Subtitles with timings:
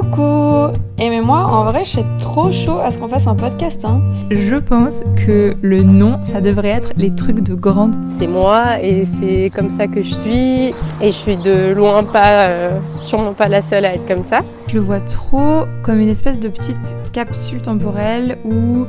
[0.00, 3.34] Coucou Et mais moi, en vrai, je suis trop chaud à ce qu'on fasse un
[3.34, 3.82] podcast.
[3.86, 4.02] Hein.
[4.30, 7.96] Je pense que le nom, ça devrait être les trucs de grande.
[8.18, 10.74] C'est moi et c'est comme ça que je suis.
[11.00, 14.40] Et je suis de loin pas, euh, sûrement pas la seule à être comme ça.
[14.68, 18.84] Je le vois trop comme une espèce de petite capsule temporelle où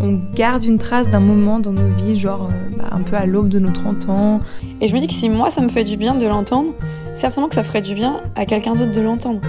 [0.00, 3.26] on garde une trace d'un moment dans nos vies, genre euh, bah, un peu à
[3.26, 4.40] l'aube de nos 30 ans.
[4.80, 6.72] Et je me dis que si moi, ça me fait du bien de l'entendre,
[7.14, 9.40] certainement que ça ferait du bien à quelqu'un d'autre de l'entendre.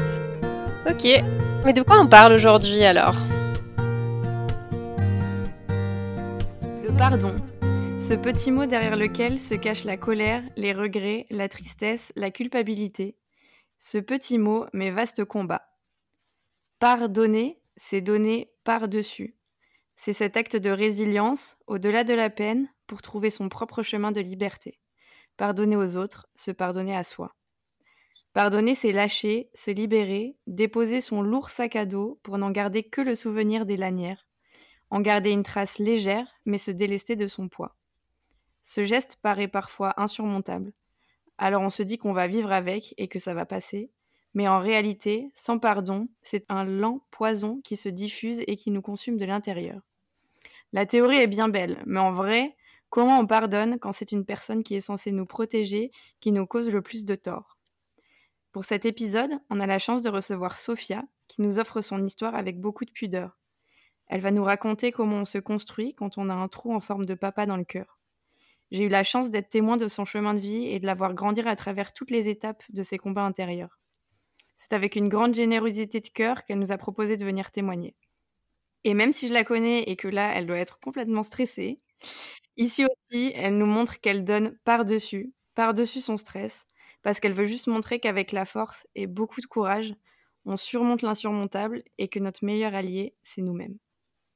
[0.89, 1.05] Ok,
[1.65, 3.13] mais de quoi on parle aujourd'hui alors
[6.83, 7.35] Le pardon.
[7.99, 13.15] Ce petit mot derrière lequel se cache la colère, les regrets, la tristesse, la culpabilité.
[13.77, 15.61] Ce petit mot, mais vaste combat.
[16.79, 19.37] Pardonner, c'est donner par-dessus.
[19.95, 24.21] C'est cet acte de résilience, au-delà de la peine, pour trouver son propre chemin de
[24.21, 24.79] liberté.
[25.37, 27.35] Pardonner aux autres, se pardonner à soi.
[28.39, 33.01] Pardonner, c'est lâcher, se libérer, déposer son lourd sac à dos pour n'en garder que
[33.01, 34.29] le souvenir des lanières,
[34.91, 37.75] en garder une trace légère, mais se délester de son poids.
[38.63, 40.71] Ce geste paraît parfois insurmontable.
[41.37, 43.91] Alors on se dit qu'on va vivre avec et que ça va passer,
[44.33, 48.81] mais en réalité, sans pardon, c'est un lent poison qui se diffuse et qui nous
[48.81, 49.81] consume de l'intérieur.
[50.71, 52.55] La théorie est bien belle, mais en vrai,
[52.89, 56.69] comment on pardonne quand c'est une personne qui est censée nous protéger qui nous cause
[56.69, 57.58] le plus de tort?
[58.51, 62.33] Pour cet épisode, on a la chance de recevoir Sophia, qui nous offre son histoire
[62.33, 63.37] avec beaucoup de pudeur.
[64.07, 67.05] Elle va nous raconter comment on se construit quand on a un trou en forme
[67.05, 67.99] de papa dans le cœur.
[68.71, 71.13] J'ai eu la chance d'être témoin de son chemin de vie et de la voir
[71.13, 73.79] grandir à travers toutes les étapes de ses combats intérieurs.
[74.55, 77.95] C'est avec une grande générosité de cœur qu'elle nous a proposé de venir témoigner.
[78.83, 81.79] Et même si je la connais et que là, elle doit être complètement stressée,
[82.57, 86.67] ici aussi, elle nous montre qu'elle donne par-dessus, par-dessus son stress,
[87.01, 89.93] parce qu'elle veut juste montrer qu'avec la force et beaucoup de courage,
[90.45, 93.77] on surmonte l'insurmontable et que notre meilleur allié, c'est nous-mêmes.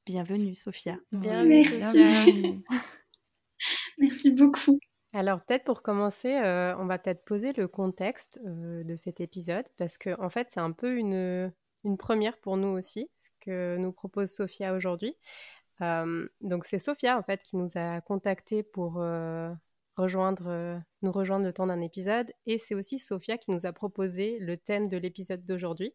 [0.06, 0.98] Bienvenue, Sophia.
[1.12, 1.64] Bienvenue.
[1.80, 2.62] Merci.
[3.98, 4.78] Merci beaucoup.
[5.14, 9.64] Alors peut-être pour commencer, euh, on va peut-être poser le contexte euh, de cet épisode
[9.76, 11.52] parce que en fait c'est un peu une,
[11.84, 15.16] une, première pour nous aussi, ce que nous propose Sophia aujourd'hui.
[15.82, 19.00] Euh, donc c'est Sophia en fait qui nous a contacté pour
[19.96, 22.32] rejoindre, euh, nous rejoindre le temps d'un épisode.
[22.46, 25.92] Et c'est aussi Sophia qui nous a proposé le thème de l'épisode d'aujourd'hui.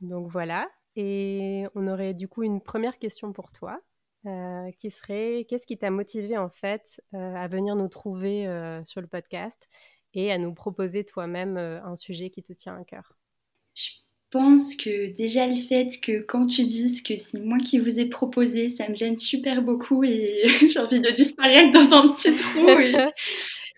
[0.00, 0.68] Donc voilà.
[0.96, 3.80] Et on aurait du coup une première question pour toi,
[4.26, 8.46] euh, qui serait qu'est-ce qui t'a motivé en fait euh, à venir nous trouver
[8.84, 9.68] sur le podcast
[10.14, 13.16] et à nous proposer toi-même un sujet qui te tient à cœur?
[14.30, 18.06] Pense que déjà le fait que quand tu dises que c'est moi qui vous ai
[18.06, 22.66] proposé, ça me gêne super beaucoup et j'ai envie de disparaître dans un petit trou.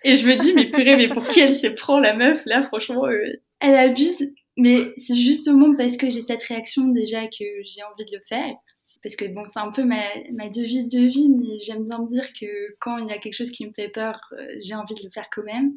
[0.05, 2.41] Et, je me dis, mais purée, mais pour qui elle se prend la meuf?
[2.47, 4.31] Là Franchement, euh, elle abuse.
[4.57, 8.55] Mais c'est justement parce que j'ai cette réaction déjà que j'ai envie de le faire.
[9.03, 12.09] Parce que bon, c'est un peu ma, ma, devise de vie, mais j'aime bien me
[12.09, 12.47] dire que
[12.79, 15.11] quand il y a quelque chose qui me fait peur, euh, j'ai envie de le
[15.11, 15.75] faire quand même.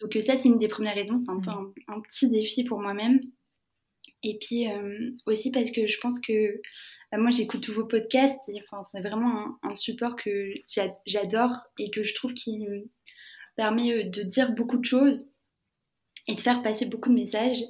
[0.00, 1.18] Donc euh, ça, c'est une des premières raisons.
[1.18, 3.20] C'est un peu un, un petit défi pour moi-même.
[4.26, 6.60] Et puis euh, aussi parce que je pense que
[7.12, 10.52] bah, moi j'écoute tous vos podcasts, et, enfin, c'est vraiment un, support que
[11.06, 12.88] j'adore et que je trouve qui me
[13.54, 15.30] permet euh, de dire beaucoup de choses
[16.26, 17.62] et de faire passer beaucoup de messages.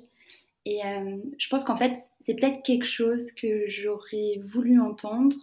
[0.64, 5.36] Et euh, je pense qu'en fait c'est peut-être quelque chose que j'aurais voulu entendre.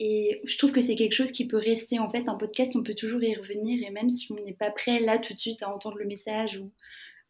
[0.00, 2.82] Et je trouve que c'est quelque chose qui peut rester en fait un podcast, on
[2.82, 5.62] peut toujours y revenir et même si on n'est pas prêt là tout de suite
[5.62, 6.70] à entendre le message ou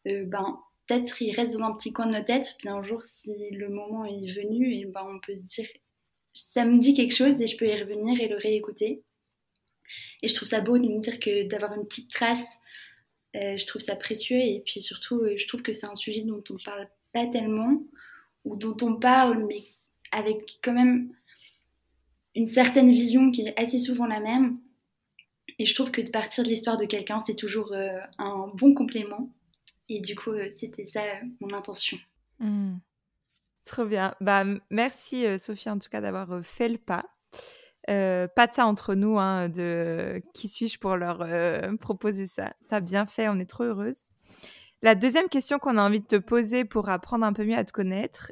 [0.05, 3.31] ben peut-être il reste dans un petit coin de notre tête, puis un jour, si
[3.51, 5.67] le moment est venu, et ben, on peut se dire,
[6.33, 9.03] ça me dit quelque chose et je peux y revenir et le réécouter.
[10.21, 12.45] Et je trouve ça beau de me dire que d'avoir une petite trace,
[13.35, 14.39] euh, je trouve ça précieux.
[14.39, 17.81] Et puis surtout, euh, je trouve que c'est un sujet dont on parle pas tellement,
[18.43, 19.63] ou dont on parle, mais
[20.11, 21.13] avec quand même
[22.35, 24.59] une certaine vision qui est assez souvent la même.
[25.57, 28.73] Et je trouve que de partir de l'histoire de quelqu'un, c'est toujours euh, un bon
[28.73, 29.29] complément.
[29.89, 31.97] Et du coup, euh, c'était ça euh, mon intention.
[32.39, 32.77] Mmh.
[33.65, 34.15] Trop bien.
[34.21, 37.05] Bah, merci euh, Sophie en tout cas d'avoir fait le pas.
[37.87, 41.19] pas de ça entre nous, hein, de qui suis-je pour leur
[41.79, 42.53] proposer ça.
[42.69, 44.03] T'as bien fait, on est trop heureuse.
[44.81, 47.63] La deuxième question qu'on a envie de te poser pour apprendre un peu mieux à
[47.63, 48.31] te connaître,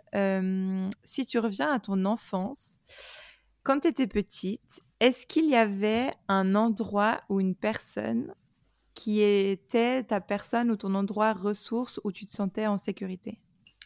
[1.04, 2.78] si tu reviens à ton enfance,
[3.64, 8.36] quand tu étais petite, est-ce qu'il y avait un endroit ou une personne
[8.94, 13.40] qui était ta personne ou ton endroit ressource où tu te sentais en sécurité?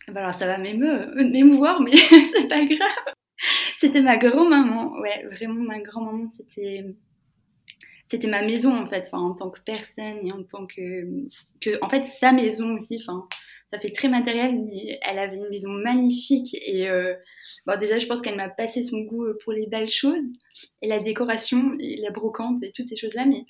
[0.09, 1.95] Bah Alors ça va m'émouvoir, mais
[2.31, 3.13] c'est pas grave.
[3.79, 6.85] C'était ma grand-maman, ouais, vraiment ma grand-maman, c'était
[8.07, 11.05] c'était ma maison en fait, en tant que personne et en tant que,
[11.59, 13.27] que en fait sa maison aussi, enfin
[13.69, 16.89] ça fait très matériel, mais elle avait une maison magnifique et
[17.65, 20.23] bon, déjà, je pense qu'elle m'a passé son goût pour les belles choses
[20.81, 23.45] et la décoration et la brocante et toutes ces choses-là, mais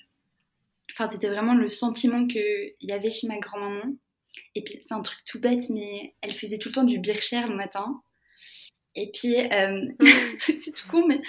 [0.92, 3.94] enfin, c'était vraiment le sentiment qu'il y avait chez ma grand-maman.
[4.54, 7.40] Et puis, c'est un truc tout bête, mais elle faisait tout le temps du bircher
[7.42, 8.00] le matin.
[8.94, 9.86] Et puis, euh,
[10.38, 11.20] c'est tout con, mais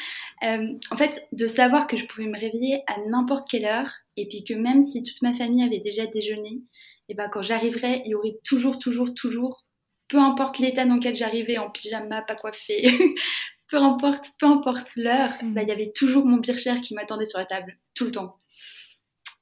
[0.43, 4.27] euh, en fait, de savoir que je pouvais me réveiller à n'importe quelle heure, et
[4.27, 6.61] puis que même si toute ma famille avait déjà déjeuné,
[7.09, 9.65] et ben quand j'arriverais, il y aurait toujours, toujours, toujours,
[10.07, 12.89] peu importe l'état dans lequel j'arrivais, en pyjama, pas coiffée,
[13.67, 15.53] peu importe, peu importe l'heure, mm.
[15.53, 18.38] bah, il y avait toujours mon bircher qui m'attendait sur la table, tout le temps.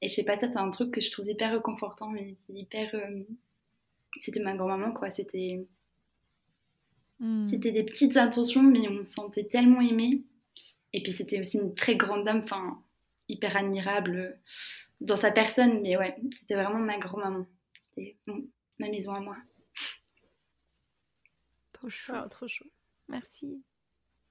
[0.00, 2.54] Et je sais pas, ça c'est un truc que je trouve hyper réconfortant, mais c'est
[2.54, 2.94] hyper...
[2.94, 3.22] Euh,
[4.20, 5.66] c'était ma grand-maman, quoi, c'était
[7.20, 7.46] Hmm.
[7.48, 10.22] C'était des petites intentions, mais on se sentait tellement aimé.
[10.92, 12.82] Et puis c'était aussi une très grande dame, enfin
[13.28, 14.38] hyper admirable
[15.00, 15.82] dans sa personne.
[15.82, 17.46] Mais ouais, c'était vraiment ma grand-maman.
[17.80, 18.16] C'était
[18.78, 19.36] ma maison à moi.
[21.72, 22.12] Trop chou.
[22.14, 22.64] Ah, trop chou.
[23.08, 23.62] Merci.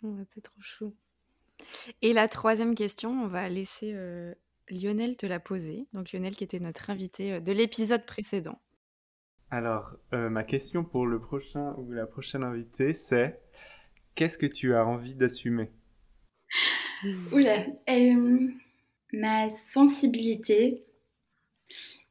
[0.02, 0.96] c'est trop chou.
[2.02, 4.34] Et la troisième question, on va laisser euh,
[4.70, 5.86] Lionel te la poser.
[5.94, 8.60] Donc Lionel qui était notre invité euh, de l'épisode précédent.
[9.50, 13.40] Alors, euh, ma question pour le prochain ou la prochaine invitée, c'est
[14.16, 15.70] qu'est-ce que tu as envie d'assumer?
[17.32, 18.50] Oula, euh,
[19.14, 20.84] ma sensibilité.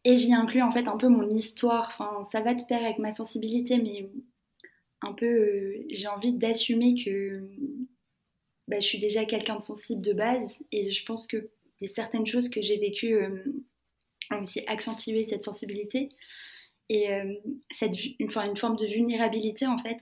[0.05, 1.89] Et j'y inclus en fait un peu mon histoire.
[1.89, 4.09] Enfin, ça va de pair avec ma sensibilité, mais
[5.03, 7.43] un peu, euh, j'ai envie d'assumer que
[8.69, 10.59] bah, je suis déjà quelqu'un de sensible de base.
[10.73, 11.51] Et je pense que
[11.81, 13.19] des certaines choses que j'ai vécues
[14.31, 16.09] ont aussi accentué cette sensibilité
[16.89, 17.35] et euh,
[17.71, 19.99] cette, une, forme de vulnérabilité en fait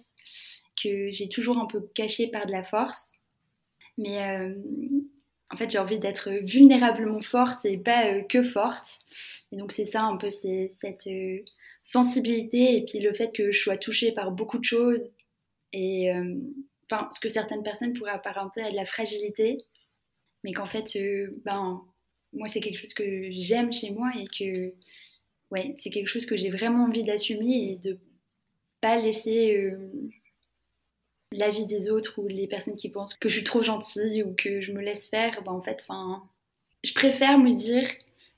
[0.83, 3.17] que j'ai toujours un peu cachée par de la force.
[3.97, 4.55] Mais euh,
[5.51, 8.99] en fait, j'ai envie d'être vulnérablement forte et pas euh, que forte.
[9.53, 11.09] Et donc, c'est ça un peu, cette
[11.83, 15.11] sensibilité et puis le fait que je sois touchée par beaucoup de choses
[15.73, 16.11] et
[16.89, 19.59] enfin, ce que certaines personnes pourraient apparenter à de la fragilité,
[20.45, 20.97] mais qu'en fait,
[21.45, 21.83] ben,
[22.33, 24.75] moi, c'est quelque chose que j'aime chez moi et que
[25.51, 27.99] ouais, c'est quelque chose que j'ai vraiment envie d'assumer et de
[28.81, 29.91] pas laisser euh,
[31.33, 34.61] l'avis des autres ou les personnes qui pensent que je suis trop gentille ou que
[34.61, 35.43] je me laisse faire.
[35.43, 35.87] Ben, en fait,
[36.85, 37.89] je préfère me dire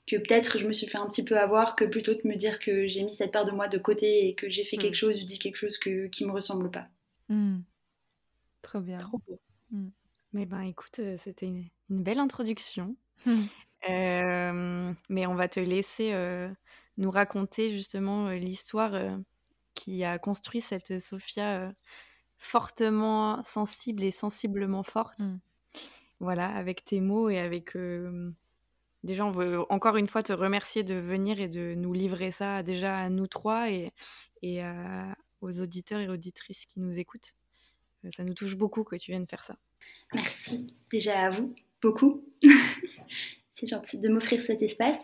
[0.07, 2.59] que peut-être je me suis fait un petit peu avoir que plutôt de me dire
[2.59, 4.95] que j'ai mis cette part de moi de côté et que j'ai fait quelque mm.
[4.95, 6.87] chose ou dit quelque chose que, qui me ressemble pas.
[7.27, 7.59] Mm.
[8.61, 8.97] Trop bien.
[8.97, 9.39] Trop beau.
[9.71, 9.89] Mm.
[10.31, 11.51] Mais ben écoute, euh, c'était
[11.89, 12.95] une, belle introduction.
[13.87, 16.11] Euh, mais on va te laisser
[16.97, 19.19] nous raconter justement l'histoire
[19.75, 21.71] qui a construit cette Sophia
[22.37, 25.19] fortement sensible et sensiblement forte.
[25.19, 25.39] Mmh.
[26.19, 27.77] Voilà, avec tes mots et avec...
[29.03, 32.63] Déjà, on veut encore une fois te remercier de venir et de nous livrer ça
[32.63, 33.93] déjà à nous trois et,
[34.41, 34.63] et
[35.41, 37.35] aux auditeurs et auditrices qui nous écoutent.
[38.09, 39.55] Ça nous touche beaucoup que tu viennes faire ça.
[40.13, 42.23] Merci déjà à vous, beaucoup.
[43.53, 45.01] C'est gentil de m'offrir cet espace.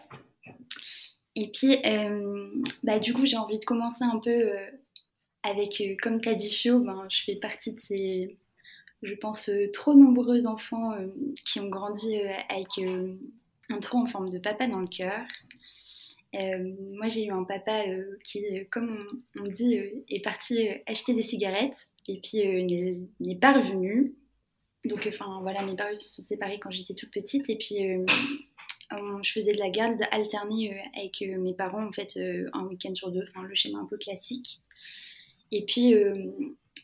[1.35, 4.69] Et puis, euh, bah, du coup, j'ai envie de commencer un peu euh,
[5.41, 8.37] avec, euh, comme tu as dit, Fio, ben, je fais partie de ces,
[9.01, 10.95] je pense, trop nombreux enfants
[11.45, 12.15] qui ont grandi
[12.49, 12.67] avec
[13.69, 15.25] un trou en forme de papa dans le cœur.
[16.33, 17.83] moi, j'ai eu un papa
[18.23, 19.05] qui, comme
[19.39, 22.43] on, dit, est parti acheter des cigarettes et puis
[23.19, 24.13] n'est pas revenu.
[24.85, 27.77] Donc, enfin, voilà, mes parents se sont séparés quand j'étais toute petite et puis
[29.21, 32.65] je faisais de la garde alternée euh, avec euh, mes parents, en fait, euh, un
[32.65, 34.61] week-end sur deux, enfin, le schéma un peu classique.
[35.51, 35.93] Et puis,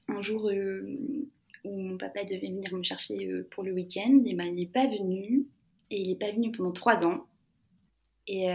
[0.08, 0.52] un jour
[1.64, 4.86] où mon papa devait venir me chercher pour le week-end, et ben, il n'est pas
[4.86, 5.48] venu.
[5.90, 7.26] Et il n'est pas venu pendant trois ans.
[8.28, 8.46] Et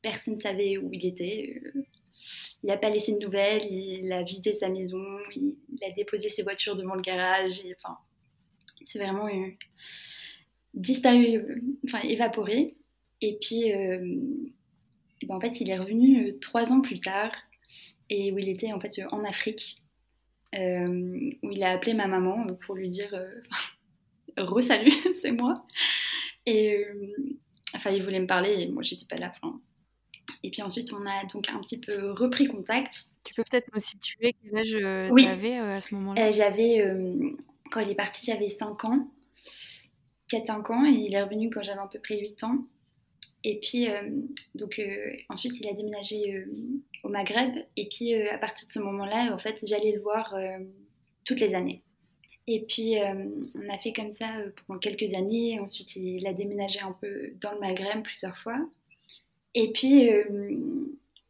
[0.00, 1.60] personne ne savait où il était.
[2.62, 5.04] il n'a pas laissé de nouvelles, il a vidé sa maison,
[5.34, 7.60] il, a déposé ses voitures devant le garage.
[7.66, 7.98] Et, enfin,
[8.86, 9.28] c'est vraiment
[10.76, 12.76] disparu, enfin évaporé.
[13.20, 13.98] Et puis, euh,
[15.22, 17.32] ben, en fait, il est revenu euh, trois ans plus tard
[18.10, 19.82] et où il était en fait en Afrique,
[20.54, 23.14] euh, où il a appelé ma maman pour lui dire
[24.36, 25.66] re-salut, c'est moi.
[26.44, 26.86] Et
[27.74, 29.32] enfin, il voulait me parler et moi, j'étais pas là.
[30.44, 33.06] Et puis ensuite, on a donc un petit peu repris contact.
[33.24, 35.24] Tu peux peut-être me situer quel âge oui.
[35.24, 36.30] tu avais à ce moment-là?
[36.30, 36.84] J'avais,
[37.70, 39.08] quand il est parti, j'avais 5 ans.
[40.30, 42.66] 4-5 ans et il est revenu quand j'avais à peu près 8 ans.
[43.44, 44.10] Et puis, euh,
[44.56, 46.46] donc, euh, ensuite, il a déménagé euh,
[47.04, 47.54] au Maghreb.
[47.76, 50.36] Et puis, à partir de ce moment-là, en fait, j'allais le voir
[51.24, 51.82] toutes les années.
[52.48, 52.96] Et puis,
[53.54, 54.26] on a fait comme ça
[54.66, 55.60] pendant quelques années.
[55.60, 58.58] Ensuite, il a déménagé un peu dans le Maghreb plusieurs fois.
[59.54, 60.10] Et puis,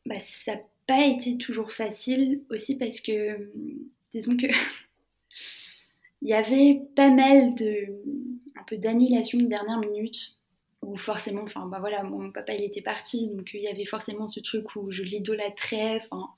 [0.07, 3.51] bah, ça pas été toujours facile aussi parce que,
[4.15, 4.47] disons que,
[6.27, 7.87] il y avait pas mal de,
[8.57, 10.39] un peu d'annulation de dernière minute
[10.83, 14.27] où forcément, enfin, bah voilà, mon papa il était parti, donc il y avait forcément
[14.27, 16.31] ce truc où je l'idolâtrais, enfin,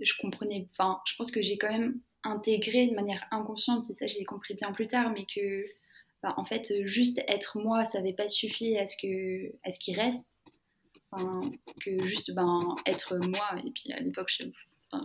[0.00, 4.06] je comprenais, enfin, je pense que j'ai quand même intégré de manière inconsciente, et ça
[4.06, 5.66] je l'ai compris bien plus tard, mais que,
[6.22, 9.78] bah, en fait, juste être moi, ça n'avait pas suffi à ce que, à ce
[9.78, 10.44] qu'il reste,
[11.84, 14.30] que juste, ben, être moi, et puis à l'époque,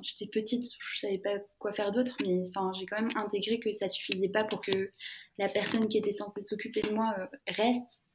[0.01, 3.71] j'étais petite, je savais pas quoi faire d'autre, mais enfin, j'ai quand même intégré que
[3.71, 4.91] ça suffisait pas pour que
[5.37, 8.05] la personne qui était censée s'occuper de moi euh, reste.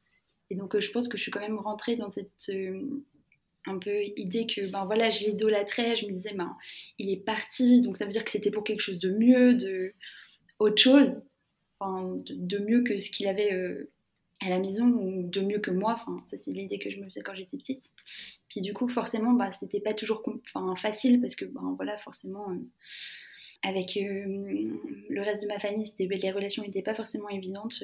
[0.50, 3.04] Et donc, euh, je pense que je suis quand même rentrée dans cette euh,
[3.66, 5.96] un peu idée que, ben voilà, je l'idolâtrais.
[5.96, 6.56] Je me disais, ben,
[6.98, 9.92] il est parti, donc ça veut dire que c'était pour quelque chose de mieux, de
[10.58, 11.22] autre chose,
[11.80, 13.50] enfin, de, mieux que ce qu'il avait
[14.40, 15.94] à la maison ou de mieux que moi.
[15.94, 17.92] Enfin, ça, c'est l'idée que je me faisais quand j'étais petite.
[18.48, 20.22] Puis du coup, forcément, bah, c'était pas toujours
[20.76, 22.46] facile parce que, ben voilà, forcément.
[23.62, 27.82] avec le reste de ma famille, les relations n'étaient pas forcément évidentes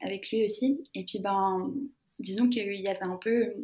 [0.00, 0.82] avec lui aussi.
[0.94, 1.72] Et puis, ben,
[2.20, 3.54] disons qu'il y avait un peu euh,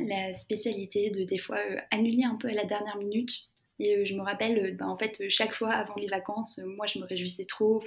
[0.00, 3.30] la spécialité de des fois euh, annuler un peu à la dernière minute.
[3.78, 6.98] Et euh, je me rappelle, ben, en fait, chaque fois avant les vacances, moi je
[6.98, 7.82] me réjouissais trop.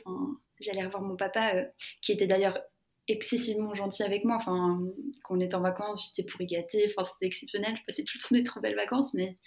[0.59, 1.65] J'allais revoir mon papa,
[2.01, 2.59] qui était d'ailleurs
[3.07, 4.37] excessivement gentil avec moi.
[4.37, 4.81] Enfin,
[5.23, 6.91] quand on était en vacances, j'étais pour y gâter.
[6.95, 7.75] Enfin, c'était exceptionnel.
[7.79, 9.37] Je passais tout le temps des trop belles vacances, mais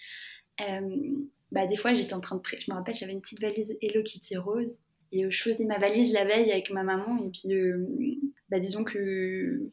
[1.51, 2.41] bah, des fois j'étais en train de.
[2.59, 4.79] Je me rappelle, j'avais une petite valise Hello Kitty rose.
[5.13, 7.23] Et je faisais ma valise la veille avec ma maman.
[7.23, 7.53] Et puis,
[8.49, 9.69] bah, disons que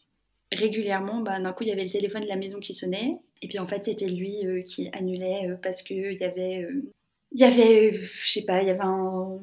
[0.52, 3.18] régulièrement, bah, d'un coup, il y avait le téléphone de la maison qui sonnait.
[3.42, 6.82] Et puis en fait, c'était lui euh, qui annulait euh, parce qu'il y avait, euh,
[7.32, 9.40] il y avait je sais pas, il y avait un,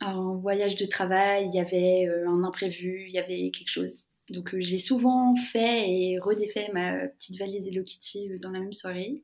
[0.00, 4.08] un, voyage de travail, il y avait un imprévu, il y avait quelque chose.
[4.30, 9.22] Donc j'ai souvent fait et redéfait ma petite valise Hello Kitty dans la même soirée.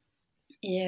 [0.63, 0.85] Et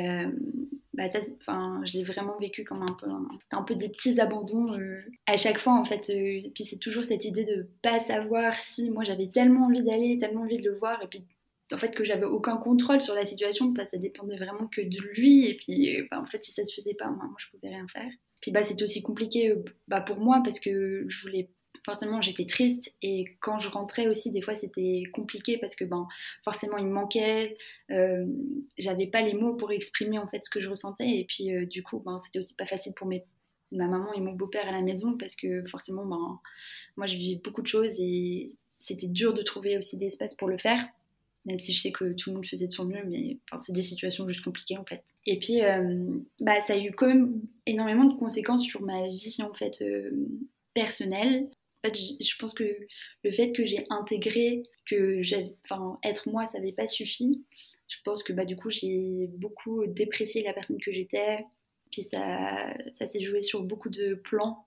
[0.95, 3.07] bah ça, enfin, je l'ai vraiment vécu comme un peu,
[3.41, 6.11] c'était un peu des petits abandons euh, à chaque fois en fait.
[6.11, 9.83] Euh, et puis c'est toujours cette idée de pas savoir si moi j'avais tellement envie
[9.83, 11.25] d'aller, tellement envie de le voir, et puis
[11.73, 14.99] en fait que j'avais aucun contrôle sur la situation, bah, ça dépendait vraiment que de
[15.15, 15.47] lui.
[15.47, 17.87] Et puis bah, en fait si ça se faisait pas, moi, moi je pouvais rien
[17.89, 18.11] faire.
[18.43, 19.55] Puis bah c'était aussi compliqué
[19.89, 21.49] bah, pour moi parce que je voulais
[21.85, 22.95] forcément j'étais triste.
[23.01, 26.07] Et quand je rentrais aussi des fois c'était compliqué parce que ben
[26.45, 27.57] forcément il me manquait
[27.91, 28.27] euh,
[28.79, 31.09] j'avais pas les mots pour exprimer en fait ce que je ressentais.
[31.09, 33.17] Et puis euh, du coup ben c'était aussi pas facile pour ma
[33.71, 36.41] maman et mon beau-père à la maison parce que forcément ben
[36.97, 40.49] moi je vivais beaucoup de choses et c'était dur de trouver aussi des espaces pour
[40.49, 40.85] le faire
[41.45, 43.83] même si je sais que tout le monde faisait de son mieux, mais c'est des
[43.83, 45.03] situations juste compliquées en fait.
[45.27, 46.07] Et puis, euh,
[46.41, 49.85] bah, ça a eu quand même énormément de conséquences sur ma vie en fait
[50.75, 51.49] personnelle.
[51.85, 52.65] En fait, je pense que
[53.25, 55.21] le fait que j'ai intégré que
[55.65, 57.45] enfin, être moi, ça n'avait pas suffi.
[57.89, 61.45] Je pense que bah, du coup, j'ai beaucoup déprécié la personne que j'étais.
[61.91, 64.67] Puis ça, ça s'est joué sur beaucoup de plans.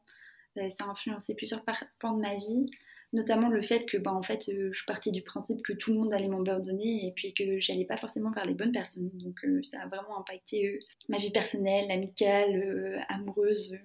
[0.57, 1.63] Euh, ça a influencé plusieurs
[1.99, 2.69] plans de ma vie
[3.13, 5.99] notamment le fait que bah, en fait euh, je partie du principe que tout le
[5.99, 9.09] monde allait m'abandonner et puis que j'allais pas forcément vers les bonnes personnes.
[9.13, 13.75] Donc euh, ça a vraiment impacté ma vie personnelle amicale amoureuse.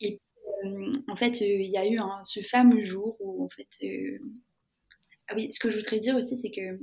[0.00, 0.20] Et
[0.64, 4.18] euh, en fait, euh, il y a eu ce fameux jour où, en fait, euh,
[5.28, 6.78] ah oui, ce que je voudrais dire aussi, c'est que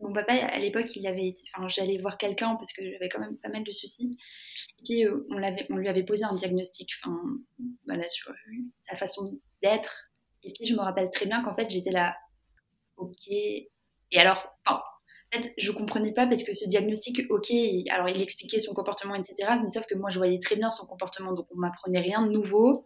[0.00, 3.36] mon papa, à l'époque, il avait enfin, j'allais voir quelqu'un parce que j'avais quand même
[3.38, 4.10] pas mal de soucis.
[4.78, 7.16] Et puis, on, l'avait, on lui avait posé un diagnostic, enfin,
[7.86, 8.32] voilà, sur
[8.88, 10.10] sa façon d'être.
[10.42, 12.16] Et puis, je me rappelle très bien qu'en fait, j'étais là,
[12.96, 13.28] ok.
[13.28, 13.68] Et
[14.18, 14.82] alors, enfin,
[15.58, 17.50] je comprenais pas parce que ce diagnostic, ok,
[17.90, 19.34] alors il expliquait son comportement, etc.
[19.62, 22.30] Mais sauf que moi, je voyais très bien son comportement, donc on m'apprenait rien de
[22.30, 22.84] nouveau.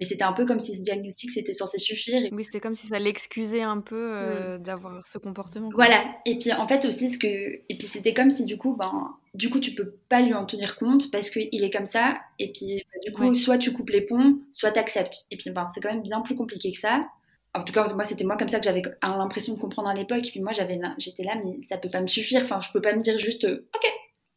[0.00, 2.28] Mais c'était un peu comme si ce diagnostic c'était censé suffire.
[2.32, 4.62] Oui, c'était comme si ça l'excusait un peu euh, mm.
[4.62, 5.70] d'avoir ce comportement.
[5.72, 6.04] Voilà.
[6.26, 9.14] Et puis en fait aussi ce que et puis c'était comme si du coup ben
[9.34, 12.18] du coup tu peux pas lui en tenir compte parce qu'il est comme ça.
[12.38, 15.26] Et puis bah, du coup soit tu coupes les ponts, soit tu acceptes.
[15.30, 17.06] Et puis ben, c'est quand même bien plus compliqué que ça
[17.54, 20.24] en tout cas, moi, c'était moi comme ça que j'avais l'impression de comprendre à l'époque.
[20.30, 22.42] Puis moi, j'avais, j'étais là, mais ça peut pas me suffire.
[22.42, 23.86] Enfin, je peux pas me dire juste, euh, ok,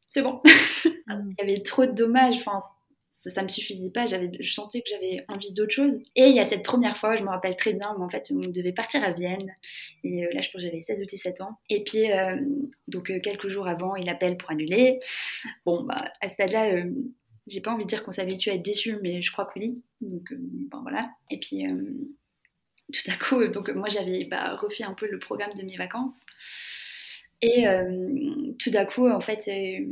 [0.05, 0.41] c'est bon.
[1.09, 1.29] Mm.
[1.29, 2.35] il y avait trop de dommages.
[2.39, 2.59] Enfin,
[3.27, 4.05] ça, ça me suffisait pas.
[4.05, 6.01] J'avais, je sentais que j'avais envie d'autre chose.
[6.15, 8.31] Et il y a cette première fois, je me rappelle très bien, où en fait,
[8.31, 9.55] on devait partir à Vienne.
[10.03, 11.57] Et euh, là, je pense que j'avais 16 ou 17 ans.
[11.69, 12.37] Et puis, euh,
[12.87, 14.99] donc, quelques jours avant, il appelle pour annuler.
[15.65, 16.83] Bon, bah, à ce stade-là,
[17.47, 19.81] j'ai pas envie de dire qu'on s'habitue à être déçu, mais je crois que oui.
[20.01, 21.09] Donc, bon, voilà.
[21.29, 21.65] Et puis,
[22.93, 26.19] tout à coup, donc moi j'avais bah, refait un peu le programme de mes vacances.
[27.41, 29.85] Et euh, tout d'un coup, en fait, euh,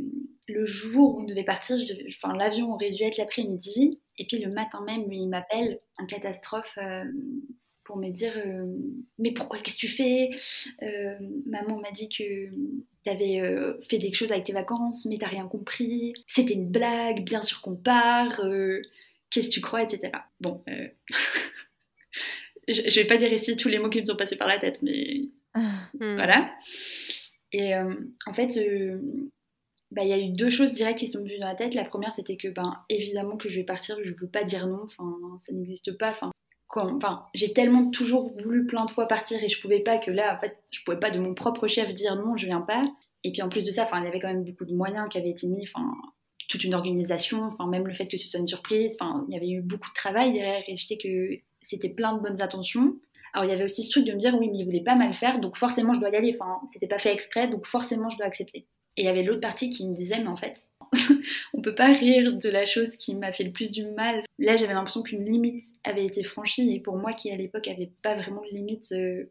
[0.48, 1.76] le jour où on devait partir,
[2.08, 4.00] enfin, l'avion aurait dû être l'après-midi.
[4.18, 6.78] Et puis le matin même, il m'appelle, en catastrophe.
[6.78, 7.04] Euh,
[7.86, 8.66] pour me dire euh,
[9.18, 10.30] mais pourquoi qu'est-ce que tu fais?
[10.82, 15.18] Euh, maman m'a dit que tu avais euh, fait des choses avec tes vacances mais
[15.18, 18.42] t'as rien compris c'était une blague bien sûr qu'on part
[19.30, 20.10] qu'est-ce que tu crois etc
[20.40, 20.62] bon
[22.68, 24.58] je, je, vais pas dire ici tous les mots qui me sont passés par la
[24.58, 26.16] tête mais hmm.
[26.16, 26.52] voilà
[27.52, 28.58] et en fait
[29.90, 31.74] bah, y a eu deux choses directes qui sont venues dans la tête.
[31.74, 34.66] La première, c'était que, ben, évidemment que je vais partir, je ne peux pas dire
[34.66, 35.16] non, enfin,
[35.46, 36.16] ça n'existe pas.
[36.74, 40.34] Enfin, j'ai tellement toujours voulu plein de fois partir et je pouvais pas que là,
[40.36, 42.82] en fait, je pouvais pas de mon propre chef dire non, je viens pas.
[43.24, 45.08] Et puis en plus de ça, enfin, il y avait quand même beaucoup de moyens
[45.08, 45.92] qui avaient été mis, enfin,
[46.48, 49.36] toute une organisation, enfin, même le fait que ce soit une surprise, enfin, il y
[49.36, 52.96] avait eu beaucoup de travail derrière et je sais que c'était plein de bonnes attentions.
[53.32, 54.94] Alors il y avait aussi ce truc de me dire oui, mais il voulait pas
[54.94, 56.36] mal faire, donc forcément je dois y aller.
[56.38, 58.66] Enfin, c'était pas fait exprès, donc forcément je dois accepter.
[58.96, 60.70] Et il y avait l'autre partie qui me disait, mais en fait,
[61.54, 64.22] on peut pas rire de la chose qui m'a fait le plus du mal.
[64.38, 67.90] Là, j'avais l'impression qu'une limite avait été franchie, et pour moi, qui à l'époque avait
[68.02, 69.24] pas vraiment de limite euh,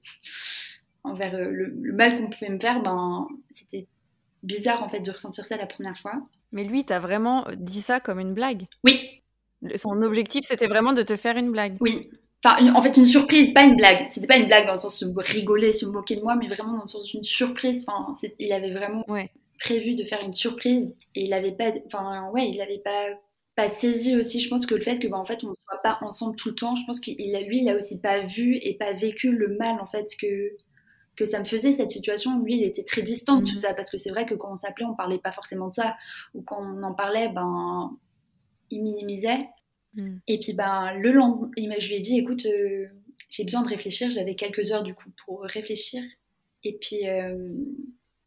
[1.03, 3.87] envers euh, le, mal qu'on pouvait me faire, ben, c'était
[4.43, 6.21] bizarre en fait de ressentir ça la première fois.
[6.51, 8.65] Mais lui, t'as vraiment dit ça comme une blague?
[8.83, 9.21] Oui.
[9.75, 11.77] Son objectif, c'était vraiment de te faire une blague?
[11.81, 12.11] Oui.
[12.43, 14.05] Enfin, en fait, une surprise, pas une blague.
[14.11, 16.73] C'était pas une blague dans le sens de rigoler, se moquer de moi, mais vraiment
[16.73, 17.83] dans le sens d'une surprise.
[17.87, 22.29] Enfin, il avait vraiment ouais prévu de faire une surprise et il avait pas, enfin
[22.31, 23.07] ouais, il avait pas
[23.55, 24.41] pas saisi aussi.
[24.41, 26.49] Je pense que le fait que bah, en fait on ne soit pas ensemble tout
[26.49, 27.15] le temps, je pense qu'il
[27.47, 30.51] lui il a aussi pas vu et pas vécu le mal en fait que
[31.15, 32.41] que ça me faisait cette situation.
[32.41, 33.61] Lui, il était très distant de tout mhm.
[33.61, 35.95] ça parce que c'est vrai que quand on s'appelait, on parlait pas forcément de ça
[36.33, 37.97] ou quand on en parlait, ben
[38.69, 39.47] il minimisait.
[39.93, 40.19] Mhm.
[40.27, 42.87] Et puis ben le lendemain, je lui ai dit, écoute, euh,
[43.29, 44.09] j'ai besoin de réfléchir.
[44.11, 46.03] J'avais quelques heures du coup pour réfléchir.
[46.63, 47.49] Et puis euh,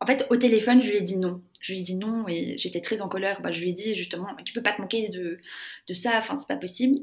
[0.00, 1.42] en fait, au téléphone, je lui ai dit non.
[1.60, 3.40] Je lui ai dit non et j'étais très en colère.
[3.42, 5.38] Bah, je lui ai dit justement, tu peux pas te manquer de,
[5.88, 7.00] de ça, enfin, c'est pas possible.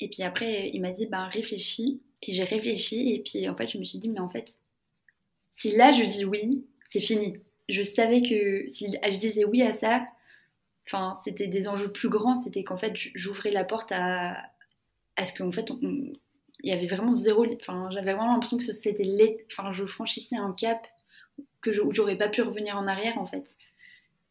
[0.00, 2.00] Et puis après, il m'a dit, bah, réfléchis.
[2.22, 4.56] Et j'ai réfléchi et puis en fait, je me suis dit, mais en fait,
[5.50, 7.38] si là je dis oui, c'est fini.
[7.68, 10.06] Je savais que si je disais oui à ça,
[10.86, 12.40] enfin, c'était des enjeux plus grands.
[12.40, 14.36] C'était qu'en fait, j'ouvrais la porte à,
[15.16, 16.18] à ce qu'en fait, il
[16.62, 17.46] y avait vraiment zéro.
[17.60, 19.46] Enfin, j'avais vraiment l'impression que c'était.
[19.50, 20.86] Enfin, je franchissais un cap
[21.60, 23.56] que j'aurais pas pu revenir en arrière en fait.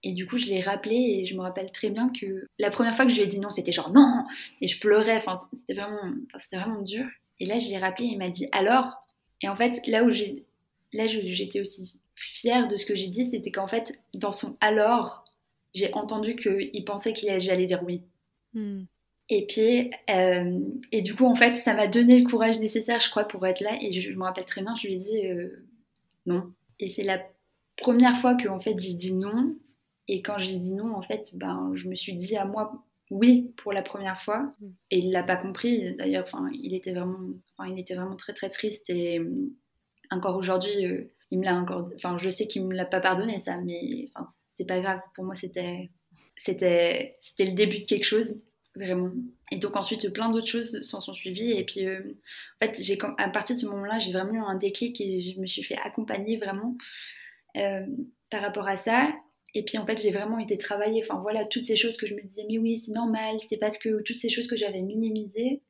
[0.04, 2.96] Et du coup, je l'ai rappelé et je me rappelle très bien que la première
[2.96, 4.26] fois que je lui ai dit non, c'était genre non
[4.60, 7.06] Et je pleurais, enfin, c'était vraiment, c'était vraiment dur.
[7.40, 9.00] Et là, je l'ai rappelé et il m'a dit alors?
[9.42, 10.46] Et en fait, là où j'ai,
[10.94, 15.24] là, j'étais aussi fière de ce que j'ai dit, c'était qu'en fait, dans son alors,
[15.74, 18.02] j'ai entendu qu'il pensait qu'il j'allais dire oui.
[18.54, 18.84] Hmm.
[19.30, 20.60] Et puis, euh,
[20.92, 23.62] et du coup, en fait, ça m'a donné le courage nécessaire, je crois, pour être
[23.62, 23.78] là.
[23.82, 25.66] Et je, me rappelle très bien, je lui ai dit euh,
[26.26, 26.52] non.
[26.82, 27.22] Et c'est la
[27.78, 29.56] première fois que en fait j'ai dit non.
[30.08, 33.54] Et quand j'ai dit non, en fait, ben, je me suis dit à moi oui
[33.58, 34.54] pour la première fois.
[34.90, 35.96] Et il l'a pas compris.
[35.96, 37.20] D'ailleurs, enfin, il était vraiment,
[37.68, 38.90] il était vraiment très très triste.
[38.90, 39.54] Et euh,
[40.10, 41.90] encore aujourd'hui, euh, il me l'a encore.
[41.96, 45.00] Enfin, je sais qu'il me l'a pas pardonné ça, mais enfin, c'est pas grave.
[45.16, 45.92] Pour moi, c'était,
[46.38, 48.36] c'était, c'était le début de quelque chose
[48.76, 49.12] vraiment.
[49.52, 51.52] Et donc ensuite, plein d'autres choses s'en sont suivies.
[51.52, 52.00] Et puis, euh,
[52.62, 55.40] en fait, j'ai, à partir de ce moment-là, j'ai vraiment eu un déclic et je
[55.40, 56.78] me suis fait accompagner vraiment
[57.58, 57.86] euh,
[58.30, 59.14] par rapport à ça.
[59.54, 61.02] Et puis, en fait, j'ai vraiment été travailler.
[61.04, 63.36] Enfin, voilà, toutes ces choses que je me disais, mais oui, c'est normal.
[63.42, 65.62] C'est parce que toutes ces choses que j'avais minimisées,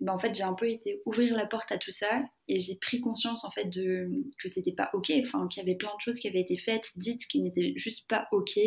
[0.00, 2.24] ben, en fait, j'ai un peu été ouvrir la porte à tout ça.
[2.48, 4.10] Et j'ai pris conscience, en fait, de,
[4.42, 5.10] que c'était pas OK.
[5.24, 8.06] Enfin, qu'il y avait plein de choses qui avaient été faites, dites, qui n'étaient juste
[8.08, 8.58] pas OK.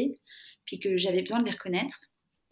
[0.65, 1.99] Puis que j'avais besoin de les reconnaître.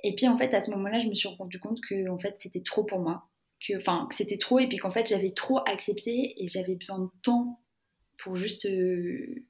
[0.04, 2.36] Et puis en fait, à ce moment-là, je me suis rendu compte que en fait,
[2.38, 3.30] c'était trop pour moi.
[3.66, 7.00] Que, enfin, que c'était trop et puis qu'en fait, j'avais trop accepté et j'avais besoin
[7.00, 7.62] de temps
[8.18, 9.44] pour juste euh,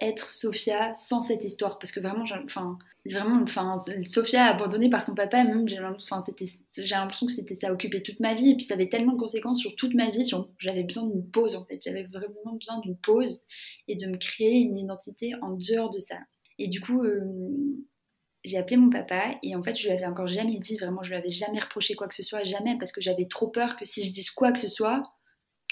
[0.00, 1.78] être Sophia sans cette histoire.
[1.78, 3.76] Parce que vraiment, enfin, vraiment, enfin,
[4.08, 6.20] Sophia abandonnée par son papa, même, j'ai l'impression
[7.26, 9.74] que c'était ça occupait toute ma vie et puis ça avait tellement de conséquences sur
[9.76, 10.28] toute ma vie.
[10.58, 11.80] J'avais besoin d'une pause en fait.
[11.82, 13.42] J'avais vraiment besoin d'une pause
[13.86, 16.16] et de me créer une identité en dehors de ça.
[16.58, 17.86] Et du coup, euh,
[18.48, 21.10] j'ai appelé mon papa et en fait je lui avais encore jamais dit vraiment je
[21.10, 23.84] lui avais jamais reproché quoi que ce soit jamais parce que j'avais trop peur que
[23.84, 25.02] si je dise quoi que ce soit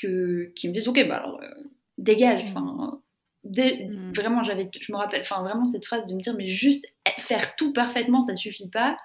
[0.01, 1.49] que qu'il me dise ok bah alors euh,
[1.97, 2.49] dégage mm.
[2.49, 3.01] enfin
[3.45, 4.13] mm.
[4.15, 6.85] vraiment j'avais je me rappelle enfin vraiment cette phrase de me dire mais juste
[7.19, 8.97] faire tout parfaitement ça suffit pas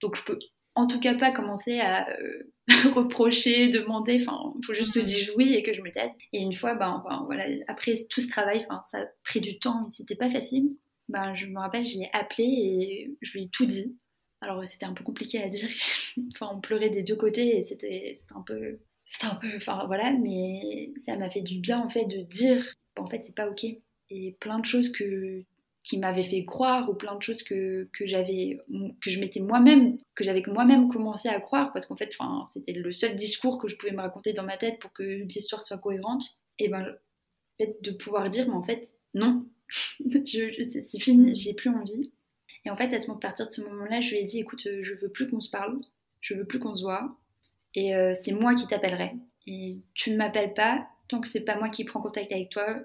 [0.00, 0.38] donc je peux
[0.76, 2.52] en tout cas pas commencer à euh,
[2.94, 6.12] reprocher demander enfin il faut juste que je dise oui et que je me taise
[6.32, 9.82] et une fois ben voilà après tout ce travail enfin ça a pris du temps
[9.82, 10.76] mais c'était pas facile
[11.08, 13.96] ben, je me rappelle, je l'ai appelé et je lui ai tout dit.
[14.40, 15.68] Alors c'était un peu compliqué à dire.
[16.34, 20.12] enfin, on pleurait des deux côtés et c'était un peu, c'était un peu, enfin voilà,
[20.12, 22.64] mais ça m'a fait du bien en fait de dire,
[22.98, 23.64] en fait c'est pas ok.
[24.10, 25.44] Et plein de choses que
[25.86, 28.58] qui m'avait fait croire ou plein de choses que, que j'avais
[29.00, 32.10] que je m'étais moi-même que j'avais moi-même commencé à croire parce qu'en fait
[32.48, 35.64] c'était le seul discours que je pouvais me raconter dans ma tête pour que l'histoire
[35.64, 36.24] soit cohérente
[36.58, 36.98] et ben le
[37.56, 39.46] fait de pouvoir dire mais en fait non
[40.00, 42.12] je, c'est fini j'ai plus envie
[42.64, 44.62] et en fait à ce moment partir de ce moment-là je lui ai dit écoute
[44.64, 45.80] je veux plus qu'on se parle
[46.20, 47.08] je veux plus qu'on se voit
[47.74, 49.12] et euh, c'est moi qui t'appellerai
[49.46, 52.78] et tu ne m'appelles pas tant que c'est pas moi qui prends contact avec toi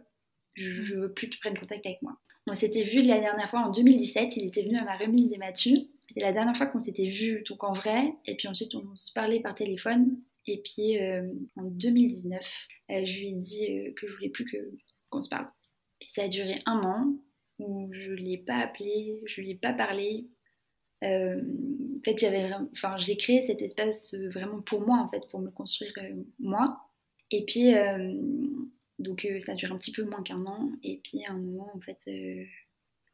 [0.53, 3.49] je, je veux plus que tu prennes contact avec moi on s'était vu la dernière
[3.49, 5.75] fois en 2017, il était venu à ma remise des Mathieu.
[6.07, 9.13] C'était la dernière fois qu'on s'était vu donc en vrai, et puis ensuite on se
[9.13, 10.17] parlait par téléphone.
[10.47, 14.45] Et puis euh, en 2019, euh, je lui ai dit euh, que je voulais plus
[15.09, 15.47] qu'on se parle.
[16.07, 17.15] Ça a duré un an
[17.59, 20.27] où je l'ai pas appelé, je lui ai pas parlé.
[21.03, 25.49] en fait, j'avais, enfin, j'ai créé cet espace vraiment pour moi en fait, pour me
[25.49, 25.93] construire
[26.39, 26.81] moi.
[27.29, 27.73] Et puis
[29.01, 30.71] donc euh, ça dure un petit peu moins qu'un an.
[30.83, 32.45] Et puis à un moment, en fait, euh,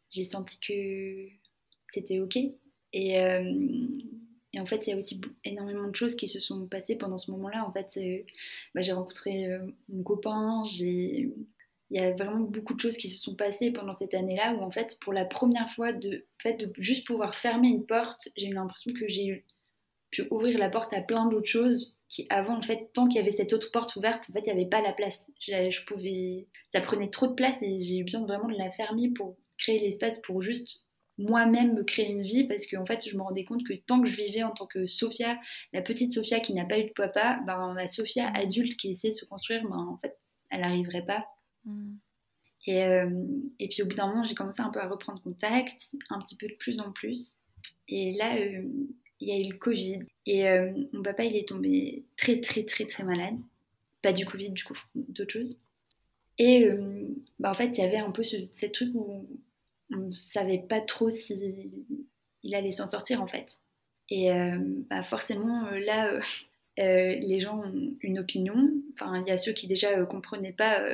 [0.10, 1.28] j'ai senti que
[1.93, 2.38] c'était OK.
[2.93, 3.54] Et, euh,
[4.54, 7.17] et, en fait, il y a aussi énormément de choses qui se sont passées pendant
[7.17, 7.65] ce moment-là.
[7.65, 8.00] En fait,
[8.73, 9.47] bah, j'ai rencontré
[9.89, 11.30] mon copain, j'ai...
[11.89, 14.62] Il y a vraiment beaucoup de choses qui se sont passées pendant cette année-là où
[14.62, 18.47] en fait, pour la première fois, de, fait, de juste pouvoir fermer une porte, j'ai
[18.47, 19.45] eu l'impression que j'ai
[20.12, 23.19] pu ouvrir la porte à plein d'autres choses qui avant en fait tant qu'il y
[23.19, 25.30] avait cette autre porte ouverte en fait il n'y avait pas la place.
[25.41, 29.10] Je, pouvais ça prenait trop de place et j'ai eu besoin vraiment de la fermer
[29.10, 30.86] pour créer l'espace pour juste
[31.17, 34.08] moi-même me créer une vie parce qu'en fait je me rendais compte que tant que
[34.08, 35.38] je vivais en tant que Sophia
[35.73, 39.10] la petite Sophia qui n'a pas eu de papa ben la Sophia adulte qui essaie
[39.10, 40.17] de se construire ben en fait
[40.50, 41.26] elle n'arriverait pas
[42.65, 43.10] et, euh,
[43.60, 46.36] et puis au bout d'un moment j'ai commencé un peu à reprendre contact un petit
[46.36, 47.38] peu de plus en plus
[47.88, 48.63] et là euh,
[49.19, 49.99] il y a eu le Covid.
[50.25, 53.36] Et euh, mon papa, il est tombé très, très, très, très malade.
[54.01, 55.62] Pas du Covid, du coup, d'autres choses.
[56.38, 56.69] Et
[57.39, 59.27] bah, en fait, il y avait un peu ce, truc où
[59.91, 61.71] on ne savait pas trop si
[62.43, 63.60] il allait s'en sortir, en fait.
[64.10, 64.30] Et
[64.88, 66.19] bah, forcément, là,
[66.77, 68.71] les gens ont une opinion.
[68.93, 70.88] Enfin, il y a ceux qui déjà comprenaient pas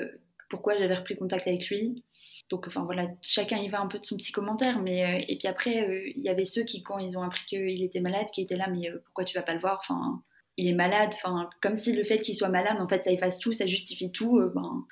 [0.54, 2.04] pourquoi j'avais repris contact avec lui.
[2.52, 4.80] Donc, enfin voilà, chacun y va un peu de son petit commentaire.
[4.80, 7.44] Mais, euh, et puis après, euh, il y avait ceux qui, quand ils ont appris
[7.48, 9.80] qu'il était malade, qui étaient là, mais euh, pourquoi tu vas pas le voir?
[9.82, 10.22] Enfin,
[10.58, 11.10] il est malade.
[11.14, 14.12] Enfin, comme si le fait qu'il soit malade, en fait, ça efface tout, ça justifie
[14.12, 14.40] tout.
[14.54, 14.86] ben,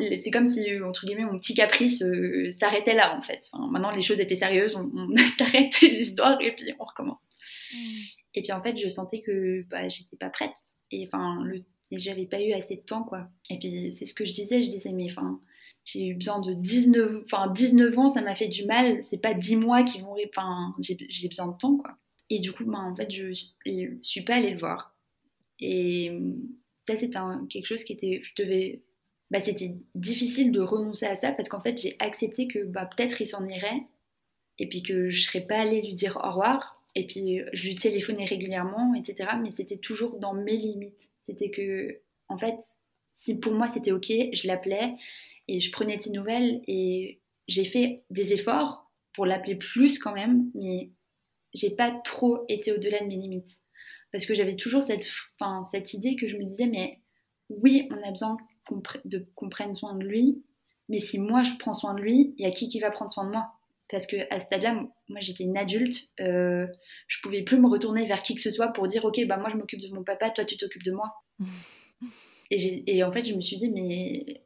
[0.00, 2.02] c'est comme si, entre guillemets, mon petit caprice
[2.58, 3.50] s'arrêtait là, en fait.
[3.70, 4.90] maintenant, les choses étaient sérieuses, on,
[5.40, 7.20] arrête les histoires et puis on recommence.
[7.74, 7.76] Mm.
[8.36, 10.56] Et puis en fait, je sentais que bah, j'étais pas prête.
[10.90, 11.62] Et enfin, le...
[11.98, 13.28] j'avais pas eu assez de temps, quoi.
[13.50, 15.40] Et puis c'est ce que je disais, je disais, mais enfin,
[15.84, 19.02] j'ai eu besoin de 19, enfin 19 ans, ça m'a fait du mal.
[19.04, 21.96] C'est pas 10 mois qui vont, enfin j'ai besoin de temps quoi.
[22.30, 23.32] Et du coup, ben, en fait, je,
[23.66, 24.96] je suis pas allée le voir.
[25.60, 26.10] Et
[26.86, 28.82] ça, c'était quelque chose qui était, je devais,
[29.30, 33.20] bah, c'était difficile de renoncer à ça parce qu'en fait, j'ai accepté que bah, peut-être
[33.20, 33.82] il s'en irait
[34.58, 36.73] et puis que je serais pas allée lui dire au revoir.
[36.94, 39.30] Et puis je lui téléphonais régulièrement, etc.
[39.42, 41.10] Mais c'était toujours dans mes limites.
[41.14, 42.58] C'était que, en fait,
[43.14, 44.94] si pour moi c'était ok, je l'appelais
[45.48, 50.50] et je prenais de nouvelles et j'ai fait des efforts pour l'appeler plus quand même,
[50.54, 50.90] mais
[51.52, 53.60] j'ai pas trop été au-delà de mes limites.
[54.12, 57.00] Parce que j'avais toujours cette, enfin, cette idée que je me disais, mais
[57.48, 60.42] oui, on a besoin qu'on prenne soin de lui,
[60.88, 63.12] mais si moi je prends soin de lui, il y a qui qui va prendre
[63.12, 63.52] soin de moi?
[63.94, 64.74] Parce que à ce stade-là,
[65.08, 66.66] moi j'étais une adulte, euh,
[67.06, 69.48] je pouvais plus me retourner vers qui que ce soit pour dire, ok, bah moi
[69.50, 71.12] je m'occupe de mon papa, toi tu t'occupes de moi.
[72.50, 74.42] et, et en fait, je me suis dit, mais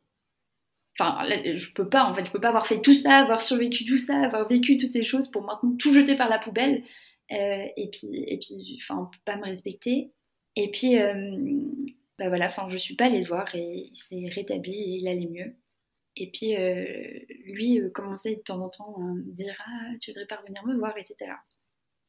[1.00, 3.84] Enfin, je peux pas, en fait, je peux pas avoir fait tout ça, avoir survécu
[3.84, 6.82] tout ça, avoir vécu toutes ces choses pour maintenant tout jeter par la poubelle.
[7.30, 10.12] Euh, et puis, et puis, enfin, on peut pas me respecter.
[10.56, 11.36] Et puis, euh,
[12.18, 15.08] bah voilà, enfin, je suis pas allée le voir et il s'est rétabli et il
[15.08, 15.54] allait mieux.
[16.20, 16.84] Et puis, euh,
[17.44, 20.76] lui commençait de temps en temps à me dire Ah, tu voudrais pas revenir me
[20.76, 21.30] voir, etc.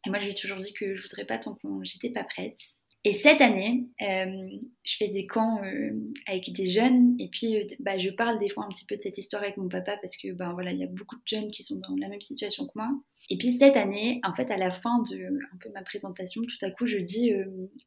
[0.05, 2.23] Et moi, je lui ai toujours dit que je voudrais pas tant que j'étais pas
[2.23, 2.57] prête.
[3.05, 5.91] Et cette année, euh, je fais des camps euh,
[6.27, 9.01] avec des jeunes et puis euh, bah, je parle des fois un petit peu de
[9.01, 11.49] cette histoire avec mon papa parce que ben voilà, il y a beaucoup de jeunes
[11.49, 12.89] qui sont dans la même situation que moi.
[13.29, 16.65] Et puis cette année, en fait, à la fin de un peu ma présentation, tout
[16.65, 17.31] à coup, je dis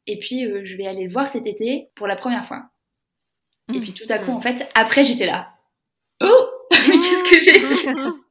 [0.07, 2.63] et puis je vais aller le voir cet été pour la première fois.
[3.71, 5.53] Et puis tout à coup, en fait, après, j'étais là.
[6.23, 8.17] Oh, mais qu'est-ce que j'ai dit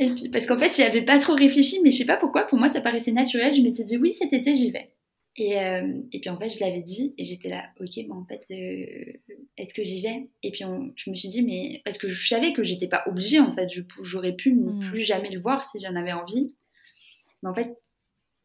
[0.00, 2.16] Et puis parce qu'en fait, il n'y avait pas trop réfléchi, mais je sais pas
[2.16, 2.46] pourquoi.
[2.46, 3.54] Pour moi, ça paraissait naturel.
[3.54, 4.90] Je m'étais dit oui, cet été, j'y vais.
[5.36, 8.24] Et, euh, et, puis en fait, je l'avais dit et j'étais là, ok, mais en
[8.24, 10.28] fait, euh, est-ce que j'y vais?
[10.44, 10.64] Et puis
[10.94, 13.68] je me suis dit, mais parce que je savais que j'étais pas obligée, en fait,
[14.02, 14.80] j'aurais pu ne mm.
[14.80, 16.54] plus jamais le voir si j'en avais envie.
[17.42, 17.76] Mais en fait,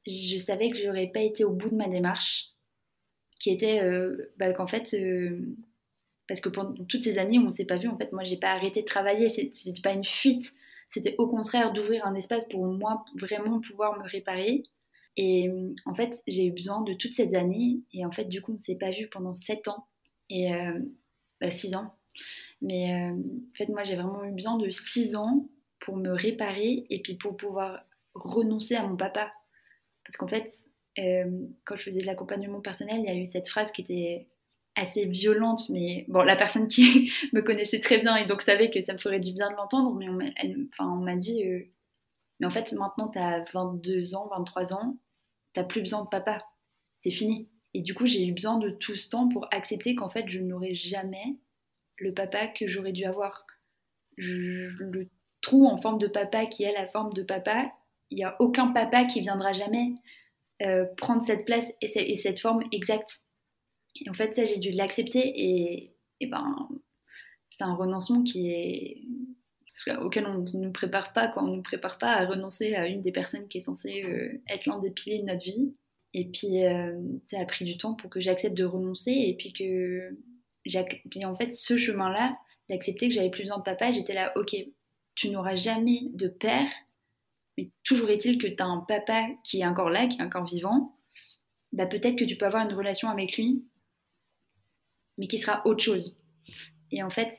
[0.08, 2.48] je savais que j'aurais pas été au bout de ma démarche,
[3.40, 4.96] qui était euh, bah, qu'en fait,
[6.30, 7.90] Parce que pendant toutes ces années, on ne s'est pas vu.
[7.90, 9.30] En fait, moi, j'ai pas arrêté de travailler.
[9.30, 10.54] C'était pas une fuite.
[10.88, 14.62] C'était au contraire d'ouvrir un espace pour moi vraiment pouvoir me réparer.
[15.18, 15.50] Et
[15.86, 17.82] en fait, j'ai eu besoin de toutes ces années.
[17.94, 19.88] Et en fait, du coup, on ne s'est pas vu pendant 7 ans.
[20.30, 20.80] Et euh,
[21.50, 21.96] 6 bah, ans.
[22.62, 26.86] Mais euh, en fait, moi, j'ai vraiment eu besoin de 6 ans pour me réparer
[26.92, 29.32] et puis pour pouvoir renoncer à mon papa.
[30.06, 30.54] Parce qu'en fait,
[31.00, 34.28] euh, quand je faisais de l'accompagnement personnel, il y a eu cette phrase qui était
[34.80, 38.82] assez violente, mais bon, la personne qui me connaissait très bien et donc savait que
[38.82, 40.08] ça me ferait du bien de l'entendre, mais
[40.80, 41.62] on m'a dit, euh,
[42.40, 44.98] mais en fait, maintenant, tu as 22 ans, 23 ans,
[45.54, 46.46] tu plus besoin de papa,
[47.00, 47.50] c'est fini.
[47.74, 50.40] Et du coup, j'ai eu besoin de tout ce temps pour accepter qu'en fait, je
[50.40, 51.38] n'aurais jamais
[51.98, 53.46] le papa que j'aurais dû avoir.
[54.18, 55.10] le
[55.42, 57.72] trou en forme de papa qui a la forme de papa,
[58.10, 59.94] il n'y a aucun papa qui viendra jamais
[60.62, 63.22] euh, prendre cette place et, cette forme exacte.
[63.96, 66.70] Et en fait, ça, j'ai dû l'accepter et, et ben,
[67.52, 69.02] c'est un renoncement qui est
[70.02, 72.88] auquel on ne nous prépare pas quand on ne nous prépare pas à renoncer à
[72.88, 75.74] une des personnes qui est censée euh, être l'un des piliers de notre vie.
[76.14, 79.54] Et puis, euh, ça a pris du temps pour que j'accepte de renoncer et puis
[79.54, 80.12] que
[81.24, 82.38] en fait, ce chemin-là,
[82.70, 84.56] d'accepter que j'avais plus besoin de papa, j'étais là, ok,
[85.16, 86.70] tu n'auras jamais de père,
[87.58, 90.46] mais toujours est-il que tu as un papa qui est encore là, qui est encore
[90.46, 90.96] vivant,
[91.72, 93.66] bah peut-être que tu peux avoir une relation avec lui,
[95.20, 96.16] mais qui sera autre chose.
[96.92, 97.36] Et en fait,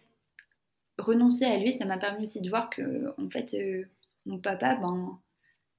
[0.99, 3.85] renoncer à lui, ça m'a permis aussi de voir que, en fait, euh,
[4.27, 5.19] mon papa, ben,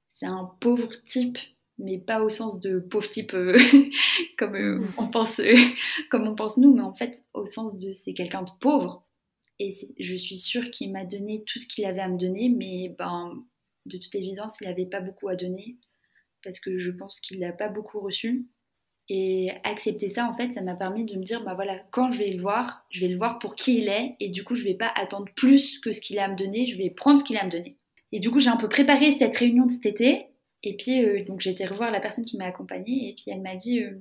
[0.09, 1.37] c'est un pauvre type
[1.77, 3.57] mais pas au sens de pauvre type euh,
[4.37, 4.93] comme euh, mm.
[4.97, 5.41] on pense
[6.11, 9.07] comme on pense nous mais en fait au sens de c'est quelqu'un de pauvre
[9.57, 12.93] et je suis sûre qu'il m'a donné tout ce qu'il avait à me donner mais
[12.99, 13.43] ben
[13.85, 15.77] de toute évidence il n'avait pas beaucoup à donner
[16.43, 18.47] parce que je pense qu'il n'a pas beaucoup reçu
[19.13, 22.19] et accepter ça en fait ça m'a permis de me dire bah voilà quand je
[22.19, 24.63] vais le voir je vais le voir pour qui il est et du coup je
[24.63, 27.25] vais pas attendre plus que ce qu'il a à me donner je vais prendre ce
[27.25, 27.75] qu'il a à me donner
[28.11, 30.27] et du coup j'ai un peu préparé cette réunion de cet été
[30.63, 33.41] et puis, euh, donc, j'ai été revoir la personne qui m'a accompagnée et puis elle
[33.41, 33.81] m'a dit.
[33.81, 33.99] Euh,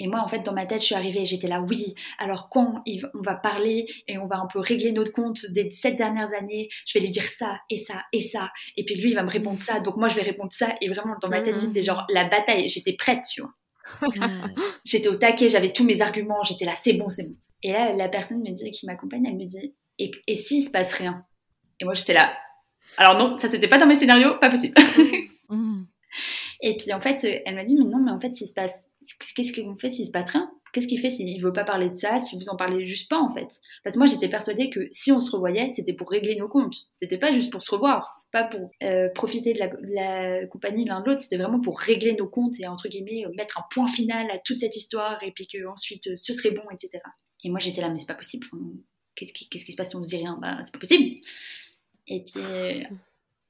[0.00, 2.84] et moi, en fait, dans ma tête, je suis arrivée, j'étais là, oui, alors quand
[2.86, 6.68] on va parler et on va un peu régler notre compte des sept dernières années,
[6.86, 8.52] je vais lui dire ça et ça et ça.
[8.76, 10.72] Et puis lui, il va me répondre ça, donc moi, je vais répondre ça.
[10.80, 11.60] Et vraiment, dans ma tête, mmh.
[11.60, 13.50] c'était genre la bataille, j'étais prête, tu vois.
[14.84, 17.36] J'étais au taquet, j'avais tous mes arguments, j'étais là, c'est bon, c'est bon.
[17.62, 20.70] Et là, la personne me dit, qui m'accompagne, elle me dit, et, et s'il se
[20.70, 21.24] passe rien?
[21.80, 22.32] Et moi, j'étais là,
[22.96, 24.74] alors non, ça c'était pas dans mes scénarios, pas possible.
[25.50, 25.84] Mmh.
[26.60, 28.74] Et puis en fait, elle m'a dit, mais non, mais en fait, s'il se passe,
[29.34, 30.50] qu'est-ce qu'on fait s'il se passe rien?
[30.74, 33.18] Qu'est-ce qu'il fait s'il veut pas parler de ça, si vous en parlez juste pas
[33.18, 33.48] en fait?
[33.82, 36.74] Parce que moi j'étais persuadée que si on se revoyait, c'était pour régler nos comptes.
[36.96, 41.06] C'était pas juste pour se revoir, pas pour euh, profiter de la, compagnie l'un de
[41.06, 44.38] l'autre, c'était vraiment pour régler nos comptes et entre guillemets mettre un point final à
[44.38, 47.02] toute cette histoire et puis que ensuite ce serait bon, etc.
[47.44, 48.46] Et moi j'étais là, mais c'est pas possible.
[49.14, 50.38] qu'est-ce qui, qu'est-ce qui se passe si on se dit rien?
[50.40, 51.20] Bah c'est pas possible.
[52.06, 52.42] Et puis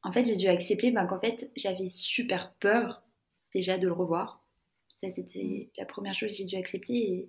[0.03, 3.03] en fait, j'ai dû accepter ben, qu'en fait, j'avais super peur
[3.55, 4.45] déjà de le revoir.
[5.01, 6.95] Ça, c'était la première chose que j'ai dû accepter.
[6.95, 7.29] Et,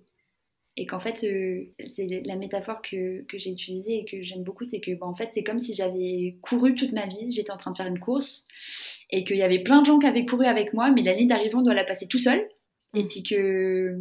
[0.86, 1.66] qu'en fait, euh,
[1.96, 5.16] c'est la métaphore que, que j'ai utilisée et que j'aime beaucoup, c'est que ben, en
[5.16, 8.00] fait, c'est comme si j'avais couru toute ma vie, j'étais en train de faire une
[8.00, 8.46] course,
[9.10, 11.28] et qu'il y avait plein de gens qui avaient couru avec moi, mais la ligne
[11.28, 12.48] d'arrivée, on doit la passer tout seul.
[12.96, 13.96] Et puis que,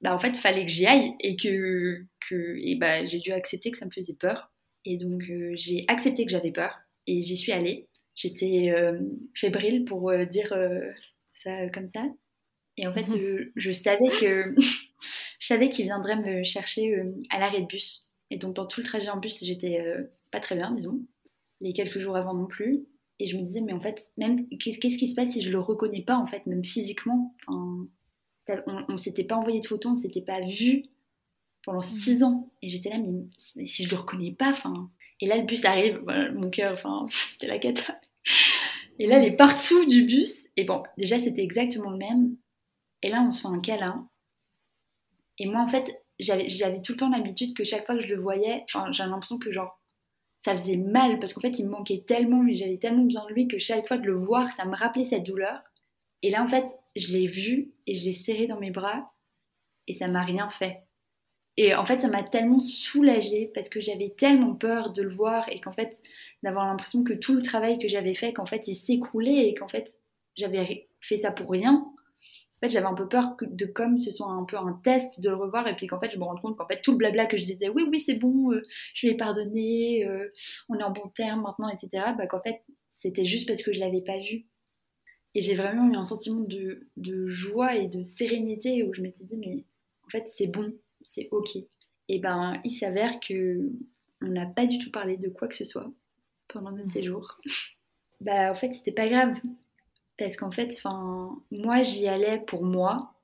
[0.00, 3.32] bah, en fait, il fallait que j'y aille, et que, que et bah, j'ai dû
[3.32, 4.50] accepter que ça me faisait peur.
[4.86, 7.88] Et donc, euh, j'ai accepté que j'avais peur et j'y suis allée.
[8.14, 8.98] J'étais euh,
[9.34, 10.56] fébrile pour euh, dire
[11.34, 12.06] ça comme ça.
[12.78, 13.06] Et en fait,
[13.56, 14.54] je, savais que
[15.46, 18.10] je savais qu'il viendrait me chercher à l'arrêt de bus.
[18.30, 19.80] Et donc, dans tout le trajet en bus, j'étais
[20.32, 20.98] pas très bien, disons.
[21.60, 22.84] Les quelques jours avant non plus.
[23.20, 25.60] Et je me disais, mais en fait, même qu'est-ce qui se passe si je le
[25.60, 27.32] reconnais pas, en fait, même physiquement?
[27.46, 27.86] On,
[28.88, 30.82] on s'était pas envoyé de photos, on s'était pas vu
[31.64, 32.00] pendant mmh.
[32.00, 32.50] six ans.
[32.60, 36.02] Et j'étais là, mais, si je le reconnais pas, enfin, et là, le bus arrive,
[36.34, 38.00] mon cœur, enfin, c'était la cata.
[38.98, 42.34] Et là, les partout du bus, et bon, déjà, c'était exactement le même.
[43.02, 44.08] Et là, on se fait un câlin.
[45.38, 48.20] Et moi, en fait, j'avais tout le temps l'habitude que chaque fois que je le
[48.20, 49.80] voyais, j'avais l'impression que genre,
[50.44, 53.32] ça faisait mal parce qu'en fait, il me manquait tellement, mais j'avais tellement besoin de
[53.32, 55.60] lui que chaque fois de le voir, ça me rappelait cette douleur.
[56.22, 59.12] Et là, en fait, je l'ai vu et je l'ai serré dans mes bras
[59.86, 60.82] et ça m'a rien fait.
[61.56, 65.48] Et en fait, ça m'a tellement soulagée parce que j'avais tellement peur de le voir
[65.48, 65.98] et qu'en fait,
[66.42, 69.68] d'avoir l'impression que tout le travail que j'avais fait, qu'en fait, il s'écroulait et qu'en
[69.68, 70.00] fait,
[70.36, 71.86] j'avais fait ça pour rien.
[72.56, 75.28] En fait, j'avais un peu peur de comme ce soit un peu un test de
[75.28, 77.26] le revoir et puis qu'en fait, je me rends compte qu'en fait, tout le blabla
[77.26, 78.62] que je disais, oui, oui, c'est bon, euh,
[78.94, 80.28] je lui ai pardonné, euh,
[80.70, 82.56] on est en bon terme maintenant, etc., bah, qu'en fait,
[82.88, 84.46] c'était juste parce que je l'avais pas vu.
[85.34, 89.24] Et j'ai vraiment eu un sentiment de, de joie et de sérénité où je m'étais
[89.24, 89.64] dit, mais
[90.06, 91.58] en fait, c'est bon, c'est ok.
[92.08, 93.70] Et ben, il s'avère que
[94.22, 95.90] on n'a pas du tout parlé de quoi que ce soit
[96.48, 97.38] pendant notre séjour.
[98.22, 99.34] bah, en fait, c'était pas grave.
[100.18, 103.14] Parce qu'en fait, enfin, moi, j'y allais pour moi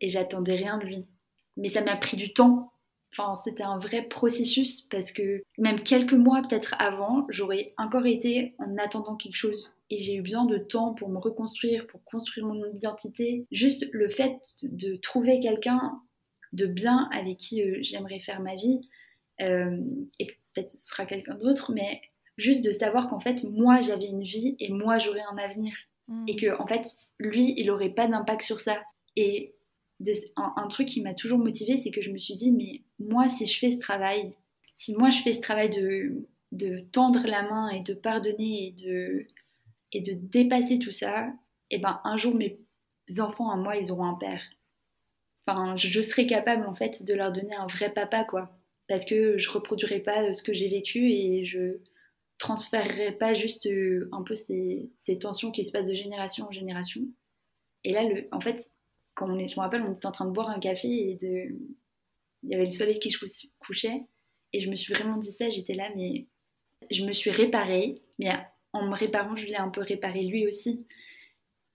[0.00, 1.08] et j'attendais rien de lui.
[1.56, 2.72] Mais ça m'a pris du temps.
[3.12, 8.54] Enfin, c'était un vrai processus parce que même quelques mois peut-être avant, j'aurais encore été
[8.58, 9.70] en attendant quelque chose.
[9.90, 13.44] Et j'ai eu besoin de temps pour me reconstruire, pour construire mon identité.
[13.50, 16.00] Juste le fait de trouver quelqu'un
[16.52, 18.80] de bien avec qui euh, j'aimerais faire ma vie,
[19.40, 19.78] euh,
[20.18, 22.00] et peut-être ce sera quelqu'un d'autre, mais
[22.36, 25.72] juste de savoir qu'en fait, moi, j'avais une vie et moi, j'aurais un avenir.
[26.10, 26.24] Mm.
[26.28, 28.82] Et que, en fait, lui, il n'aurait pas d'impact sur ça.
[29.16, 29.54] Et
[30.36, 33.46] un, truc qui m'a toujours motivée, c'est que je me suis dit, mais moi, si
[33.46, 34.34] je fais ce travail,
[34.76, 38.72] si moi, je fais ce travail de, de tendre la main et de pardonner et
[38.72, 39.26] de,
[39.92, 41.28] et de dépasser tout ça,
[41.72, 42.58] et eh ben un jour, mes
[43.20, 44.42] enfants à moi, ils auront un père.
[45.46, 48.50] Enfin, je, je serai capable, en fait, de leur donner un vrai papa, quoi.
[48.88, 51.78] Parce que je reproduirai pas ce que j'ai vécu et je
[52.40, 56.50] transférerai pas juste euh, un peu ces, ces tensions qui se passent de génération en
[56.50, 57.02] génération.
[57.84, 58.70] Et là, le, en fait,
[59.14, 61.14] quand on est, je me rappelle, on était en train de boire un café et
[61.16, 61.54] de,
[62.42, 63.14] il y avait le soleil qui
[63.58, 64.02] couchait.
[64.52, 66.26] Et je me suis vraiment dit ça, j'étais là, mais
[66.90, 68.02] je me suis réparée.
[68.18, 68.30] Mais
[68.72, 70.86] en me réparant, je l'ai un peu réparé lui aussi.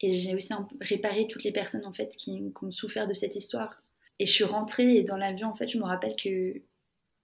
[0.01, 3.36] Et j'ai aussi réparé toutes les personnes en fait qui, qui, ont souffert de cette
[3.36, 3.82] histoire.
[4.17, 6.62] Et je suis rentrée et dans l'avion, en fait, je me rappelle que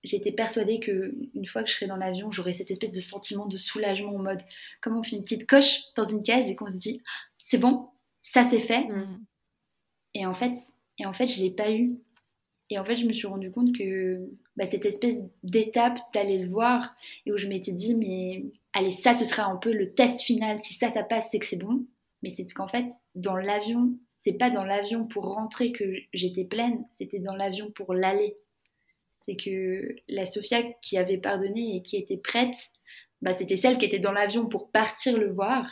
[0.04, 3.46] j'étais persuadée que une fois que je serais dans l'avion, j'aurais cette espèce de sentiment
[3.46, 4.42] de soulagement en mode
[4.82, 7.02] comme on fait une petite coche dans une case et qu'on se dit
[7.46, 7.90] c'est bon,
[8.24, 8.86] ça c'est fait.
[8.86, 9.26] Mm.
[10.14, 10.54] Et en fait,
[10.98, 11.98] et en fait, je l'ai pas eu.
[12.70, 16.50] Et en fait, je me suis rendu compte que bah, cette espèce d'étape d'aller le
[16.50, 20.22] voir et où je m'étais dit mais allez ça ce sera un peu le test
[20.22, 20.62] final.
[20.62, 21.86] Si ça ça passe, c'est que c'est bon.
[22.24, 22.86] Mais c'est qu'en fait
[23.16, 25.84] dans l'avion, c'est pas dans l'avion pour rentrer que
[26.14, 28.38] j'étais pleine, c'était dans l'avion pour l'aller.
[29.26, 32.58] C'est que la Sophia qui avait pardonné et qui était prête,
[33.22, 35.70] bah, c'était celle qui était dans l'avion pour partir le voir.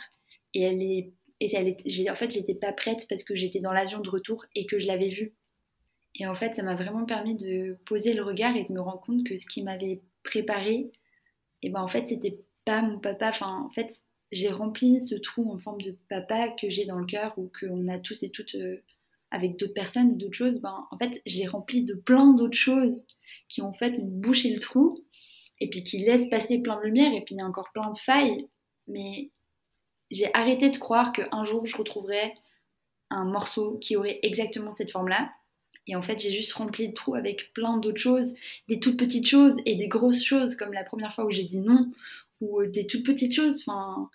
[0.54, 1.74] Et elle est et elle
[2.10, 4.86] en fait, j'étais pas prête parce que j'étais dans l'avion de retour et que je
[4.86, 5.34] l'avais vu.
[6.14, 9.00] Et en fait, ça m'a vraiment permis de poser le regard et de me rendre
[9.00, 10.90] compte que ce qui m'avait préparé,
[11.62, 13.30] et ben en fait, c'était pas mon papa.
[13.30, 13.90] Enfin, en fait,
[14.32, 17.88] j'ai rempli ce trou en forme de papa que j'ai dans le cœur ou qu'on
[17.88, 18.82] a tous et toutes euh,
[19.30, 20.60] avec d'autres personnes, d'autres choses.
[20.60, 23.06] Ben, en fait, j'ai rempli de plein d'autres choses
[23.48, 25.04] qui ont fait boucher le trou
[25.58, 27.90] et puis qui laissent passer plein de lumière et puis il y a encore plein
[27.90, 28.48] de failles.
[28.86, 29.30] Mais
[30.10, 32.34] j'ai arrêté de croire qu'un jour je retrouverais
[33.10, 35.28] un morceau qui aurait exactement cette forme-là.
[35.86, 38.32] Et en fait, j'ai juste rempli le trou avec plein d'autres choses,
[38.68, 41.58] des toutes petites choses et des grosses choses, comme la première fois où j'ai dit
[41.58, 41.88] non,
[42.40, 44.08] ou euh, des toutes petites choses, enfin,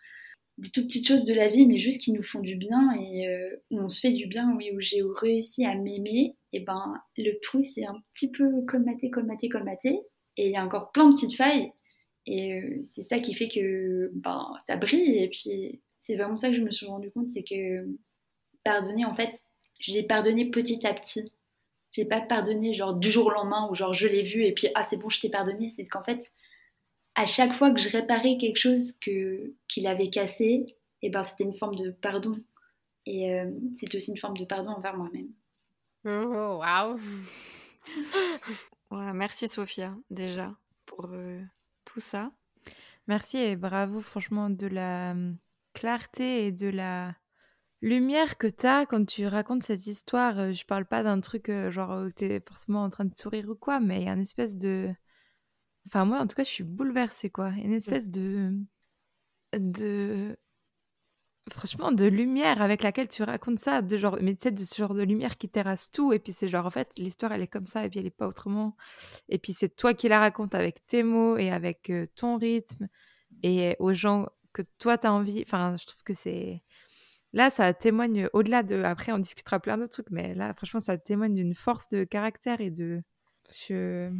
[0.57, 3.27] des toutes petites choses de la vie, mais juste qui nous font du bien et
[3.27, 6.35] euh, où on se fait du bien, oui, où j'ai réussi à m'aimer.
[6.53, 9.99] Et ben, le trou, c'est un petit peu colmaté, colmaté, colmaté.
[10.37, 11.71] Et il y a encore plein de petites failles.
[12.25, 15.17] Et euh, c'est ça qui fait que ben, ça brille.
[15.17, 17.87] Et puis, c'est vraiment ça que je me suis rendu compte, c'est que
[18.63, 19.31] pardonner, en fait,
[19.79, 21.33] j'ai pardonné petit à petit.
[21.91, 24.67] J'ai pas pardonné genre du jour au lendemain ou genre je l'ai vu et puis
[24.75, 25.69] ah c'est bon je t'ai pardonné.
[25.69, 26.31] C'est qu'en fait
[27.15, 30.65] à chaque fois que je réparais quelque chose que qu'il avait cassé,
[31.01, 32.35] et eh ben c'était une forme de pardon
[33.05, 35.29] et euh, c'était aussi une forme de pardon envers moi-même.
[36.05, 36.99] Oh waouh.
[39.13, 41.41] merci Sophia déjà pour euh,
[41.83, 42.31] tout ça.
[43.07, 45.15] Merci et bravo franchement de la
[45.73, 47.15] clarté et de la
[47.81, 50.39] lumière que tu as quand tu racontes cette histoire.
[50.39, 53.13] Euh, je parle pas d'un truc euh, genre où tu es forcément en train de
[53.13, 54.93] sourire ou quoi, mais il y a une espèce de.
[55.87, 57.49] Enfin, moi, en tout cas, je suis bouleversée, quoi.
[57.49, 58.53] Une espèce de.
[59.53, 60.37] de.
[61.51, 64.75] Franchement, de lumière avec laquelle tu racontes ça, de genre, mais tu sais, de ce
[64.75, 67.47] genre de lumière qui terrasse tout, et puis c'est genre, en fait, l'histoire, elle est
[67.47, 68.75] comme ça, et puis elle est pas autrement.
[69.29, 72.87] Et puis c'est toi qui la racontes avec tes mots et avec euh, ton rythme,
[73.43, 75.43] et aux gens que toi, tu as envie.
[75.45, 76.63] Enfin, je trouve que c'est.
[77.33, 78.81] Là, ça témoigne, au-delà de.
[78.83, 82.61] Après, on discutera plein d'autres trucs, mais là, franchement, ça témoigne d'une force de caractère
[82.61, 83.03] et de.
[83.49, 84.11] Je,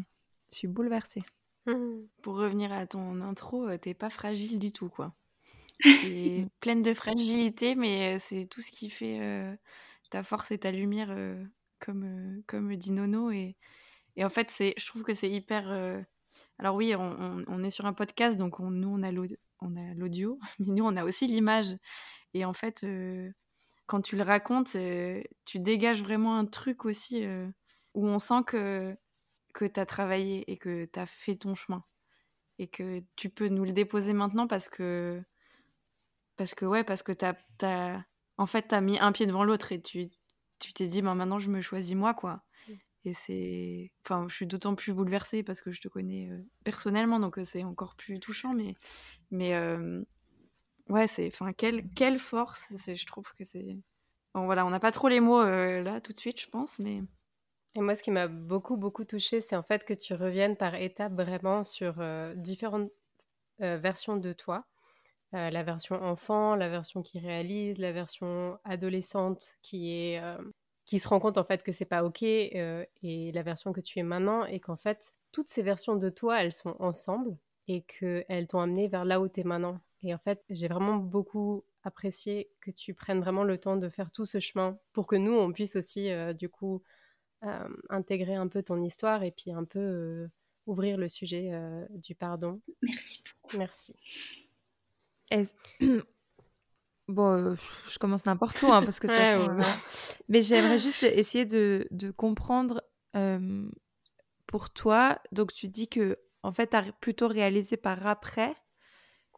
[0.52, 1.24] suis bouleversée.
[1.66, 2.08] Mmh.
[2.22, 5.14] Pour revenir à ton intro, euh, t'es pas fragile du tout, quoi.
[5.84, 9.56] T'es pleine de fragilité, mais euh, c'est tout ce qui fait euh,
[10.10, 11.16] ta force et ta lumière,
[11.80, 13.32] comme, comme dit Nono.
[13.32, 13.56] Et,
[14.16, 15.72] et en fait, je trouve que c'est hyper.
[16.60, 20.72] Alors, oui, on, on, est sur un podcast, donc on, nous, on a l'audio, mais
[20.72, 21.76] nous, on a aussi l'image.
[22.34, 22.86] Et en fait,
[23.88, 24.78] quand tu le racontes,
[25.46, 27.26] tu dégages vraiment un truc aussi
[27.94, 28.96] où on sent que,
[29.56, 31.84] que tu as travaillé et que tu as fait ton chemin.
[32.60, 35.24] Et que tu peux nous le déposer maintenant parce que,
[36.36, 37.26] parce que ouais, parce que tu
[37.66, 38.06] as,
[38.38, 40.10] en fait, as mis un pied devant l'autre et tu
[40.60, 42.44] tu t'es dit, bah, maintenant, je me choisis moi, quoi.
[43.04, 43.92] Et c'est.
[44.04, 46.30] Enfin, je suis d'autant plus bouleversée parce que je te connais
[46.64, 48.54] personnellement, donc c'est encore plus touchant.
[48.54, 48.74] Mais,
[49.32, 49.54] mais
[50.90, 51.28] ouais, c'est.
[51.28, 53.78] Enfin, quelle, quelle force Je trouve que c'est.
[54.34, 57.04] Bon, voilà, on n'a pas trop les mots là tout de suite, je pense, mais.
[57.76, 60.76] Et moi, ce qui m'a beaucoup, beaucoup touchée, c'est en fait que tu reviennes par
[60.76, 61.96] étapes vraiment sur
[62.36, 62.90] différentes
[63.60, 64.66] versions de toi.
[65.34, 70.22] la version enfant, la version qui réalise, la version adolescente qui est
[70.86, 73.82] qui se rend compte en fait que c'est pas ok euh, et la version que
[73.82, 77.82] tu es maintenant et qu'en fait toutes ces versions de toi elles sont ensemble et
[77.82, 79.80] qu'elles t'ont amené vers là où tu es maintenant.
[80.04, 84.12] Et en fait j'ai vraiment beaucoup apprécié que tu prennes vraiment le temps de faire
[84.12, 86.80] tout ce chemin pour que nous on puisse aussi euh, du coup euh,
[87.90, 90.28] intégrer un peu ton histoire et puis un peu
[90.66, 91.52] ouvrir le sujet
[91.92, 92.62] du pardon.
[92.82, 93.24] Merci.
[93.54, 93.96] Merci.
[97.08, 97.56] Bon, euh,
[97.88, 99.64] je commence n'importe où, hein, parce que de toute façon, euh,
[100.28, 102.82] Mais j'aimerais juste essayer de, de comprendre
[104.48, 105.22] pour toi.
[105.32, 108.56] Donc, tu dis que, en fait, tu as plutôt réalisé par après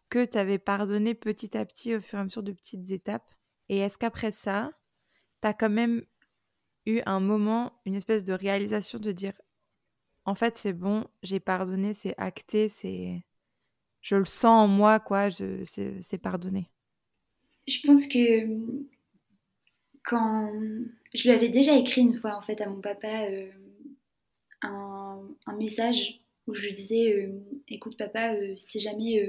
[0.10, 3.30] que tu avais pardonné petit à petit au fur et à mesure de petites étapes.
[3.68, 4.72] Et est-ce qu'après ça,
[5.42, 6.06] tu as quand même
[6.88, 9.34] eu un moment, une espèce de réalisation de dire
[10.26, 13.24] en fait, c'est bon, j'ai pardonné, c'est acté, c'est.
[14.02, 16.70] Je le sens en moi, quoi, c'est pardonné
[17.68, 18.48] je pense que
[20.04, 20.52] quand
[21.14, 23.52] je lui avais déjà écrit une fois en fait à mon papa euh,
[24.62, 25.28] un,
[25.58, 29.22] message où je lui disais euh, écoute papa euh, si jamais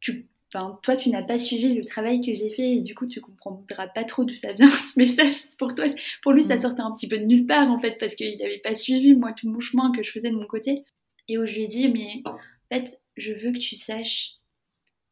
[0.00, 3.20] tu toi tu n'as pas suivi le travail que j'ai fait et du coup tu
[3.20, 5.86] comprendras pas trop d'où ça vient ce message pour toi.
[6.22, 6.62] Pour lui ça mm.
[6.62, 9.32] sortait un petit peu de nulle part en fait parce qu'il n'avait pas suivi moi
[9.32, 10.84] tout mon chemin que je faisais de mon côté.
[11.28, 12.36] Et où je lui ai dit mais en
[12.72, 14.36] fait je veux que tu saches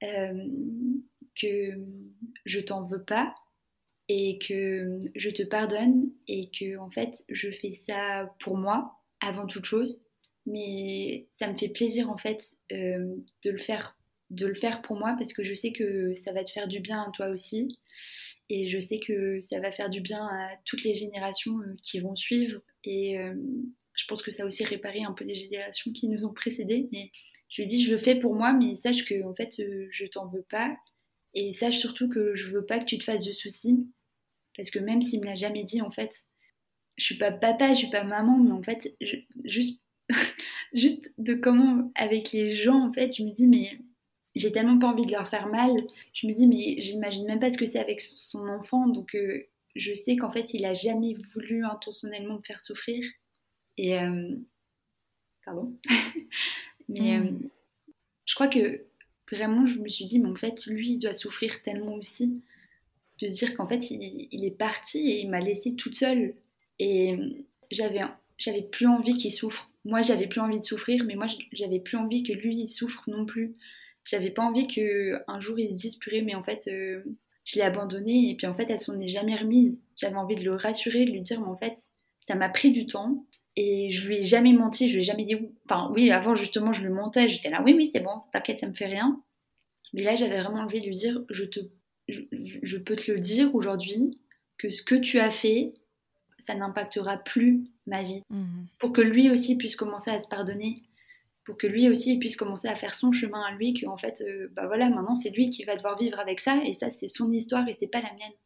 [0.01, 1.75] que
[2.45, 3.35] je t'en veux pas
[4.09, 9.47] et que je te pardonne et que en fait je fais ça pour moi avant
[9.47, 10.01] toute chose.
[10.47, 13.98] Mais ça me fait plaisir en fait euh, de le faire
[14.31, 16.81] de le faire pour moi parce que je sais que ça va te faire du
[16.81, 17.69] bien à toi aussi.
[18.51, 22.01] Et je sais que ça va faire du bien à toutes les générations euh, qui
[22.01, 22.61] vont suivre.
[22.85, 23.35] Et euh,
[23.95, 26.89] je pense que ça a aussi réparé un peu les générations qui nous ont précédés.
[26.93, 27.11] Mais
[27.51, 30.29] je lui dis je le fais pour moi mais sache que en fait je t'en
[30.29, 30.77] veux pas.
[31.35, 33.87] Et sache surtout que je veux pas que tu te fasses de soucis.
[34.59, 36.13] Parce que même s'il me l'a jamais dit, en fait,
[36.97, 38.93] je suis pas papa, je suis pas maman, mais en fait,
[39.45, 39.81] juste,
[40.73, 43.79] juste de comment, avec les gens, en fait, je me dis, mais
[44.35, 45.71] j'ai tellement pas envie de leur faire mal.
[46.13, 48.87] Je me dis, mais j'imagine même pas ce que c'est avec son enfant.
[48.87, 53.05] Donc, euh, je sais qu'en fait, il a jamais voulu intentionnellement me faire souffrir.
[53.77, 53.99] Et.
[53.99, 54.37] Euh,
[55.45, 55.77] pardon.
[56.89, 57.31] mais euh,
[58.27, 58.85] je crois que
[59.31, 62.45] vraiment, je me suis dit, mais en fait, lui, il doit souffrir tellement aussi.
[63.21, 66.35] De se dire qu'en fait, il, est parti et il m'a laissée toute seule.
[66.79, 67.17] Et
[67.73, 68.03] j'avais,
[68.37, 69.69] j'avais plus envie qu'il souffre.
[69.85, 73.11] Moi, j'avais plus envie de souffrir, mais moi, j'avais plus envie que lui, il souffre
[73.11, 73.55] non plus.
[74.09, 77.03] J'avais pas envie qu'un jour, il se dise, purée, mais en fait, euh,
[77.45, 79.79] je l'ai abandonné et puis en fait, elle s'en est jamais remise.
[79.97, 81.75] J'avais envie de le rassurer, de lui dire, mais en fait,
[82.27, 83.27] ça m'a pris du temps.
[83.55, 85.37] Et je lui ai jamais menti, je lui ai jamais dit.
[85.67, 88.67] Enfin, oui, avant justement, je lui mentais, j'étais là, oui, oui, c'est bon, t'inquiète, ça
[88.67, 89.23] me fait rien.
[89.93, 91.61] Mais là, j'avais vraiment envie de lui dire, je, te,
[92.09, 94.23] je, peux te le dire aujourd'hui,
[94.57, 95.75] que ce que tu as fait,
[96.47, 98.23] ça n'impactera plus ma vie.
[98.31, 98.69] Mhm.
[98.79, 100.77] Pour que lui aussi puisse commencer à se pardonner,
[101.49, 104.21] pour que lui aussi puisse commencer à faire son chemin à lui, que en fait,
[104.21, 107.09] euh, bah voilà, maintenant c'est lui qui va devoir vivre avec ça, et ça c'est
[107.09, 108.37] son histoire et c'est pas la mienne.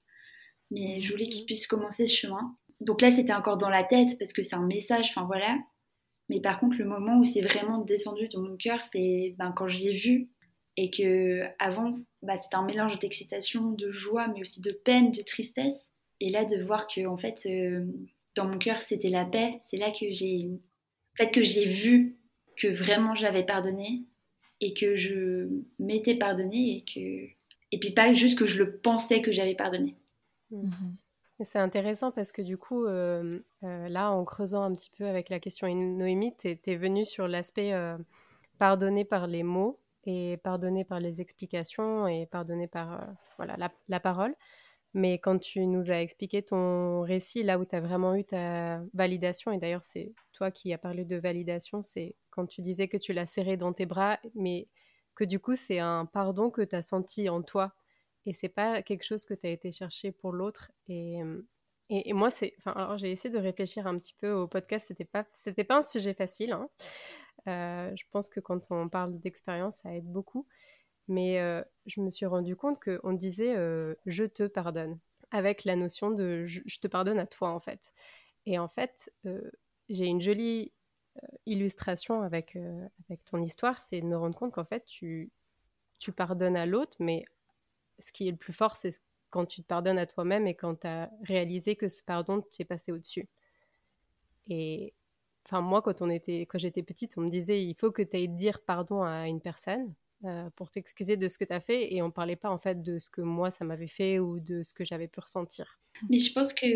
[0.70, 2.56] Mais je voulais qu'il puisse commencer ce chemin.
[2.80, 5.58] Donc là, c'était encore dans la tête parce que c'est un message, enfin voilà.
[6.28, 9.66] Mais par contre, le moment où c'est vraiment descendu dans mon cœur, c'est ben, quand
[9.66, 10.28] je l'ai vu
[10.76, 15.22] et que avant, bah, c'était un mélange d'excitation, de joie, mais aussi de peine, de
[15.22, 15.90] tristesse.
[16.20, 17.84] Et là, de voir que en fait, euh,
[18.36, 19.58] dans mon cœur, c'était la paix.
[19.68, 22.16] C'est là que j'ai, en fait, que j'ai vu
[22.56, 24.04] que vraiment j'avais pardonné
[24.60, 25.48] et que je
[25.78, 27.32] m'étais pardonné et que
[27.74, 29.96] et puis pas juste que je le pensais que j'avais pardonné.
[30.50, 30.96] Mhm.
[31.44, 35.28] C'est intéressant parce que du coup, euh, euh, là, en creusant un petit peu avec
[35.28, 37.96] la question Noémie, tu es, venu sur l'aspect euh,
[38.58, 43.06] pardonner par les mots et pardonner par les explications et pardonner par
[43.38, 43.56] voilà,
[43.88, 44.34] la, parole.
[44.94, 48.82] Mais quand tu nous as expliqué ton récit, là où tu as vraiment eu ta
[48.92, 52.98] validation, et d'ailleurs c'est toi qui as parlé de validation, c'est quand tu disais que
[52.98, 54.68] tu l'as serré dans tes bras, mais
[55.14, 57.74] que du coup c'est un pardon que tu as senti en toi
[58.26, 60.70] et c'est pas quelque chose que tu as été chercher pour l'autre.
[60.88, 61.20] Et,
[61.88, 64.86] et, moi, c'est, alors j'ai essayé de réfléchir un petit peu au podcast.
[64.88, 66.52] C'était pas, c'était pas un sujet facile.
[66.52, 66.68] Hein.
[67.48, 70.46] Euh, je pense que quand on parle d'expérience, ça aide beaucoup.
[71.08, 74.98] Mais euh, je me suis rendu compte qu'on disait euh, je te pardonne
[75.30, 77.92] avec la notion de je, te pardonne à toi en fait.
[78.46, 79.12] Et en fait,
[79.88, 80.72] j'ai une jolie
[81.46, 82.56] illustration avec,
[83.08, 85.30] avec ton histoire, c'est de me rendre compte qu'en fait, tu,
[85.98, 87.24] tu pardonnes à l'autre, mais
[87.98, 89.00] ce qui est le plus fort, c'est
[89.30, 92.64] quand tu te pardonnes à toi-même et quand tu as réalisé que ce pardon t'est
[92.64, 93.28] passé au-dessus.
[94.48, 94.92] Et
[95.46, 98.16] enfin, moi, quand, on était, quand j'étais petite, on me disait il faut que tu
[98.16, 99.94] ailles dire pardon à une personne
[100.24, 102.82] euh, pour t'excuser de ce que tu as fait et on parlait pas en fait
[102.82, 105.80] de ce que moi ça m'avait fait ou de ce que j'avais pu ressentir.
[106.08, 106.66] Mais je pense que.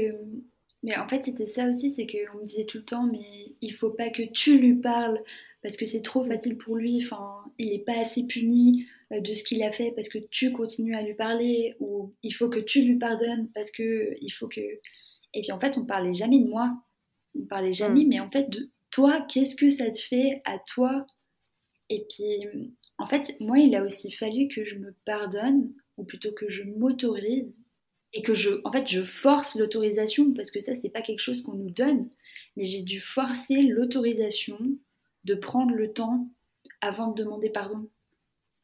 [0.83, 3.73] Mais en fait, c'était ça aussi c'est qu'on me disait tout le temps mais il
[3.73, 5.21] faut pas que tu lui parles
[5.63, 9.35] parce que c'est trop facile pour lui, enfin, il n'est pas assez puni euh, de
[9.35, 12.61] ce qu'il a fait parce que tu continues à lui parler ou il faut que
[12.61, 16.39] tu lui pardonnes parce que il faut que et puis en fait on parlait jamais
[16.39, 16.73] de moi
[17.37, 18.09] on parlait jamais hmm.
[18.09, 21.05] mais en fait de toi qu'est-ce que ça te fait à toi?
[21.89, 26.33] Et puis en fait moi il a aussi fallu que je me pardonne ou plutôt
[26.33, 27.55] que je m'autorise
[28.13, 31.43] et que je en fait je force l'autorisation parce que ça c'est pas quelque chose
[31.43, 32.09] qu'on nous donne
[32.57, 34.59] mais j'ai dû forcer l'autorisation
[35.25, 36.29] de prendre le temps
[36.81, 37.89] avant de demander pardon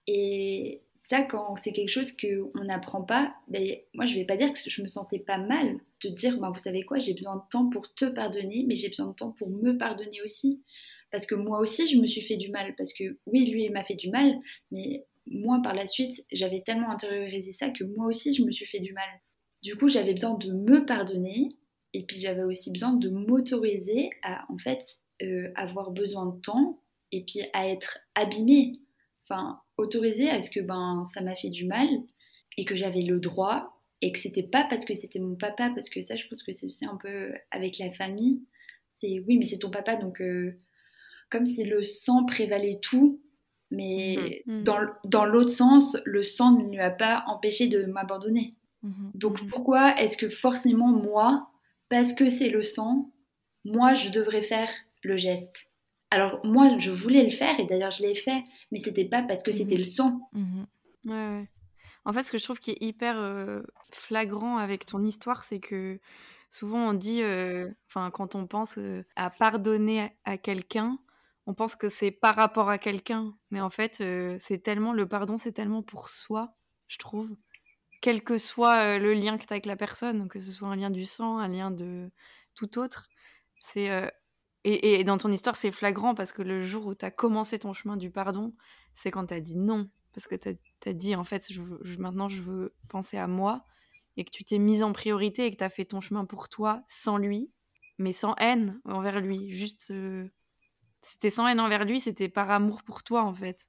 [0.07, 4.53] et ça, quand c'est quelque chose qu'on n'apprend pas, ben, moi je vais pas dire
[4.53, 7.43] que je me sentais pas mal de dire, ben, vous savez quoi, j'ai besoin de
[7.51, 10.63] temps pour te pardonner, mais j'ai besoin de temps pour me pardonner aussi.
[11.13, 12.75] Parce que moi aussi, je me suis fait du mal.
[12.77, 14.35] Parce que oui, lui, il m'a fait du mal,
[14.71, 18.67] mais moi, par la suite, j'avais tellement intériorisé ça que moi aussi, je me suis
[18.67, 19.09] fait du mal.
[19.63, 21.49] Du coup, j'avais besoin de me pardonner,
[21.93, 24.83] et puis j'avais aussi besoin de m'autoriser à, en fait,
[25.23, 26.83] euh, avoir besoin de temps,
[27.13, 28.81] et puis à être abîmée.
[29.29, 31.89] Enfin, autorisé à ce que ben ça m'a fait du mal
[32.57, 35.89] et que j'avais le droit et que c'était pas parce que c'était mon papa parce
[35.89, 38.43] que ça je pense que c'est aussi un peu avec la famille
[38.93, 40.57] c'est oui mais c'est ton papa donc euh,
[41.33, 43.21] comme si le sang prévalait tout
[43.71, 44.59] mais mhm.
[44.59, 44.65] Mhm.
[44.65, 49.11] dans, dans l'autre sens le sang ne lui a pas empêché de m'abandonner mhm.
[49.15, 51.49] donc pourquoi est-ce que forcément moi
[51.89, 53.11] parce que c'est le sang
[53.65, 54.71] moi je devrais faire
[55.03, 55.69] le geste?
[56.11, 59.43] Alors moi, je voulais le faire et d'ailleurs je l'ai fait, mais c'était pas parce
[59.43, 60.29] que c'était le sang.
[61.07, 61.49] Ouais,
[62.05, 63.63] En fait, ce que je trouve qui est hyper euh,
[63.93, 65.99] flagrant avec ton histoire, c'est que
[66.51, 70.99] souvent on dit, euh, enfin quand on pense euh, à pardonner à, quelqu'un,
[71.47, 74.03] on pense que c'est par rapport à quelqu'un, mais en fait
[74.39, 76.53] c'est tellement le pardon, c'est tellement pour soi,
[76.89, 77.37] je trouve.
[78.01, 80.77] Quel que soit le lien que tu as avec la personne, que ce soit un
[80.77, 82.11] lien du sang, un lien de
[82.55, 83.09] tout autre,
[83.61, 83.91] c'est
[84.65, 87.73] et, dans ton histoire, c'est flagrant parce que le jour où tu as commencé ton
[87.73, 88.55] chemin du pardon,
[88.95, 89.89] c'est quand tu as dit non.
[90.15, 90.51] Parce que tu
[90.87, 91.49] as, dit, en fait,
[91.99, 93.65] maintenant, je veux penser à moi.
[94.17, 96.51] Et que tu t'es mise en priorité et que tu as fait ton chemin pour
[96.51, 97.51] toi, sans lui,
[97.99, 99.51] mais sans haine envers lui.
[99.51, 99.93] Juste.
[101.03, 103.67] Euh, c'était sans haine envers lui, c'était par amour pour toi, en fait.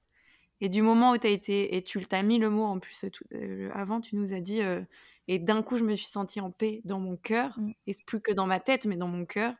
[0.60, 1.76] Et du moment où tu as été.
[1.76, 3.04] Et tu t'as mis le mot en plus.
[3.34, 4.62] Euh, avant, tu nous as dit.
[4.62, 4.82] Euh,
[5.28, 7.58] et d'un coup, je me suis sentie en paix dans mon cœur.
[7.60, 7.72] Mm.
[7.88, 9.54] Et c'est plus que dans ma tête, mais dans mon cœur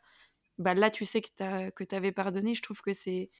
[0.58, 1.28] bah là tu sais que
[1.84, 3.30] tu avais pardonné je trouve que c'est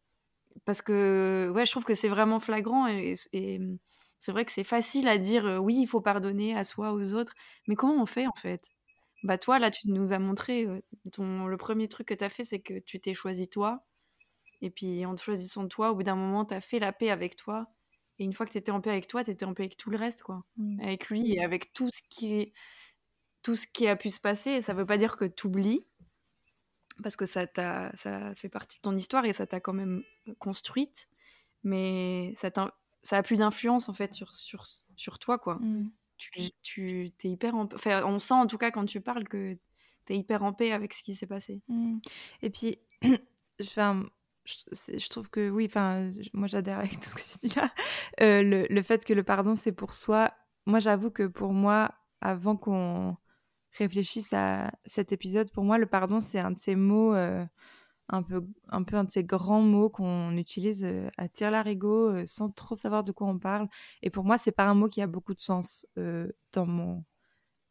[0.64, 3.14] parce que ouais je trouve que c'est vraiment flagrant et,
[3.58, 3.78] mmh,
[4.18, 7.34] c'est vrai que c'est facile à dire oui il faut pardonner à soi aux autres
[7.68, 8.62] mais comment on fait en fait?
[9.24, 10.66] Bah toi là tu nous as montré
[11.12, 13.84] ton le premier truc que tu as fait c'est que tu t'es choisi toi
[14.62, 17.10] et puis en te choisissant toi au bout d'un moment tu as fait la paix
[17.10, 17.66] avec toi
[18.18, 19.76] et une fois que tu étais en paix avec toi tu étais en paix avec
[19.76, 20.80] tout le reste quoi mmh.
[20.80, 22.52] avec lui et avec tout ce qui
[23.42, 25.84] tout ce qui a pu se passer ça veut pas dire que tu oublies
[27.02, 27.46] parce que ça,
[27.94, 30.02] ça fait partie de ton histoire et ça t'a quand même
[30.38, 31.08] construite,
[31.62, 32.50] mais ça,
[33.02, 34.64] ça a plus d'influence en fait sur, sur,
[34.96, 35.56] sur toi, quoi.
[35.56, 35.90] Mmh.
[36.16, 37.68] Tu, tu es hyper en...
[37.74, 39.58] enfin, on sent en tout cas quand tu parles que
[40.06, 41.60] tu es hyper en paix avec ce qui s'est passé.
[41.68, 41.98] Mmh.
[42.42, 42.78] Et puis,
[43.60, 44.06] enfin,
[44.44, 47.70] je, trouve que oui, enfin, moi j'adhère avec tout ce que tu dis là.
[48.20, 50.32] Euh, le, le, fait que le pardon c'est pour soi,
[50.66, 53.16] moi j'avoue que pour moi, avant qu'on
[53.78, 57.44] réfléchisse à cet épisode, pour moi, le pardon, c'est un de ces mots, euh,
[58.08, 62.10] un, peu, un peu un de ces grands mots qu'on utilise euh, à tire larigot
[62.10, 63.68] euh, sans trop savoir de quoi on parle.
[64.02, 65.86] Et pour moi, c'est pas un mot qui a beaucoup de sens
[66.52, 67.04] dans mon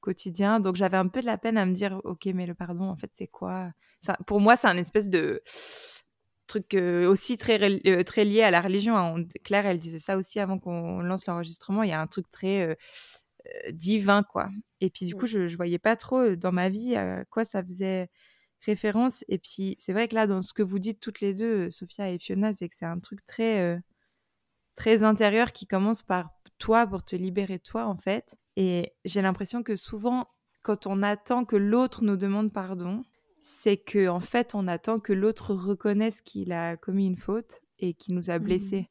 [0.02, 0.60] quotidien.
[0.60, 2.98] Donc j'avais un peu de la peine à me dire, ok, mais le pardon, en
[2.98, 3.72] fait, c'est quoi?
[4.28, 5.42] Pour moi, c'est un espèce de
[6.62, 6.76] truc
[7.08, 8.98] aussi très, très lié à la religion.
[8.98, 9.26] Hein.
[9.44, 11.84] Claire, elle disait ça aussi avant qu'on lance l'enregistrement.
[11.84, 12.78] Il y a un truc très
[13.72, 14.50] divin, quoi.
[14.82, 17.64] Et puis du coup, je, je voyais pas trop dans ma vie à quoi ça
[17.64, 18.10] faisait
[18.62, 19.24] référence.
[19.28, 22.10] Et puis c'est vrai que là, dans ce que vous dites toutes les deux, Sophia
[22.10, 23.82] et Fiona, c'est que c'est un truc très,
[24.76, 28.36] très intérieur qui commence par toi pour te libérer de toi, en fait.
[28.56, 30.30] Et j'ai l'impression que souvent,
[30.62, 33.04] quand on attend que l'autre nous demande pardon,
[33.46, 37.94] c'est que en fait, on attend que l'autre reconnaisse qu'il a commis une faute et
[37.94, 38.90] qu'il nous a mmh blessés.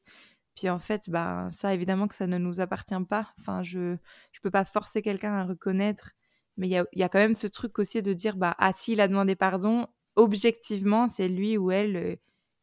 [0.55, 3.33] Puis en fait, bah, ça, évidemment que ça ne nous appartient pas.
[3.39, 3.97] Enfin, je ne
[4.43, 6.11] peux pas forcer quelqu'un à reconnaître
[6.57, 8.73] Mais il y a, y a, quand même ce truc aussi de dire, bah, ah,
[8.75, 12.15] s'il a demandé pardon, objectivement, c'est lui ou elle euh,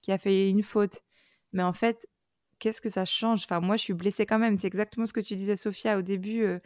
[0.03, 1.01] qui a fait une faute.
[1.53, 2.07] Mais en fait,
[2.61, 3.43] qu'est-ce que ça change?
[3.45, 4.59] Enfin, moi, je suis blessée quand même.
[4.59, 6.45] C'est exactement ce que tu disais, Sophia, au début.
[6.45, 6.61] Euh,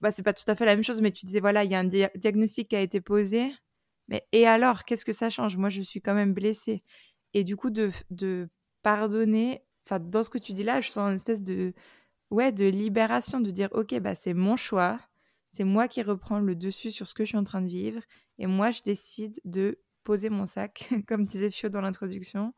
[0.00, 1.74] bah, c'est pas tout à fait la même chose, mais tu disais, voilà, il y
[1.76, 1.84] a un
[2.16, 3.52] diagnostic qui a été posé.
[4.08, 5.56] Mais et alors, qu'est-ce que ça change?
[5.56, 6.82] Moi, je suis quand même blessée.
[7.34, 7.90] Et du coup, de,
[8.82, 11.74] pardonner, enfin, dans ce que tu dis là, je sens une espèce de,
[12.30, 15.00] ouais, de libération, de dire, ok, bah, c'est mon choix.
[15.50, 18.02] C'est moi qui reprends le dessus sur ce que je suis en train de vivre.
[18.38, 19.78] Et moi, je décide de
[20.08, 22.54] poser mon sac, comme disait Fio dans l'introduction,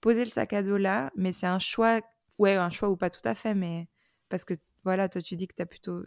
[0.00, 2.00] poser le sac à dos là, mais c'est un choix,
[2.38, 3.88] ouais, un choix ou pas tout à fait, mais
[4.28, 6.04] parce que voilà, toi tu dis que tu as plutôt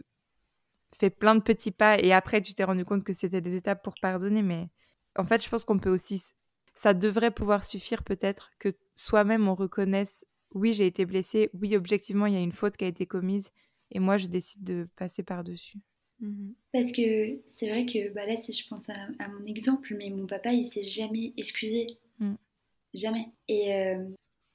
[0.98, 3.84] fait plein de petits pas et après tu t'es rendu compte que c'était des étapes
[3.84, 4.70] pour pardonner, mais
[5.18, 6.22] en fait, je pense qu'on peut aussi,
[6.74, 12.26] ça devrait pouvoir suffire peut-être que soi-même on reconnaisse, oui, j'ai été blessée, oui, objectivement,
[12.26, 13.50] il y a une faute qui a été commise
[13.90, 15.78] et moi je décide de passer par-dessus.
[16.20, 16.54] Mhm.
[16.72, 20.26] Parce que c'est vrai que bah là, si je pense à, mon exemple, mais mon
[20.26, 21.86] papa, il s'est jamais excusé.
[22.18, 22.34] Mm.
[22.94, 23.28] Jamais.
[23.48, 24.08] Et, euh,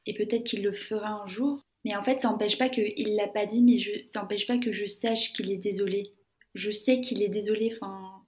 [0.05, 1.64] et peut-être qu'il le fera un jour.
[1.86, 4.57] Mais en fait, ça n'empêche pas qu'il l'a pas dit, mais je, ça n'empêche pas
[4.57, 6.14] que je sache qu'il est désolé.
[6.53, 7.72] Je sais qu'il est désolé.
[7.76, 8.20] Enfin,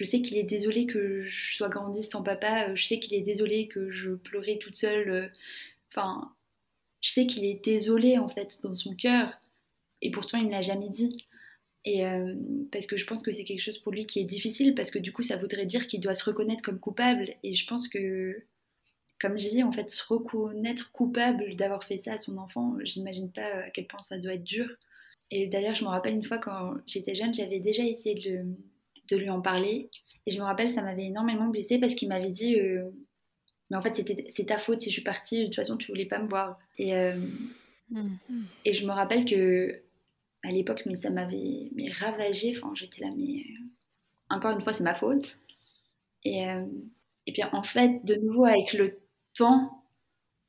[0.00, 2.74] je sais qu'il est désolé que je sois grandie sans papa.
[2.74, 5.30] Je sais qu'il est désolé que je pleurais toute seule.
[5.90, 6.34] Enfin,
[7.02, 9.38] je sais qu'il est désolé en fait dans son cœur.
[10.00, 11.26] Et pourtant, il ne l'a jamais dit.
[11.84, 12.34] Et euh,
[12.72, 14.98] parce que je pense que c'est quelque chose pour lui qui est difficile, parce que
[14.98, 17.34] du coup, ça voudrait dire qu'il doit se reconnaître comme coupable.
[17.42, 18.42] Et je pense que,
[19.20, 23.30] comme je dis, en fait, se reconnaître coupable d'avoir fait ça à son enfant, j'imagine
[23.30, 24.66] pas à quel point ça doit être dur.
[25.30, 28.44] Et d'ailleurs, je me rappelle une fois quand j'étais jeune, j'avais déjà essayé de,
[29.10, 29.90] de, lui en parler.
[30.26, 32.90] Et je me rappelle, ça m'avait énormément blessée parce qu'il m'avait dit euh,
[33.70, 33.94] Mais en fait,
[34.30, 36.58] c'est ta faute si je suis partie, de toute façon, tu voulais pas me voir.
[36.78, 37.16] Et, euh,
[37.90, 38.16] mmh.
[38.64, 39.82] et je me rappelle que
[40.42, 42.54] à l'époque, mais ça m'avait mais ravagé.
[42.56, 43.64] Enfin, j'étais là, mais euh,
[44.30, 45.36] encore une fois, c'est ma faute.
[46.24, 46.64] Et, euh,
[47.26, 48.98] et puis en fait, de nouveau, avec le
[49.34, 49.79] temps,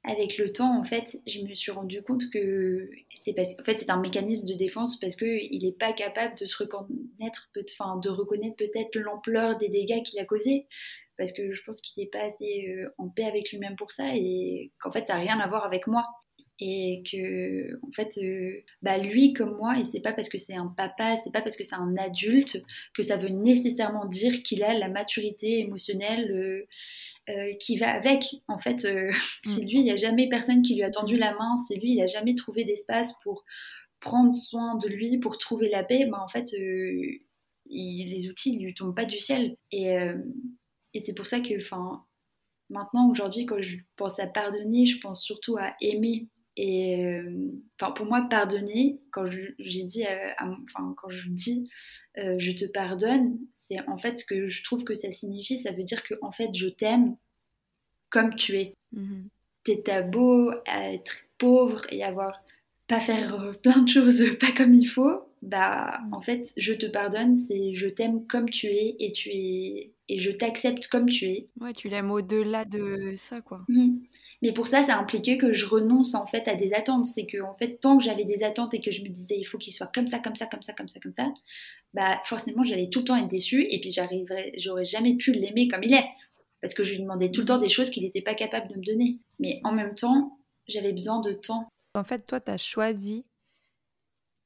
[0.03, 3.91] avec le temps, en fait, je me suis rendu compte que c'est en fait, c'est
[3.91, 8.55] un mécanisme de défense parce qu'il n'est pas capable de se reconnaître, enfin, de reconnaître
[8.57, 10.67] peut-être l'ampleur des dégâts qu'il a causés.
[11.17, 14.15] Parce que je pense qu'il n'est pas assez euh, en paix avec lui-même pour ça
[14.15, 16.03] et qu'en fait, ça n'a rien à voir avec moi
[16.63, 20.53] et que en fait euh, bah lui comme moi et c'est pas parce que c'est
[20.53, 24.63] un papa c'est pas parce que c'est un adulte que ça veut nécessairement dire qu'il
[24.63, 26.67] a la maturité émotionnelle euh,
[27.29, 28.81] euh, qui va avec en fait
[29.43, 29.67] c'est mm.
[29.67, 32.01] lui il n'y a jamais personne qui lui a tendu la main c'est lui il
[32.01, 33.43] a jamais trouvé d'espace pour
[33.99, 36.51] prendre soin de lui pour trouver la paix bah en fait
[37.65, 39.95] les outils ne lui tombent pas du ciel et,
[40.93, 42.05] et c'est pour ça que enfin
[42.71, 46.29] Maintenant, aujourd'hui, quand je pense à pardonner, je pense surtout à aimer
[46.63, 47.49] et euh,
[47.95, 49.25] pour moi, pardonner, quand
[49.57, 51.67] j'ai dit, euh, enfin, quand je dis
[52.19, 55.57] euh, je te pardonne, c'est en fait ce que je trouve que ça signifie.
[55.57, 57.15] Ça veut dire que en fait, je t'aime
[58.11, 58.75] comme tu es.
[58.91, 59.23] Mm
[59.63, 62.43] T'es beau à être pauvre et avoir
[62.87, 65.21] pas faire plein de choses pas comme il faut.
[65.41, 66.13] Bah, mhm.
[66.13, 70.19] en fait, je te pardonne, c'est je t'aime comme tu es et tu es et
[70.19, 71.45] je t'accepte comme tu es.
[71.59, 73.65] Ouais, tu l'aimes au-delà de ça, quoi.
[73.67, 74.03] Mhm.
[74.41, 77.05] Mais pour ça, ça impliquait que je renonce en fait à des attentes.
[77.05, 79.43] C'est que en fait, tant que j'avais des attentes et que je me disais il
[79.43, 81.31] faut qu'il soit comme ça, comme ça, comme ça, comme ça, comme ça,
[81.93, 85.67] bah forcément j'allais tout le temps être déçue et puis j'arriverais, j'aurais jamais pu l'aimer
[85.67, 86.07] comme il est
[86.61, 88.77] parce que je lui demandais tout le temps des choses qu'il n'était pas capable de
[88.77, 89.19] me donner.
[89.39, 90.37] Mais en même temps,
[90.67, 91.67] j'avais besoin de temps.
[91.95, 93.25] En fait, toi, tu as choisi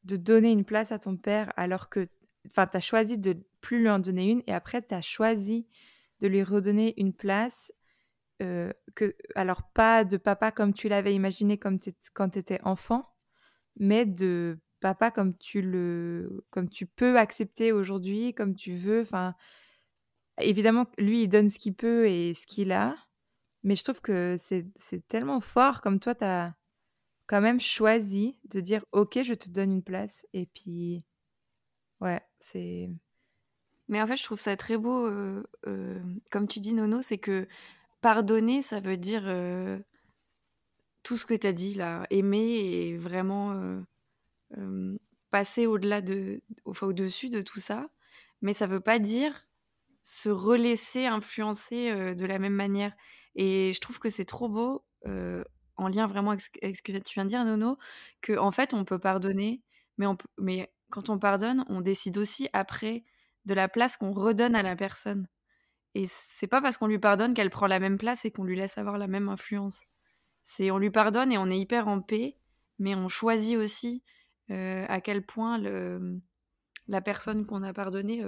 [0.03, 2.07] de donner une place à ton père alors que,
[2.47, 5.67] enfin, tu as choisi de plus lui en donner une et après, tu as choisi
[6.21, 7.71] de lui redonner une place
[8.41, 11.77] euh, que, alors pas de papa comme tu l'avais imaginé comme
[12.13, 13.13] quand tu étais enfant,
[13.77, 19.01] mais de papa comme tu le, comme tu peux accepter aujourd'hui, comme tu veux.
[19.01, 19.35] Enfin,
[20.39, 22.95] évidemment, lui, il donne ce qu'il peut et ce qu'il a,
[23.63, 26.55] mais je trouve que c'est tellement fort comme toi, tu as
[27.27, 31.03] quand même choisi de dire, ok, je te donne une place, et puis,
[32.01, 32.89] ouais, c'est.
[33.87, 37.17] Mais en fait, je trouve ça très beau, euh, euh, comme tu dis, Nono, c'est
[37.17, 37.47] que
[38.05, 39.79] pardonner, ça veut dire euh,
[41.01, 43.81] tout ce que tu as dit là, aimer et vraiment euh,
[44.59, 44.95] euh,
[45.31, 47.89] passer au-delà de, enfin au-dessus de tout ça.
[48.43, 49.47] Mais ça veut pas dire
[50.03, 52.93] se relaisser influencer de la même manière.
[53.33, 54.85] Et je trouve que c'est trop beau,
[55.75, 57.79] en lien vraiment avec ce que tu viens de dire, Nono,
[58.21, 59.63] que en fait on peut pardonner,
[59.97, 63.03] mais, on mais quand on pardonne, on décide aussi après
[63.45, 65.27] de la place qu'on redonne à la personne.
[65.95, 68.57] Et c'est pas parce qu'on lui pardonne qu'elle prend la même place et qu'on lui
[68.57, 69.79] laisse avoir la même influence.
[70.43, 72.37] C'est on lui pardonne et on est hyper en paix,
[72.79, 74.03] mais on choisit aussi
[74.51, 76.19] euh, à quel point le,
[76.89, 78.23] la personne qu'on a pardonné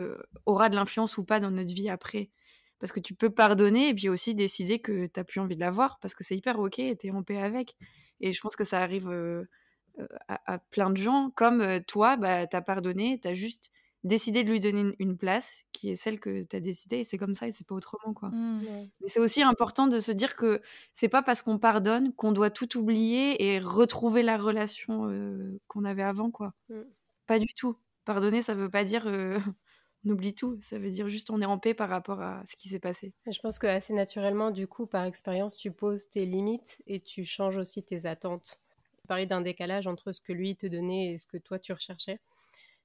[0.45, 2.31] aura de l'influence ou pas dans notre vie après.
[2.79, 5.59] Parce que tu peux pardonner et puis aussi décider que tu n'as plus envie de
[5.59, 7.75] la voir parce que c'est hyper ok et tu es en paix avec.
[8.21, 9.09] Et je pense que ça arrive
[10.29, 11.31] à, plein de gens.
[11.35, 13.71] Comme toi, bah, tu as pardonné, tu as juste
[14.03, 17.17] décidé de lui donner une, place qui est celle que tu as décidé et c'est
[17.17, 18.29] comme ça et c'est pas autrement quoi.
[18.29, 18.61] Mmh.
[19.01, 20.61] Mais c'est aussi important de se dire que
[20.93, 25.09] c'est pas parce qu'on pardonne qu'on doit tout oublier et retrouver la relation
[25.67, 26.53] qu'on avait avant quoi.
[26.69, 26.81] Mmh.
[27.25, 27.77] Pas du tout.
[28.05, 29.07] Pardonner ça veut pas dire
[30.05, 32.55] on oublie tout, ça veut dire juste on est en paix par rapport à ce
[32.55, 33.13] qui s'est passé.
[33.29, 37.25] Je pense que assez naturellement du coup par expérience tu poses tes limites et tu
[37.25, 38.59] changes aussi tes attentes.
[39.07, 42.19] Parler d'un décalage entre ce que lui te donnait et ce que toi tu recherchais.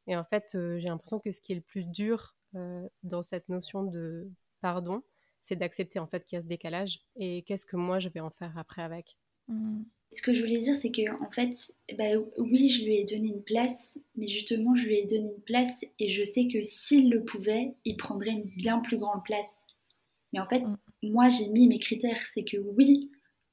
[0.07, 3.23] Et en fait, euh, j'ai l'impression que ce qui est le plus dur euh, dans
[3.23, 4.31] cette notion de
[4.61, 5.03] pardon,
[5.41, 8.21] c'est d'accepter en fait qu'il y a ce décalage et qu'est-ce que moi je vais
[8.21, 9.17] en faire après avec.
[9.49, 9.83] Mmh.
[10.15, 12.05] Ce que je voulais dire, c'est que en fait, bah,
[12.37, 15.85] oui, je lui ai donné une place, mais justement, je lui ai donné une place
[15.99, 19.47] et je sais que s'il le pouvait, il prendrait une bien plus grande place.
[20.33, 20.77] Mais en fait, mmh.
[21.03, 23.11] moi, j'ai mis mes critères, c'est que oui,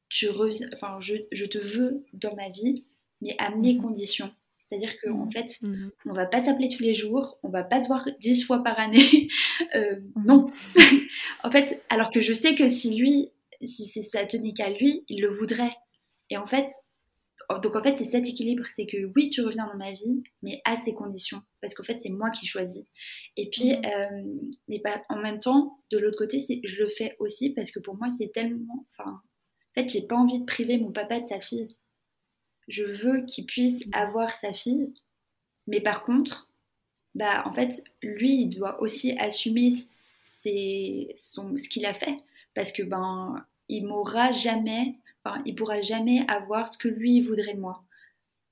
[0.10, 0.28] tu
[0.74, 2.86] enfin, je, je, te veux dans ma vie,
[3.22, 3.82] mais à mes mmh.
[3.82, 4.32] conditions.
[4.70, 7.82] C'est-à-dire qu'en en fait, mmh on va pas s'appeler tous les jours, on va pas
[7.82, 9.28] se voir dix fois par année.
[9.76, 10.46] Euh, mmh non.
[11.44, 13.30] en fait, alors que je sais que si lui,
[13.62, 15.76] si c'est ça tenait qu'à lui, il le voudrait.
[16.30, 16.70] Et en fait,
[17.62, 20.62] donc en fait, c'est cet équilibre, c'est que oui, tu reviens dans ma vie, mais
[20.66, 22.86] à ces conditions, parce qu'en fait, c'est moi qui choisis.
[23.36, 24.24] Et puis, mmh euh,
[24.70, 27.96] mais pas en même temps, de l'autre côté, je le fais aussi parce que pour
[27.96, 31.40] moi, c'est tellement, enfin, en fait, j'ai pas envie de priver mon papa de sa
[31.40, 31.68] fille
[32.70, 33.90] je veux qu'il puisse mm.
[33.94, 34.94] avoir sa fille,
[35.68, 36.50] mais par contre,
[37.16, 39.72] bah en fait, lui, il doit aussi assumer
[41.18, 42.16] son, ce qu'il a fait,
[42.54, 47.56] parce que ben, il m'aura jamais, enfin, il pourra jamais avoir ce que lui voudrait
[47.56, 47.84] de moi.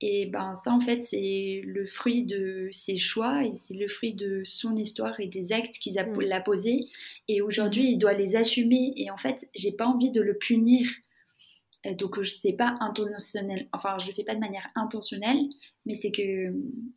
[0.00, 4.14] Et ben ça en fait c'est le fruit de ses choix et c'est le fruit
[4.14, 6.32] de son histoire et des actes qu'il a, mm.
[6.32, 6.80] a posés.
[7.26, 7.92] Et aujourd'hui mm.
[7.92, 10.88] il doit les assumer et en fait j'ai pas envie de le punir
[11.84, 15.38] donc je sais pas intentionnel, enfin je le fais pas de manière intentionnelle,
[15.86, 16.52] mais c'est que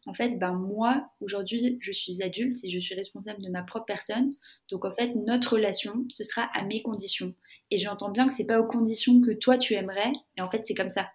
[0.06, 3.86] en fait ben moi aujourd'hui je suis adulte et je suis responsable de ma propre
[3.86, 4.32] personne,
[4.70, 7.34] donc en fait notre relation ce sera à mes conditions.
[7.70, 10.64] Et j'entends bien que c'est pas aux conditions que toi tu aimerais, et en fait
[10.66, 11.10] c'est comme ça,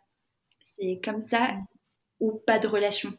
[0.78, 1.56] c'est comme ça
[2.20, 3.12] ou pas de relation.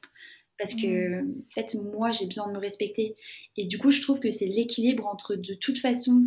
[0.58, 1.44] Parce que, mmh.
[1.52, 3.14] en fait, moi, j'ai besoin de me respecter.
[3.58, 6.24] Et du coup, je trouve que c'est l'équilibre entre, de toute façon,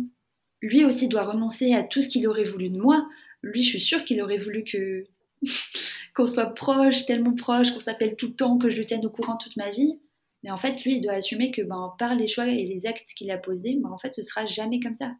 [0.61, 3.07] lui aussi doit renoncer à tout ce qu'il aurait voulu de moi,
[3.41, 5.05] lui, je suis sûre qu'il aurait voulu que
[6.15, 9.09] qu'on soit proche, tellement proche, qu'on s'appelle tout le temps, que je le tienne au
[9.09, 9.99] courant toute ma vie.
[10.43, 13.09] Mais en fait, lui, il doit assumer que ben, par les choix et les actes
[13.15, 15.15] qu'il a posés, ben, en fait, ce sera jamais comme ça.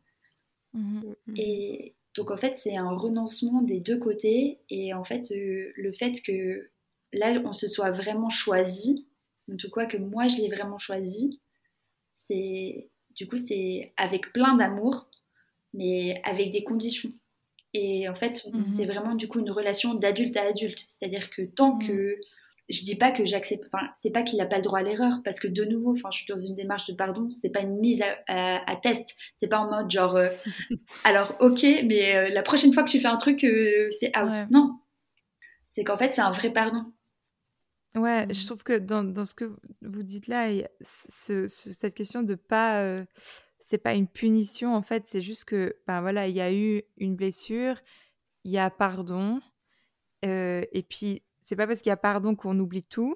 [0.73, 1.13] Mmh.
[1.35, 4.59] Et donc, en fait, c'est un renoncement des deux côtés.
[4.69, 6.69] Et en fait, euh, le fait que
[7.13, 9.07] là, on se soit vraiment choisi,
[9.51, 11.41] en tout cas que moi, je l'ai vraiment choisi,
[12.27, 15.09] c'est du coup, c'est avec plein d'amour,
[15.73, 17.11] mais avec des conditions.
[17.73, 20.85] Et en fait, mmh c'est vraiment du coup une relation d'adulte à adulte.
[20.87, 21.87] C'est-à-dire que tant mmh.
[21.87, 22.19] que
[22.71, 25.21] je dis pas que j'accepte, enfin, c'est pas qu'il n'a pas le droit à l'erreur,
[25.23, 27.77] parce que de nouveau, enfin, je suis dans une démarche de pardon, c'est pas une
[27.79, 30.29] mise à, test, c'est pas en mode genre, euh,
[31.03, 34.49] alors ok, mais euh, la prochaine fois que tu fais un truc, euh, c'est out.
[34.51, 34.79] Non,
[35.75, 36.85] c'est qu'en fait, c'est un vrai pardon.
[37.93, 38.45] Ouais, je mmh.
[38.45, 39.51] trouve que dans, dans, ce que
[39.81, 40.47] vous dites là,
[40.81, 43.03] ce, cette question de pas
[43.71, 46.83] c'est pas une punition en fait, c'est juste que ben voilà, il y a eu
[46.97, 47.77] une blessure,
[48.43, 49.39] il y a pardon,
[50.25, 53.15] euh, et puis c'est pas parce qu'il y a pardon qu'on oublie tout.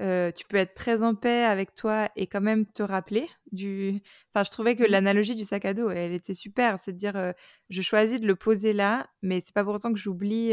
[0.00, 4.00] Euh, tu peux être très en paix avec toi et quand même te rappeler du.
[4.34, 4.90] Enfin, je trouvais que mmh.
[4.90, 6.78] l'analogie du sac à dos, elle était super.
[6.78, 7.32] C'est de dire, euh,
[7.70, 10.52] je choisis de le poser là, mais c'est pas pour autant que j'oublie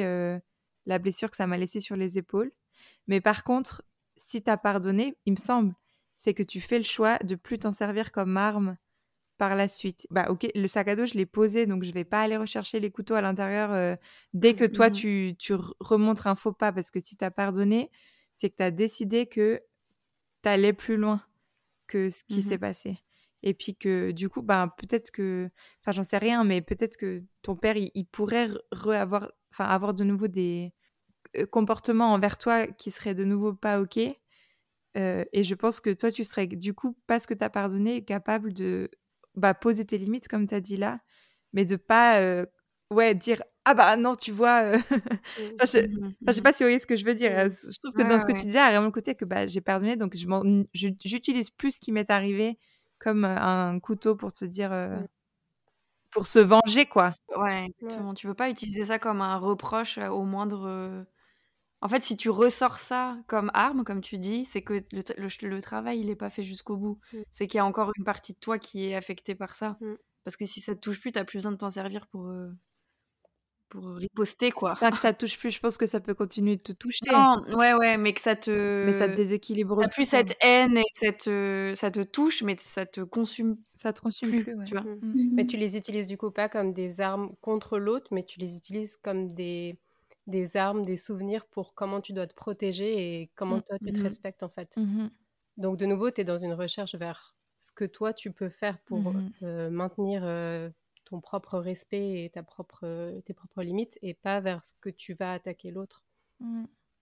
[0.85, 2.51] la blessure que ça m'a laissée sur les épaules.
[3.07, 3.83] Mais par contre,
[4.17, 5.75] si tu as pardonné, il me semble,
[6.15, 8.77] c'est que tu fais le choix de plus t'en servir comme arme
[9.37, 10.07] par la suite.
[10.09, 12.79] Bah ok, le sac à dos, je l'ai posé, donc je vais pas aller rechercher
[12.79, 13.95] les couteaux à l'intérieur euh,
[14.33, 17.31] dès que toi, mmh tu, tu remontres un faux pas, parce que si tu as
[17.31, 17.91] pardonné,
[18.33, 19.61] c'est que tu as décidé que
[20.43, 21.21] tu allais plus loin
[21.87, 22.97] que ce qui mmh s'est passé.
[23.43, 25.49] Et puis que du coup, bah, peut-être que,
[25.81, 28.49] enfin j'en sais rien, mais peut-être que ton père, il, pourrait
[28.95, 30.73] avoir, enfin avoir de nouveau des
[31.37, 33.99] euh, comportements envers toi qui seraient de nouveau pas ok.
[34.97, 38.03] Euh, et je pense que toi, tu serais du coup, parce que tu as pardonné,
[38.03, 38.89] capable de
[39.37, 40.99] bah, poser tes limites, comme tu as dit là,
[41.53, 42.45] mais de pas
[42.91, 44.77] ouais, dire Ah bah non, tu vois.
[44.77, 44.81] Mmh.
[45.61, 47.31] je, sais mmh pas si vous voyez ce que je veux dire.
[47.31, 47.49] Mmh.
[47.51, 49.95] Je trouve que dans ce que tu dis, vraiment le côté que bah, j'ai pardonné,
[49.95, 50.15] donc
[50.73, 52.57] j'utilise plus ce qui m'est arrivé
[52.99, 54.71] comme un couteau pour se dire.
[56.11, 57.13] Pour se venger, quoi.
[57.35, 58.13] Ouais, exactement.
[58.13, 61.05] Tu peux pas utiliser ça comme un reproche au moindre.
[61.87, 66.01] En fait, si tu ressors ça comme arme, comme tu dis, c'est que le, travail,
[66.01, 66.99] il n'est pas fait jusqu'au bout.
[67.13, 67.17] Mm.
[67.31, 69.77] C'est qu'il y a encore une partie de toi qui est affectée par ça.
[69.79, 69.93] Mm.
[70.25, 72.27] Parce que si ça te touche plus, tu n'as plus besoin de t'en servir pour,
[72.27, 72.49] euh,
[73.69, 74.75] pour riposter, quoi.
[74.75, 77.09] Pas que ça te touche plus, je pense que ça peut continuer de te toucher.
[77.09, 78.85] Non, ouais, ouais, mais que ça te...
[78.85, 79.79] Mais ça te déséquilibre.
[79.81, 81.29] T'as plus cette haine et cette,
[81.77, 83.55] ça te touche, mais ça te consume.
[83.75, 84.83] Ça te consume plus, tu vois.
[84.83, 85.29] Mm.
[85.31, 88.57] Mais tu les utilises du coup pas comme des armes contre l'autre, mais tu les
[88.57, 89.79] utilises comme des
[90.27, 93.93] des armes, des souvenirs pour comment tu dois te protéger et comment mmh, toi tu
[93.93, 94.03] te mmh.
[94.03, 94.77] respectes en fait.
[94.77, 95.07] Mmh
[95.57, 98.77] Donc de nouveau, tu es dans une recherche vers ce que toi tu peux faire
[98.79, 100.69] pour euh, maintenir euh,
[101.05, 105.15] ton propre respect et ta propre, tes propres limites et pas vers ce que tu
[105.15, 106.03] vas attaquer l'autre.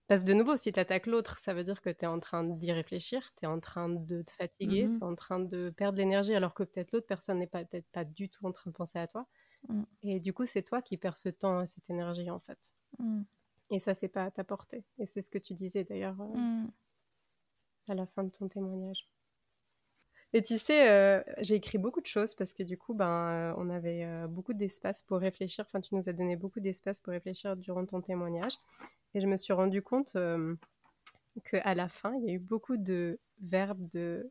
[0.06, 2.20] Parce que de nouveau, si tu attaques l'autre, ça veut dire que tu es en
[2.20, 5.70] train d'y réfléchir, tu es en train de te fatiguer, tu es en train de
[5.70, 8.76] perdre l'énergie alors que peut-être l'autre personne n'est peut-être pas du tout en train de
[8.76, 9.26] penser à toi.
[10.02, 12.74] Et du coup, c'est toi qui perds ce temps et cette énergie en fait.
[12.98, 13.22] Mm.
[13.70, 14.84] Et ça, c'est pas à ta portée.
[14.98, 16.70] Et c'est ce que tu disais d'ailleurs euh, mm.
[17.88, 19.08] à la fin de ton témoignage.
[20.32, 23.54] Et tu sais, euh, j'ai écrit beaucoup de choses parce que du coup, ben, euh,
[23.56, 25.64] on avait beaucoup d'espace pour réfléchir.
[25.66, 28.58] Enfin, tu nous as donné beaucoup d'espace pour réfléchir durant ton témoignage.
[29.14, 30.16] Et je me suis rendu compte
[31.44, 34.30] qu'à la fin, il y a eu beaucoup de verbes de,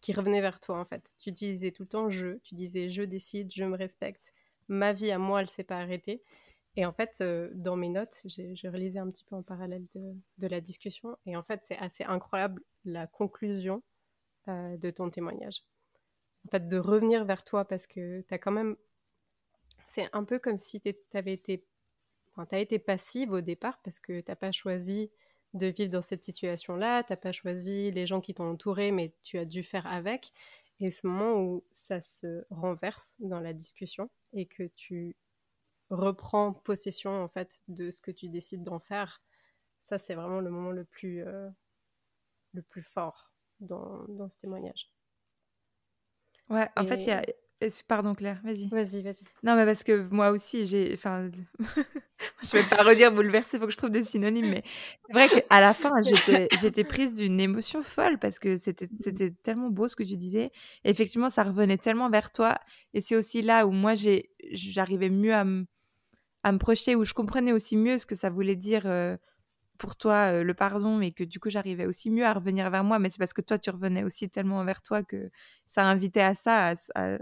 [0.00, 1.14] qui revenaient vers toi, en fait.
[1.18, 2.38] Tu utilisais tout le temps je.
[2.44, 4.32] Tu disais je décide, je me respecte.
[4.68, 6.22] Ma vie à moi, elle s'est pas arrêtée.
[6.76, 10.46] Et en fait, euh, dans mes notes, je relisais un petit peu en parallèle de,
[10.48, 11.16] la discussion.
[11.26, 13.82] Et en fait, c'est assez incroyable la conclusion
[14.48, 15.62] euh, de ton témoignage.
[16.46, 18.76] En fait, de revenir vers toi parce que tu as quand même.
[19.86, 21.64] C'est un peu comme si tu avais été.
[22.36, 25.10] Enfin, as été passive au départ parce que tu n'as pas choisi
[25.54, 29.14] de vivre dans cette situation-là, tu n'as pas choisi les gens qui t'ont entouré, mais
[29.22, 30.32] tu as dû faire avec.
[30.80, 35.16] Et ce moment où ça se renverse dans la discussion et que tu
[35.90, 39.22] reprends possession en fait de ce que tu décides d'en faire,
[39.88, 41.48] ça c'est vraiment le moment le plus, euh,
[42.52, 43.30] le plus fort
[43.60, 44.90] dans, dans, ce témoignage.
[46.50, 47.24] Ouais, en fait, il y a,
[47.88, 48.68] Pardon Claire, vas-y.
[48.68, 49.22] Vas-y, vas-y.
[49.42, 50.90] Non, mais parce que moi aussi, j'ai.
[50.92, 51.30] Enfin,
[52.42, 54.62] je vais pas redire bouleversée, il faut que je trouve des synonymes, mais
[55.06, 58.88] c'est vrai qu'à la fin, j'étais prise d'une émotion folle parce que c'était
[59.42, 60.50] tellement beau ce que tu disais.
[60.84, 62.58] effectivement, ça revenait tellement vers toi.
[62.92, 63.94] Et c'est aussi là où moi,
[64.52, 65.66] j'arrivais mieux à me,
[66.42, 68.82] à me projeter, où je comprenais aussi mieux ce que ça voulait dire.
[68.86, 69.16] Euh,
[69.78, 72.84] pour toi euh, le pardon et que du coup j'arrivais aussi mieux à revenir vers
[72.84, 75.30] moi mais c'est parce que toi tu revenais aussi tellement vers toi que
[75.66, 77.18] ça invitait à ça à, à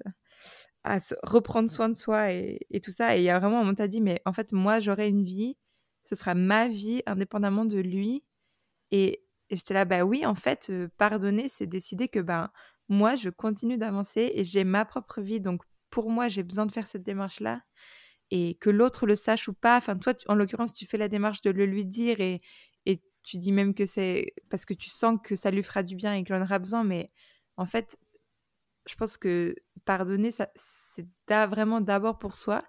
[1.22, 3.16] reprendre soin de soi et, tout ça.
[3.16, 5.08] Et il y a vraiment un moment, tu as dit, mais en fait, moi, j'aurai
[5.08, 5.56] une vie,
[6.02, 8.24] ce sera ma vie, indépendamment de lui.
[8.90, 12.50] Et, j'étais là, bah oui, en fait, euh, pardonner, c'est décider que ben
[12.88, 15.40] moi, je continue d'avancer et j'ai ma propre vie.
[15.40, 17.62] Donc, pour moi, j'ai besoin de faire cette démarche-là.
[18.30, 19.76] Et que l'autre le sache ou pas.
[19.76, 22.40] Enfin, toi, en l'occurrence, tu fais la démarche de le lui dire et,
[22.86, 25.96] et tu dis même que c'est parce que tu sens que ça lui fera du
[25.96, 26.82] bien et qu'il en aura besoin.
[26.82, 27.10] Mais
[27.56, 27.98] en fait,
[28.86, 29.54] je pense que
[29.84, 32.62] pardonner, c'est vraiment d'abord pour soi,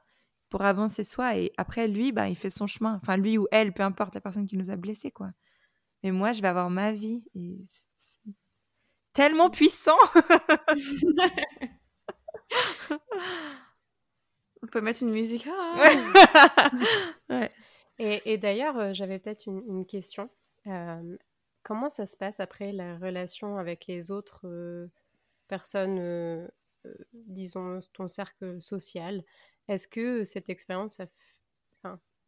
[0.49, 2.99] pour avancer soi, et après, lui, bah, il fait son chemin.
[3.01, 5.31] Enfin, lui ou elle, peu importe la personne qui nous a blessés, quoi.
[6.03, 8.33] Mais moi, je vais avoir ma vie, et c'est
[9.13, 9.97] tellement puissant
[14.61, 15.47] On peut mettre une musique.
[17.29, 17.49] Ah.
[17.99, 20.29] Et, d'ailleurs, euh, j'avais peut-être une, question.
[20.67, 21.17] Euh,
[21.63, 24.87] comment ça se passe après la relation avec les autres euh,
[25.47, 26.47] personnes, euh,
[26.85, 29.23] euh, disons, ton cercle social,
[29.67, 30.99] est-ce que cette expérience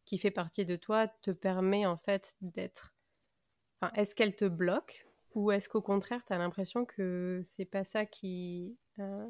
[0.04, 2.94] qui fait partie de toi te permet en fait d'être...
[3.80, 7.84] Enfin, est-ce qu'elle te bloque ou est-ce qu'au contraire, tu as l'impression que c'est pas
[7.84, 8.76] ça qui...
[8.98, 9.26] Euh,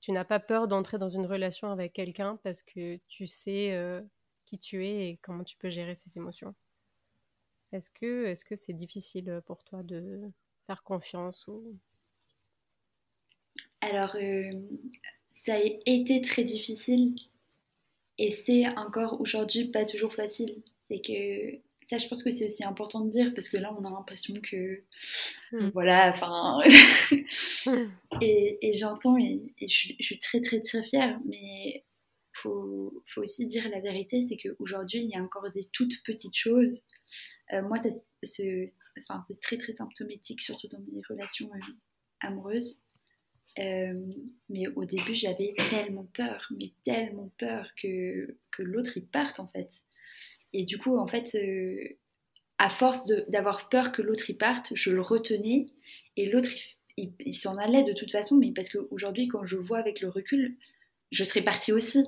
[0.00, 4.04] tu n'as pas peur d'entrer dans une relation avec quelqu'un parce que tu sais
[4.44, 6.54] qui tu es et comment tu peux gérer ses émotions?
[7.72, 10.30] Est-ce que est-ce que c'est difficile pour toi de
[10.66, 11.78] faire confiance ou
[13.90, 14.50] alors, euh,
[15.46, 17.14] ça a été très difficile
[18.18, 20.62] et c'est encore aujourd'hui pas toujours facile.
[20.88, 21.58] C'est que
[21.88, 24.34] ça, je pense que c'est aussi important de dire parce que là, on a l'impression
[24.40, 24.82] que.
[25.52, 25.68] Hmm.
[25.74, 26.60] Voilà, enfin.
[28.22, 33.68] et, j'entends et, je, suis très, très, très fière, mais il faut, faut, aussi dire
[33.68, 36.84] la vérité c'est qu'aujourd'hui, il y a encore des toutes petites choses.
[37.52, 37.76] Euh, moi,
[38.22, 41.72] c'est très, très symptomatique, surtout dans mes relations euh,
[42.20, 42.80] amoureuses.
[43.58, 43.94] Euh,
[44.48, 49.46] mais au début, j'avais tellement peur, mais tellement peur que, que l'autre il parte en
[49.46, 49.70] fait.
[50.52, 51.96] Et du coup, en fait, euh,
[52.58, 55.66] à force d'avoir peur que l'autre il parte, je le retenais
[56.16, 56.48] et l'autre
[56.96, 58.36] il, s'en allait de toute façon.
[58.36, 60.56] Mais parce qu'aujourd'hui, quand je vois avec le recul,
[61.10, 62.04] je serais partie aussi.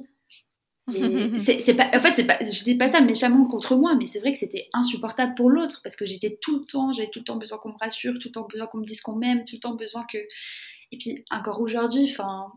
[1.38, 4.32] c'est pas, en fait, pas, je dis pas ça méchamment contre moi, mais c'est vrai
[4.32, 7.36] que c'était insupportable pour l'autre parce que j'étais tout le temps, j'avais tout le temps
[7.36, 9.60] besoin qu'on me rassure, tout le temps besoin qu'on me dise qu'on m'aime, tout le
[9.60, 10.18] temps besoin que.
[10.92, 12.52] Et puis encore aujourd'hui, enfin,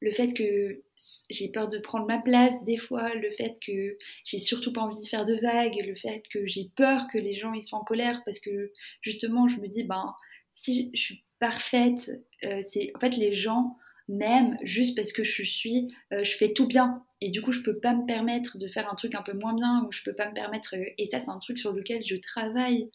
[0.00, 0.82] le fait que
[1.30, 5.00] j'ai peur de prendre ma place des fois, le fait que j'ai surtout pas envie
[5.00, 7.84] de faire de vagues, le fait que j'ai peur que les gens ils soient en
[7.84, 10.14] colère parce que justement je me dis ben
[10.52, 12.10] si je suis parfaite,
[12.44, 13.76] euh, c'est en fait les gens
[14.08, 17.02] m'aiment juste parce que je suis, euh, je fais tout bien.
[17.20, 19.54] Et du coup, je peux pas me permettre de faire un truc un peu moins
[19.54, 20.76] bien, ou je peux pas me permettre.
[20.76, 22.90] Euh, et ça, c'est un truc sur lequel je travaille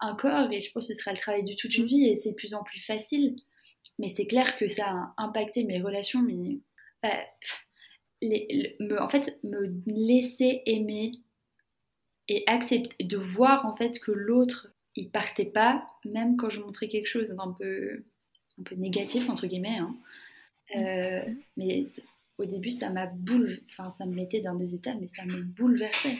[0.00, 2.30] encore, et je pense que ce sera le travail de toute une vie, et c'est
[2.30, 3.36] de plus en plus facile.
[3.98, 6.58] Mais c'est clair que ça a impacté mes relations, mais
[8.22, 11.12] les, en fait, me laisser aimer
[12.28, 16.88] et accepter, de voir en fait que l'autre, il partait pas, même quand je montrais
[16.88, 18.02] quelque chose d'un peu,
[18.58, 19.78] un peu négatif entre guillemets.
[19.78, 19.96] Hein.
[20.76, 21.84] Euh, mais
[22.38, 25.42] au début, ça m'a boule, enfin, ça me mettait dans des états, mais ça me
[25.42, 26.18] bouleversait.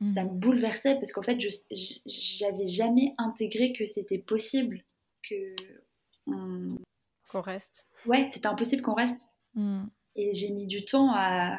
[0.00, 0.14] Mm.
[0.14, 1.48] Ça me bouleversait parce qu'en fait, je
[2.06, 4.82] j'avais jamais intégré que c'était possible
[5.28, 5.54] que
[6.26, 7.86] qu'on reste.
[8.06, 9.30] Ouais, c'était impossible qu'on reste.
[9.54, 9.84] Mm.
[10.16, 11.58] Et j'ai mis du temps à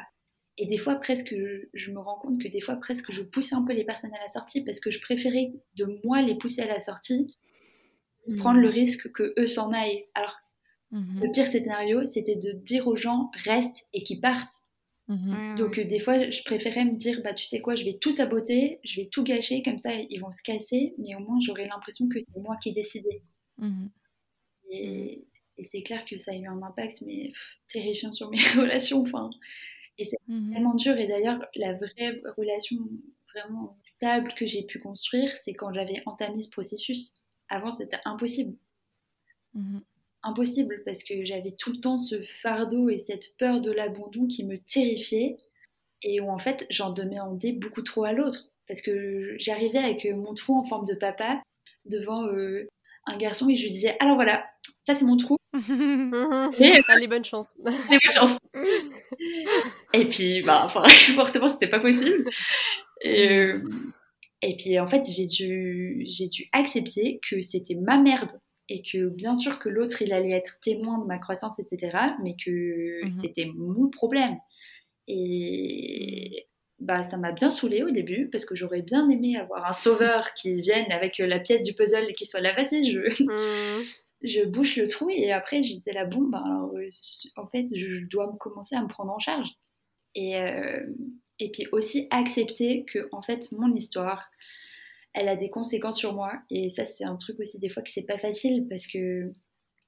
[0.60, 1.32] et des fois presque
[1.72, 4.20] je me rends compte que des fois presque je poussais un peu les personnes à
[4.20, 7.26] la sortie parce que je préférais de moi les pousser à la sortie,
[8.26, 8.38] mm.
[8.38, 10.06] prendre le risque que eux s'en aillent.
[10.14, 10.36] Alors
[10.90, 11.20] Mhm.
[11.22, 14.62] Le pire scénario, c'était de dire aux gens reste et qu'ils partent.
[15.56, 18.12] Donc euh, des fois, je préférais me dire bah tu sais quoi, je vais tout
[18.12, 21.66] saboter, je vais tout gâcher comme ça, ils vont se casser, mais au moins j'aurai
[21.66, 23.22] l'impression que c'est moi qui ai décidé.
[24.70, 25.24] Et,
[25.72, 27.32] c'est clair que ça a eu un impact mais
[27.72, 29.02] terrifiant sur mes relations.
[29.02, 29.30] Enfin,
[29.98, 30.96] et c'est tellement dur.
[30.96, 32.76] Et d'ailleurs, la vraie relation
[33.34, 37.14] vraiment stable que j'ai pu construire, c'est quand j'avais entamé ce processus.
[37.48, 38.56] Avant, c'était impossible
[40.22, 44.44] impossible parce que j'avais tout le temps ce fardeau et cette peur de l'abandon qui
[44.44, 45.36] me terrifiait
[46.02, 50.34] et où en fait j'en demandais beaucoup trop à l'autre parce que j'arrivais avec mon
[50.34, 51.42] trou en forme de papa
[51.86, 52.66] devant euh,
[53.08, 54.44] un garçon et je lui disais alors voilà
[54.86, 58.38] ça c'est mon trou et, les bonnes chances les bonnes chances
[59.92, 60.68] et puis bah
[61.14, 62.28] forcément c'était pas possible
[63.02, 63.62] et, euh,
[64.42, 68.38] et puis en fait j'ai dû j'ai dû accepter que c'était ma merde
[68.68, 72.34] et que bien sûr que l'autre il allait être témoin de ma croissance, etc., mais
[72.34, 73.20] que mhm.
[73.20, 74.36] c'était mon problème.
[75.06, 76.47] Et
[76.80, 80.32] bah, ça m'a bien saoulée au début parce que j'aurais bien aimé avoir un sauveur
[80.34, 83.84] qui vienne avec la pièce du puzzle et qui soit là, vas-y, je, mhm.
[84.22, 85.10] je bouche le trou.
[85.10, 86.88] Et après, j'étais là, bon, bah, euh,
[87.36, 89.48] en fait, je dois commencer à me prendre en charge.
[90.14, 90.86] Et, euh,
[91.40, 94.30] et puis aussi accepter que, en fait, mon histoire,
[95.14, 96.32] elle a des conséquences sur moi.
[96.50, 99.32] Et ça, c'est un truc aussi des fois que c'est pas facile parce que,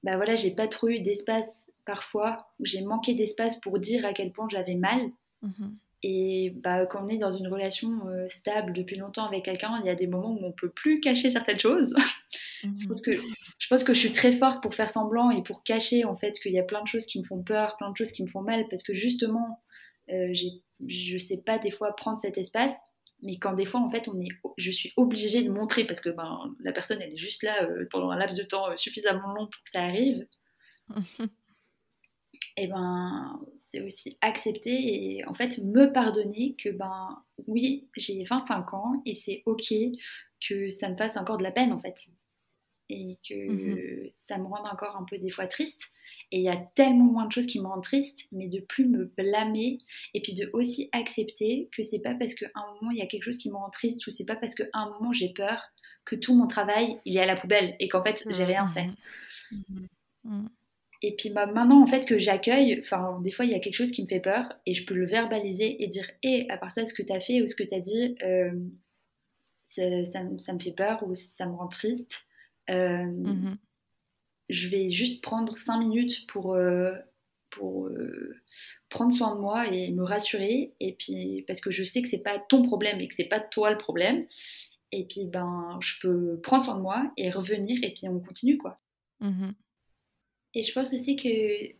[0.03, 4.13] bah voilà, j'ai pas trop eu d'espace parfois, où j'ai manqué d'espace pour dire à
[4.13, 5.01] quel point j'avais mal.
[5.41, 5.77] Mhm.
[6.03, 9.85] Et bah, quand on est dans une relation euh, stable depuis longtemps avec quelqu'un, il
[9.85, 11.93] y a des moments où on peut plus cacher certaines choses.
[12.63, 15.63] je, pense que, je pense que je suis très forte pour faire semblant et pour
[15.63, 17.95] cacher en fait qu'il y a plein de choses qui me font peur, plein de
[17.95, 19.61] choses qui me font mal, parce que justement,
[20.09, 20.33] euh,
[20.87, 22.75] je sais pas des fois prendre cet espace.
[23.23, 26.09] Mais quand des fois en fait on est je suis obligée de montrer parce que
[26.09, 29.33] ben, la personne elle est juste là euh, pendant un laps de temps euh, suffisamment
[29.33, 30.25] long pour que ça arrive.
[32.57, 33.39] Et ben
[33.71, 39.15] c'est aussi accepter et en fait me pardonner que ben oui j'ai 25 ans et
[39.15, 39.73] c'est ok
[40.45, 41.95] que ça me fasse encore de la peine en fait
[42.89, 44.09] et que mhm.
[44.11, 45.93] ça me rende encore un peu des fois triste
[46.33, 48.85] et il y a tellement moins de choses qui me rendent triste, mais de plus
[48.85, 49.77] me blâmer
[50.13, 53.07] et puis de aussi accepter que c'est pas parce qu'à un moment il y a
[53.07, 55.61] quelque chose qui me rend triste ou c'est pas parce qu'à un moment j'ai peur
[56.05, 58.89] que tout mon travail il est à la poubelle et qu'en fait j'ai rien fait.
[60.23, 60.47] Mmh.
[61.01, 63.75] Et puis bah, maintenant en fait que j'accueille, enfin des fois il y a quelque
[63.75, 66.71] chose qui me fait peur et je peux le verbaliser et dire hé, à part
[66.71, 68.51] ça ce que tu as fait ou ce que tu as dit, euh,
[69.65, 69.81] ça,
[70.11, 72.25] ça, me fait peur ou ça me rend triste.
[72.69, 73.57] Euh, mmh
[74.49, 76.91] je vais juste prendre cinq minutes pour, euh,
[77.49, 77.89] pour
[78.89, 80.73] prendre soin de moi et me rassurer.
[80.81, 83.39] Et puis, parce que je sais que c'est pas ton problème et que c'est pas
[83.39, 84.25] toi le problème.
[84.91, 88.57] Et puis, ben, je peux prendre soin de moi et revenir et puis on continue,
[88.57, 88.75] quoi.
[89.21, 89.51] Mmh
[90.53, 91.75] et je pense aussi que,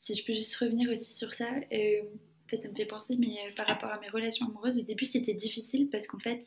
[0.00, 3.16] si je peux juste revenir aussi sur ça, euh, en fait, ça me fait penser,
[3.16, 6.46] mais par rapport à mes relations amoureuses, au début, c'était difficile parce qu'en fait,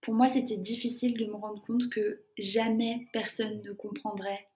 [0.00, 4.48] pour moi, c'était difficile de me rendre compte que jamais personne ne comprendrait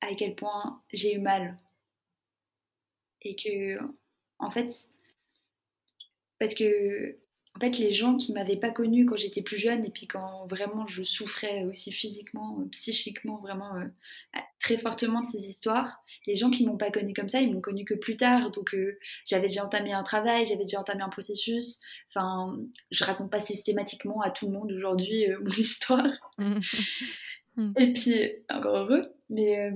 [0.00, 1.56] à quel point j'ai eu mal.
[3.22, 3.78] Et que,
[4.38, 4.88] en fait,
[6.38, 7.18] parce que,
[7.56, 10.46] en fait, les gens qui m'avaient pas connue quand j'étais plus jeune et puis quand
[10.46, 16.36] vraiment je souffrais aussi physiquement, euh, psychiquement, vraiment euh, très fortement de ces histoires, les
[16.36, 18.50] gens qui m'ont pas connue comme ça, ils m'ont connue que plus tard.
[18.50, 21.80] Donc euh, j'avais déjà entamé un travail, j'avais déjà entamé un processus.
[22.10, 22.58] Enfin,
[22.90, 26.06] je raconte pas systématiquement à tout le monde aujourd'hui mon histoire.
[27.78, 29.70] et puis, encore heureux, mais,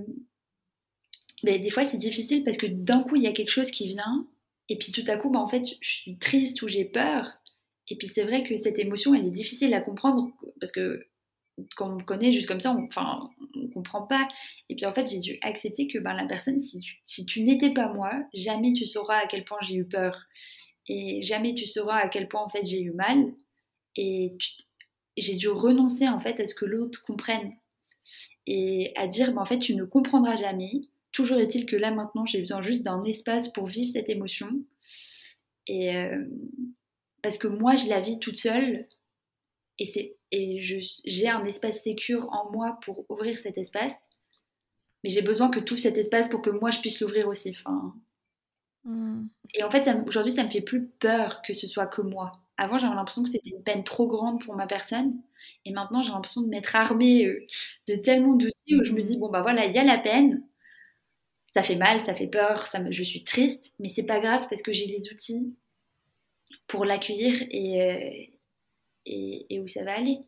[1.45, 3.89] mais des fois c'est difficile parce que d'un coup il y a quelque chose qui
[3.89, 4.27] vient.
[4.71, 7.40] Et puis tout à coup, bah, en fait, je suis triste ou j'ai peur.
[7.91, 10.31] Et puis c'est vrai que cette émotion, elle est difficile à comprendre
[10.61, 11.07] parce que
[11.77, 14.29] quand on me connaît juste comme ça, on, enfin, on comprend pas.
[14.69, 17.43] Et puis en fait, j'ai dû accepter que ben, la personne, si tu, si tu
[17.43, 20.25] n'étais pas moi, jamais tu sauras à quel point j'ai eu peur.
[20.87, 23.33] Et jamais tu sauras à quel point en fait j'ai eu mal.
[23.97, 24.37] Et
[25.17, 27.53] j'ai dû renoncer en fait à ce que l'autre comprenne.
[28.47, 30.71] Et à dire, ben, en fait, tu ne comprendras jamais.
[31.13, 34.49] Toujours est-il que là maintenant, j'ai besoin juste d'un espace pour vivre cette émotion.
[35.67, 36.25] Et, euh,
[37.23, 38.87] parce que moi, je la vis toute seule
[39.79, 43.95] et, c'est, et j'ai un espace sécure en moi pour ouvrir cet espace.
[45.03, 47.57] Mais j'ai besoin que tout cet espace pour que moi, je puisse l'ouvrir aussi.
[47.59, 47.95] Enfin...
[48.85, 49.27] Hmm.
[49.55, 52.33] Et en fait, aujourd'hui, ça me fait plus peur que ce soit que moi.
[52.59, 55.23] Avant, j'avais l'impression que c'était une peine trop grande pour ma personne.
[55.65, 57.47] Et maintenant, j'ai l'impression de m'être armée euh,
[57.89, 60.45] de tellement d'outils où je me dis, bon, bah voilà, il y a la peine.
[61.55, 62.93] Ça fait mal, ça fait peur, ça me...
[62.93, 65.57] je suis triste, mais c'est pas grave parce que j'ai les outils
[66.67, 68.11] pour l'accueillir et, euh,
[69.07, 70.19] et, et, où ça va aller.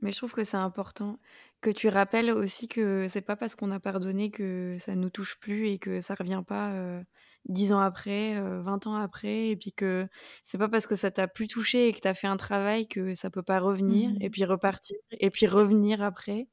[0.00, 1.18] Mais je trouve que c'est important.
[1.60, 5.38] Que tu rappelles aussi que c'est pas parce qu'on a pardonné que ça nous touche
[5.40, 7.02] plus et que ça revient pas euh,
[7.46, 10.06] dix ans après, euh, vingt ans après, et puis que
[10.44, 12.86] c'est pas parce que ça t'a plus touché et que tu as fait un travail
[12.86, 16.46] que ça peut pas revenir, mmh et puis repartir, et puis revenir après,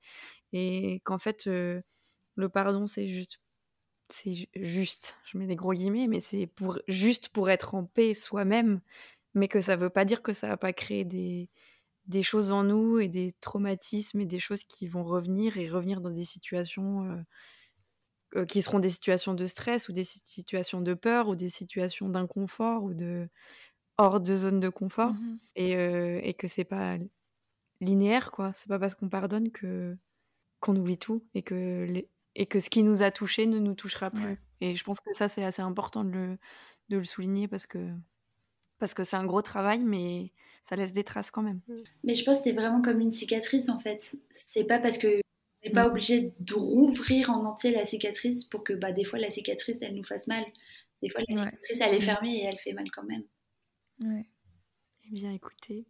[0.53, 3.39] et qu'en fait le pardon c'est juste
[4.12, 8.14] c'est juste, je mets des gros guillemets, mais c'est pour juste pour être en paix
[8.14, 8.82] soi-même,
[9.36, 11.49] mais que ça veut pas dire que ça va pas créer des,
[12.08, 16.01] des choses en nous et des traumatismes et des choses qui vont revenir et revenir
[16.01, 17.22] dans des situations euh,
[18.36, 22.10] euh, qui seront des situations de stress ou des situations de peur ou des situations
[22.10, 23.30] d'inconfort ou de
[23.97, 26.97] hors de zone de confort mmh et, euh, et que c'est pas
[27.82, 28.53] linéaire quoi.
[28.56, 29.97] C'est pas parce qu'on pardonne que
[30.62, 33.73] qu'on oublie tout et que les, et que ce qui nous a touchés ne nous
[33.73, 34.38] touchera plus.
[34.61, 36.38] Et je pense que ça, c'est assez important de le,
[36.89, 37.89] de le souligner parce que
[38.77, 40.31] parce que c'est un gros travail, mais
[40.61, 41.61] ça laisse des traces quand même.
[41.67, 41.75] Mmh.
[42.03, 44.15] Mais je pense que c'est vraiment comme une cicatrice en fait.
[44.49, 45.21] C'est pas parce que
[45.63, 45.91] n'est pas mmh.
[45.91, 49.95] obligé de rouvrir en entier la cicatrice pour que bah, des fois la cicatrice elle
[49.95, 50.43] nous fasse mal.
[51.01, 52.01] Des fois la cicatrice elle est mmh.
[52.01, 53.23] fermée et elle fait mal quand même.
[54.03, 54.27] Ouais.
[55.07, 55.86] Eh bien écoutez,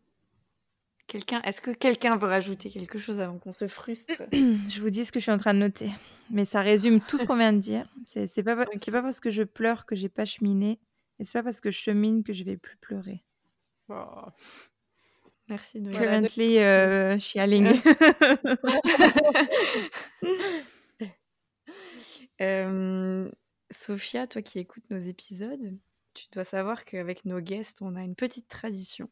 [1.08, 5.06] quelqu'un, est-ce que quelqu'un veut rajouter quelque chose avant qu'on se frustre Je vous dis
[5.06, 5.90] ce que je suis en train de noter
[6.30, 7.88] mais ça résume tout ce qu'on vient de dire.
[8.04, 10.80] C'est, c'est pas, c'est pas parce que je pleure que j'ai pas cheminé,
[11.20, 13.24] et c'est pas parce que je chemine que je vais plus pleurer.
[13.90, 14.26] Oh.
[15.48, 17.68] Merci de Currently euh, chialing.
[22.42, 23.30] euh,
[23.70, 25.78] Sophia, toi qui écoutes nos épisodes,
[26.16, 29.08] tu dois savoir qu'avec nos guests, on a une petite tradition.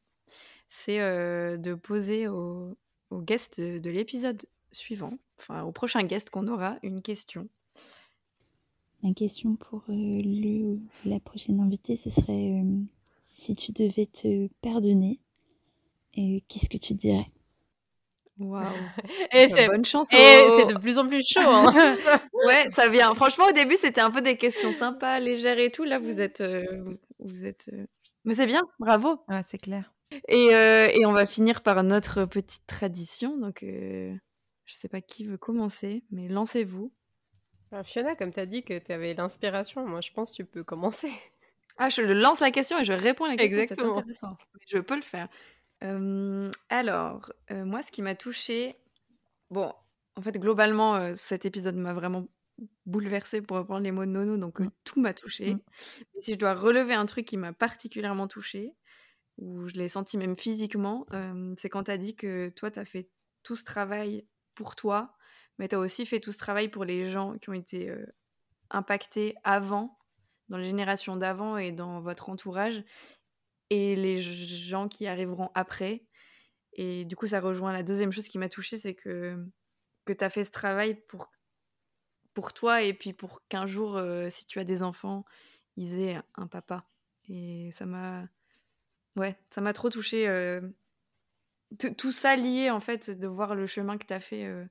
[0.70, 2.76] C'est euh, de poser aux,
[3.12, 4.44] aux guests de, de l'épisode
[4.74, 7.48] suivant, enfin au prochain guest qu'on aura, une question.
[9.04, 12.80] Ma question pour euh, le la prochaine invitée, ce serait euh,
[13.22, 15.20] si tu devais te pardonner,
[16.18, 17.26] euh, qu'est-ce que tu dirais?
[18.40, 18.64] Waouh
[19.34, 20.14] Et c'est bonne chance.
[20.14, 21.42] Et c'est de plus en plus chaud.
[21.44, 21.74] Hein.
[22.48, 23.14] ouais, ça vient.
[23.14, 25.84] Franchement, au début, c'était un peu des questions sympas, légères et tout.
[25.84, 26.42] Là, vous êtes,
[27.20, 27.70] vous êtes.
[28.24, 28.62] Mais c'est bien.
[28.80, 29.20] Bravo.
[29.28, 29.94] Ouais, c'est clair.
[30.30, 33.38] Et, et, on va finir par notre petite tradition.
[33.38, 33.64] Donc,
[34.66, 36.94] je sais pas qui veut commencer, mais lancez-vous.
[37.72, 40.46] Ah, Fiona, comme tu as dit que tu avais l'inspiration, moi je pense que tu
[40.46, 41.10] peux commencer.
[41.78, 43.62] Ah, je lance la question et je réponds à la question.
[43.62, 43.98] Exactement.
[43.98, 44.38] intéressant.
[44.68, 45.28] Je peux le faire.
[45.84, 48.78] Euh, alors, euh, moi, ce qui m'a touchée,
[49.50, 49.74] bon,
[50.16, 52.28] en fait, globalement, euh, cet épisode m'a vraiment
[52.86, 54.70] bouleversée pour reprendre les mots de Nono, donc mm.
[54.84, 55.56] tout m'a touchée.
[55.56, 55.62] Mm.
[56.20, 58.74] Si je dois relever un truc qui m'a particulièrement touchée,
[59.40, 61.08] ou je l'ai senti même physiquement,
[61.58, 63.10] c'est quand tu as dit que toi, tu as fait
[63.42, 65.16] tout ce travail pour toi,
[65.58, 68.06] mais tu as aussi fait tout ce travail pour les gens qui ont été euh,
[68.70, 70.00] impactés avant,
[70.50, 72.84] dans les générations d'avant et dans votre entourage,
[73.70, 76.06] et les gens qui arriveront après.
[76.74, 79.38] Et du coup, ça rejoint la deuxième chose qui m'a touchée, c'est que,
[80.06, 81.32] que tu as fait ce travail pour,
[82.34, 85.24] pour toi et puis pour qu'un jour, euh, si tu as des enfants,
[85.78, 86.86] ils aient un papa.
[87.30, 88.28] Et ça m'a...
[89.16, 90.28] Ouais, ça m'a trop touchée.
[90.28, 90.62] Euh,
[91.78, 94.66] tout ça lié, en fait, de voir le chemin que tu as fait euh,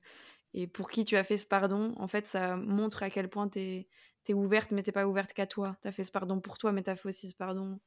[0.53, 3.49] et pour qui tu as fait ce pardon, en fait, ça montre à quel point
[3.49, 5.77] tu es, ouverte, mais t'es pas ouverte qu'à toi.
[5.81, 7.79] Tu as fait ce pardon pour toi, mais tu as fait aussi ce pardon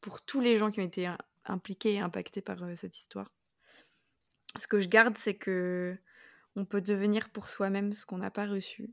[0.00, 1.10] pour tous les gens qui ont été
[1.44, 3.32] impliquée et impactée par cette histoire.
[4.58, 5.96] Ce que je garde, c'est que
[6.56, 8.90] on peut devenir pour soi-même ce qu'on n'a pas reçu.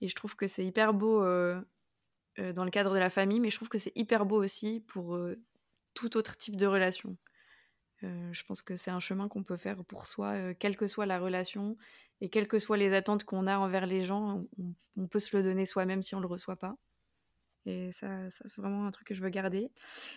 [0.00, 3.56] Et je trouve que c'est hyper beau dans le cadre de la famille, mais je
[3.56, 5.18] trouve que c'est hyper beau aussi pour
[5.94, 7.16] tout autre type de relation.
[8.02, 11.18] Je pense que c'est un chemin qu'on peut faire pour soi, quelle que soit la
[11.18, 11.76] relation
[12.20, 14.44] et quelles que soient les attentes qu'on a envers les gens,
[14.96, 16.76] on, peut se le donner soi-même si on ne le reçoit pas.
[17.66, 19.70] Et ça, c'est vraiment un truc que je veux garder.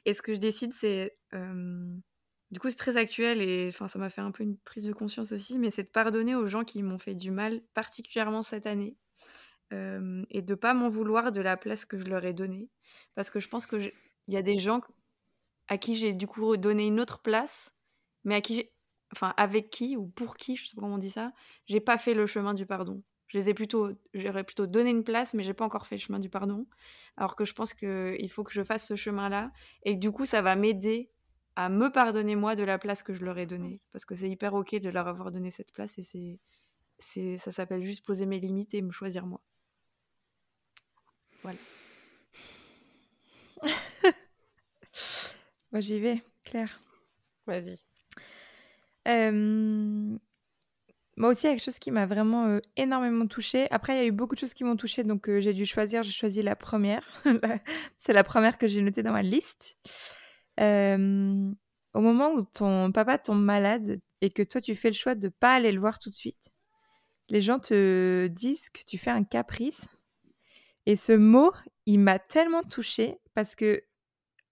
[0.05, 1.13] Et ce que je décide, c'est.
[1.31, 5.31] du coup, c'est très actuel et ça m'a fait un peu une prise de conscience
[5.31, 8.97] aussi, mais c'est de pardonner aux gens qui m'ont fait du mal, particulièrement cette année.
[9.71, 12.69] et de pas m'en vouloir de la place que je leur ai donnée.
[13.15, 13.93] Parce que je pense qu'il
[14.27, 14.81] y a des gens
[15.67, 17.72] à qui j'ai du coup donné une autre place,
[18.23, 18.69] mais à qui
[19.11, 21.33] enfin avec qui ou pour qui, je sais pas comment on dit ça,
[21.65, 23.03] j'ai pas fait le chemin du pardon.
[23.27, 26.01] Je les ai plutôt, j'aurais plutôt donné une place, mais j'ai pas encore fait le
[26.01, 26.67] chemin du pardon.
[27.17, 29.51] Alors que je pense qu'il faut que je fasse ce chemin-là,
[29.83, 31.09] et du coup, ça va m'aider
[31.55, 34.29] à me pardonner moi de la place que je leur ai donnée, parce que c'est
[34.29, 36.39] hyper ok de leur avoir donné cette place, et c'est,
[36.99, 39.41] c'est, ça s'appelle juste poser mes limites et me choisir moi.
[41.41, 41.57] Voilà.
[45.71, 46.81] moi j'y vais, Claire.
[47.47, 47.83] Vas-y.
[51.15, 53.67] Moi aussi, il y a quelque chose qui m'a vraiment énormément touchée.
[53.71, 56.03] Après, il y a eu beaucoup de choses qui m'ont touchée, donc j'ai dû choisir.
[56.03, 57.03] J'ai choisi la première.
[57.97, 59.77] C'est la première que j'ai notée dans ma liste.
[60.59, 65.27] au moment où ton papa tombe malade et que toi, tu fais le choix de
[65.27, 66.49] ne pas aller le voir tout de suite,
[67.29, 69.87] les gens te disent que tu fais un caprice.
[70.85, 71.51] Et ce mot,
[71.85, 73.83] il m'a tellement touchée parce que,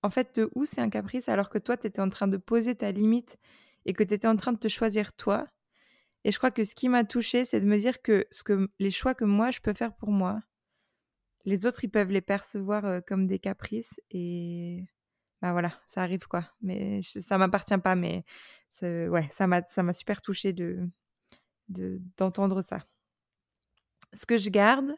[0.03, 2.37] en fait, de où c'est un caprice alors que toi, tu étais en train de
[2.37, 3.37] poser ta limite
[3.85, 5.47] et que tu étais en train de te choisir toi.
[6.23, 8.69] Et je crois que ce qui m'a touchée, c'est de me dire que, ce que
[8.79, 10.41] les choix que moi, je peux faire pour moi,
[11.45, 13.99] les autres, ils peuvent les percevoir comme des caprices.
[14.11, 14.85] Et
[15.41, 16.45] bah voilà, ça arrive quoi.
[16.61, 18.23] Mais ça m'appartient pas, mais
[18.81, 20.87] ouais, ça m'a, ça m'a super touchée de,
[22.17, 22.85] d'entendre ça.
[24.13, 24.93] Ce que je garde,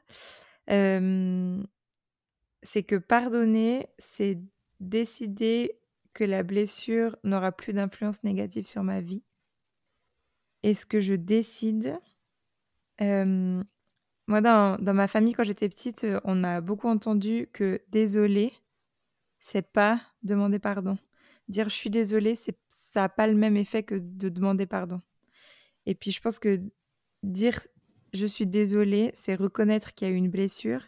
[2.64, 4.42] c'est que pardonner, c'est
[4.80, 5.80] décider
[6.14, 9.24] que la blessure n'aura plus d'influence négative sur ma vie.
[10.64, 12.00] Et ce que je décide,
[13.00, 18.54] moi dans, dans, ma famille quand j'étais petite, on a beaucoup entendu que désolé,
[19.40, 20.98] c'est pas demander pardon.
[21.50, 22.36] Dire je suis désolée,
[22.70, 25.02] ça n'a pas le même effet que de demander pardon.
[25.86, 26.62] Et puis je pense que
[27.24, 27.60] dire
[28.14, 30.82] je suis désolée, c'est reconnaître qu'il y a eu une blessure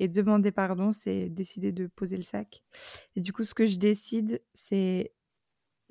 [0.00, 2.64] et demander pardon, c'est décider de poser le sac.
[3.14, 5.12] Et du coup, ce que je décide, c'est.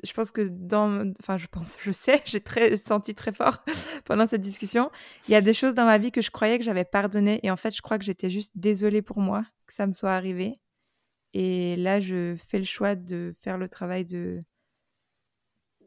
[0.03, 1.13] Je pense que dans.
[1.19, 3.63] Enfin, je pense, je sais, j'ai très, senti très fort
[4.05, 4.89] pendant cette discussion.
[5.27, 7.39] Il y a des choses dans ma vie que je croyais que j'avais pardonné.
[7.43, 10.11] Et en fait, je crois que j'étais juste désolée pour moi que ça me soit
[10.11, 10.55] arrivé.
[11.33, 14.43] Et là, je fais le choix de faire le travail de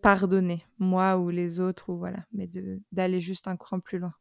[0.00, 2.48] pardonner, moi ou les autres, ou voilà, mais
[2.92, 4.14] d'aller juste un cran plus loin.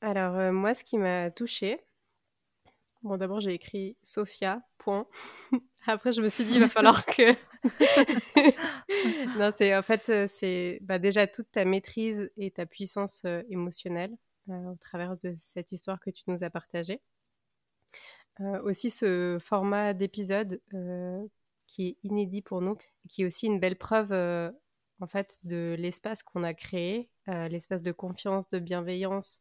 [0.00, 1.80] Alors, euh, moi, ce qui m'a touchée,
[3.04, 4.62] Bon, d'abord, j'ai écrit Sophia.
[5.86, 7.32] Après, je me suis dit, il va falloir que.
[9.38, 13.42] non, c'est en fait, euh, c'est bah, déjà toute ta maîtrise et ta puissance euh,
[13.50, 14.16] émotionnelle
[14.48, 17.02] euh, au travers de cette histoire que tu nous as partagée.
[18.64, 20.62] aussi, ce format d'épisode
[21.66, 22.78] qui est inédit pour nous,
[23.10, 24.12] qui est aussi une belle preuve
[25.00, 29.40] en fait de l'espace qu'on a créé, l'espace de confiance, de bienveillance,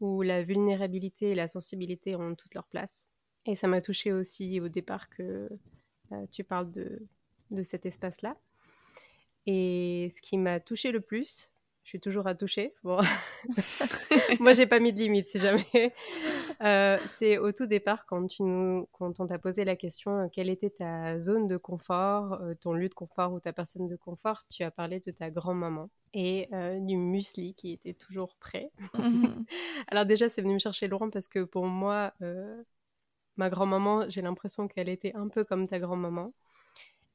[0.00, 3.06] où la vulnérabilité et la sensibilité ont toute leur place.
[3.46, 5.48] Et ça m'a touchée aussi au départ que
[6.12, 7.06] euh, tu parles de,
[7.50, 8.36] de cet espace-là.
[9.46, 11.50] Et ce qui m'a touchée le plus,
[11.88, 12.74] je suis toujours à toucher.
[12.84, 13.00] Bon.
[14.40, 15.94] Moi, j'ai pas mis de limite, si jamais.
[16.60, 20.28] Euh, c'est au tout départ, quand, tu nous, quand on t'a posé la question euh,
[20.30, 24.44] quelle était ta zone de confort, ton lieu de confort ou ta personne de confort,
[24.50, 26.50] tu as parlé de ta grand-maman et
[26.82, 28.70] du muesli qui était toujours prêt.
[29.88, 32.12] Alors déjà, c'est venu me chercher loin parce que pour moi,
[33.38, 36.34] ma grand-maman, j'ai l'impression qu'elle était un peu comme ta grand-maman.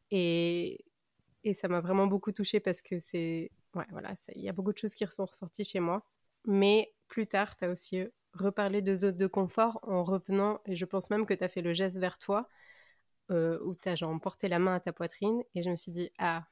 [0.10, 0.84] Et,
[1.44, 3.52] et ça m'a vraiment beaucoup touchée parce que c'est...
[3.76, 6.06] Ouais, voilà, il y a beaucoup de choses qui sont ressorties chez moi.
[6.46, 10.86] Mais plus tard, tu as aussi reparlé de zone de confort en revenant, et je
[10.86, 12.48] pense même que tu as fait le geste vers toi,
[13.30, 16.12] où tu as genre porté la main à ta poitrine, et je me suis dit,
[16.20, 16.46] ah,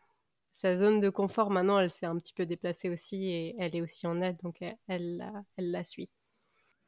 [0.54, 3.82] sa zone de confort, maintenant, elle s'est un petit peu déplacée aussi et elle est
[3.82, 6.10] aussi en elle, donc elle, elle, la suit.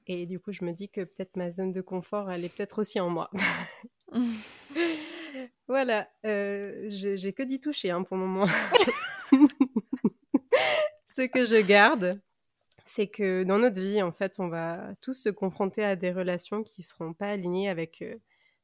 [0.05, 2.79] Et du coup, je me dis que peut-être ma zone de confort, elle est peut-être
[2.79, 3.29] aussi en moi.
[5.67, 8.47] voilà, euh, j'ai que d'y toucher hein, pour le moment.
[11.15, 12.19] Ce que je garde,
[12.85, 16.63] c'est que dans notre vie, en fait, on va tous se confronter à des relations
[16.63, 18.15] qui ne seront pas alignées avec euh,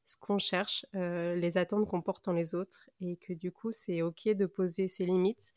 [0.05, 4.01] ce qu'on cherche, les attentes qu'on porte en les autres, et que du coup, c'est
[4.01, 5.53] OK de poser ses limites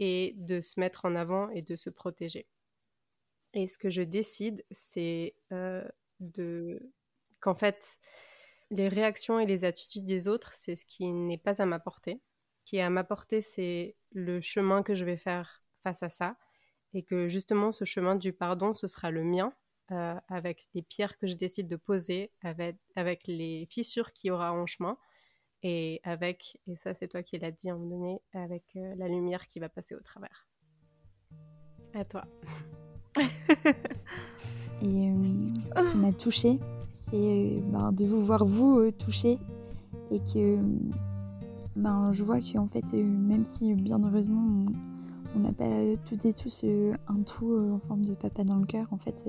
[0.00, 2.48] et de se mettre en avant et de se protéger.
[3.54, 5.36] Et ce que je décide, c'est
[6.18, 6.82] de
[7.38, 7.98] qu'en fait,
[8.72, 12.20] les réactions et les attitudes des autres, c'est ce qui n'est pas à ma portée.
[12.64, 16.36] Qui est à ma portée, c'est le chemin que je vais faire face à ça.
[16.94, 19.52] Et que justement, ce chemin du pardon, ce sera le mien,
[19.92, 24.30] euh, avec les pierres que je décide de poser, avec, avec les fissures qu'il y
[24.32, 24.96] aura en chemin,
[25.62, 28.94] et avec, et ça c'est toi qui l'as dit à un moment donné, avec euh,
[28.96, 30.48] la lumière qui va passer au travers.
[31.94, 32.24] À toi.
[34.82, 36.58] et euh, ce qui m'a touchée,
[36.88, 39.38] c'est ben, de vous voir vous toucher,
[40.10, 40.58] et que
[41.76, 44.66] ben, je vois qu'en fait, même si bien heureusement
[45.40, 46.64] n'a pas toutes et tous
[47.08, 49.26] un trou en forme de papa dans le cœur, en fait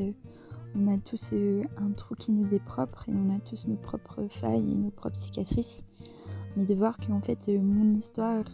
[0.75, 1.33] on a tous
[1.77, 4.91] un trou qui nous est propre et on a tous nos propres failles et nos
[4.91, 5.83] propres cicatrices.
[6.55, 8.45] Mais de voir qu'en fait mon histoire,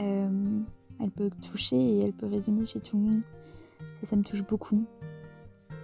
[0.00, 0.60] euh,
[1.00, 3.24] elle peut toucher et elle peut résonner chez tout le monde,
[4.00, 4.84] ça, ça me touche beaucoup.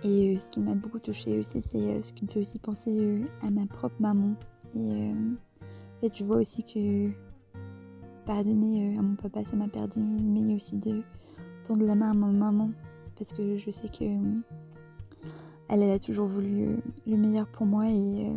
[0.04, 2.58] Et euh, ce qui m'a beaucoup touché aussi, c'est euh, ce qui me fait aussi
[2.58, 4.34] penser à ma propre maman.
[4.74, 7.10] Et en fait, je vois aussi que
[8.28, 11.02] pardonner à mon papa, ça m'a perdu, mais aussi de
[11.64, 12.70] tendre la main à ma maman.
[13.16, 14.04] Parce que je sais que
[15.70, 16.76] elle, a toujours voulu euh,
[17.06, 18.34] le meilleur pour moi et euh,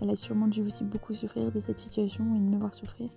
[0.00, 3.10] elle a sûrement dû aussi beaucoup souffrir de cette situation et de me voir souffrir.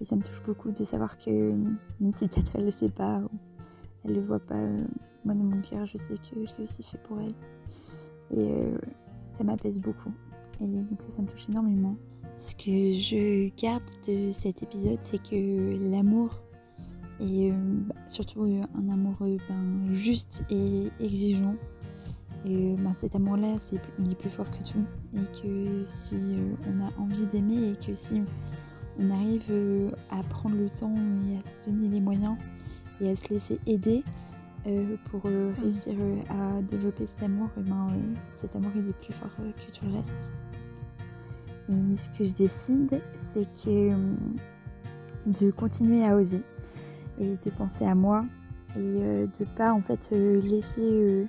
[0.00, 1.52] Et ça me touche beaucoup de savoir que,
[2.00, 3.28] même si peut-être elle ne le sait pas ou
[4.04, 4.84] elle le voit pas, euh,
[5.26, 7.34] moi dans mon cœur, je sais que je l'ai aussi fait pour elle.
[8.30, 8.72] Et
[9.32, 10.12] ça m'apaise beaucoup.
[10.60, 11.96] Et donc ça, ça me touche énormément.
[12.40, 16.42] Ce que je garde de cet épisode, c'est que l'amour,
[17.20, 18.44] et bah, surtout
[18.74, 21.56] un amour ben, juste et exigeant,
[22.46, 24.86] et ben, cet amour-là, c'est, il est plus fort que tout.
[25.12, 28.22] Et que si euh, on a envie d'aimer et que si
[28.98, 30.94] on arrive euh, à prendre le temps
[31.28, 32.38] et à se donner les moyens
[33.02, 34.02] et à se laisser aider
[34.66, 35.52] euh, pour mm.
[35.60, 35.94] réussir
[36.30, 37.88] à développer cet amour, et ben,
[38.34, 40.32] cet amour il est plus fort que tout le reste.
[41.70, 43.92] Et ce que je décide, c'est que
[45.26, 46.42] de continuer à oser
[47.18, 48.24] et de penser à moi
[48.76, 51.28] et de pas en fait laisser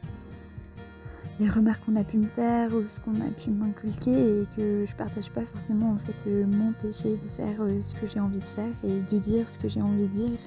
[1.41, 4.85] les remarques qu'on a pu me faire ou ce qu'on a pu m'inculquer et que
[4.85, 8.39] je partage pas forcément en fait euh, m'empêcher de faire euh, ce que j'ai envie
[8.39, 10.39] de faire et de dire ce que j'ai envie de dire.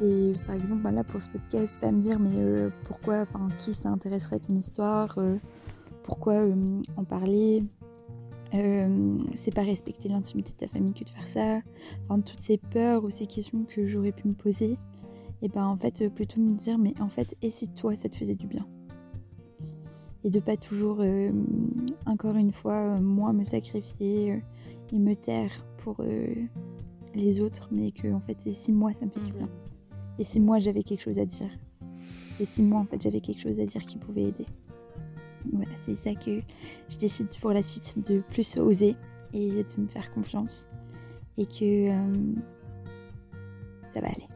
[0.00, 3.74] Et par exemple, là pour ce podcast, pas me dire mais euh, pourquoi, enfin qui
[3.74, 5.18] s'intéresserait à ton histoire,
[6.04, 6.44] pourquoi
[6.96, 7.64] en parler,
[9.34, 11.60] c'est pas respecter l'intimité de ta famille que de faire ça,
[12.04, 14.78] enfin toutes ces peurs ou ces questions que j'aurais pu me poser,
[15.40, 18.16] et ben en fait plutôt me dire mais en fait et si toi ça te
[18.16, 18.66] faisait du bien?
[20.24, 21.32] Et de pas toujours, euh,
[22.06, 24.38] encore une fois, euh, moi me sacrifier euh,
[24.92, 26.00] et me taire pour
[27.14, 29.48] les autres, mais que en fait, et si moi ça me fait du bien,
[30.18, 31.50] et si moi j'avais quelque chose à dire,
[32.38, 34.46] et si moi en fait j'avais quelque chose à dire qui pouvait aider?
[35.52, 36.40] Voilà, c'est ça que
[36.88, 38.96] je décide pour la suite de plus oser
[39.32, 40.68] et de me faire confiance
[41.36, 41.88] et que
[43.92, 44.31] ça va aller.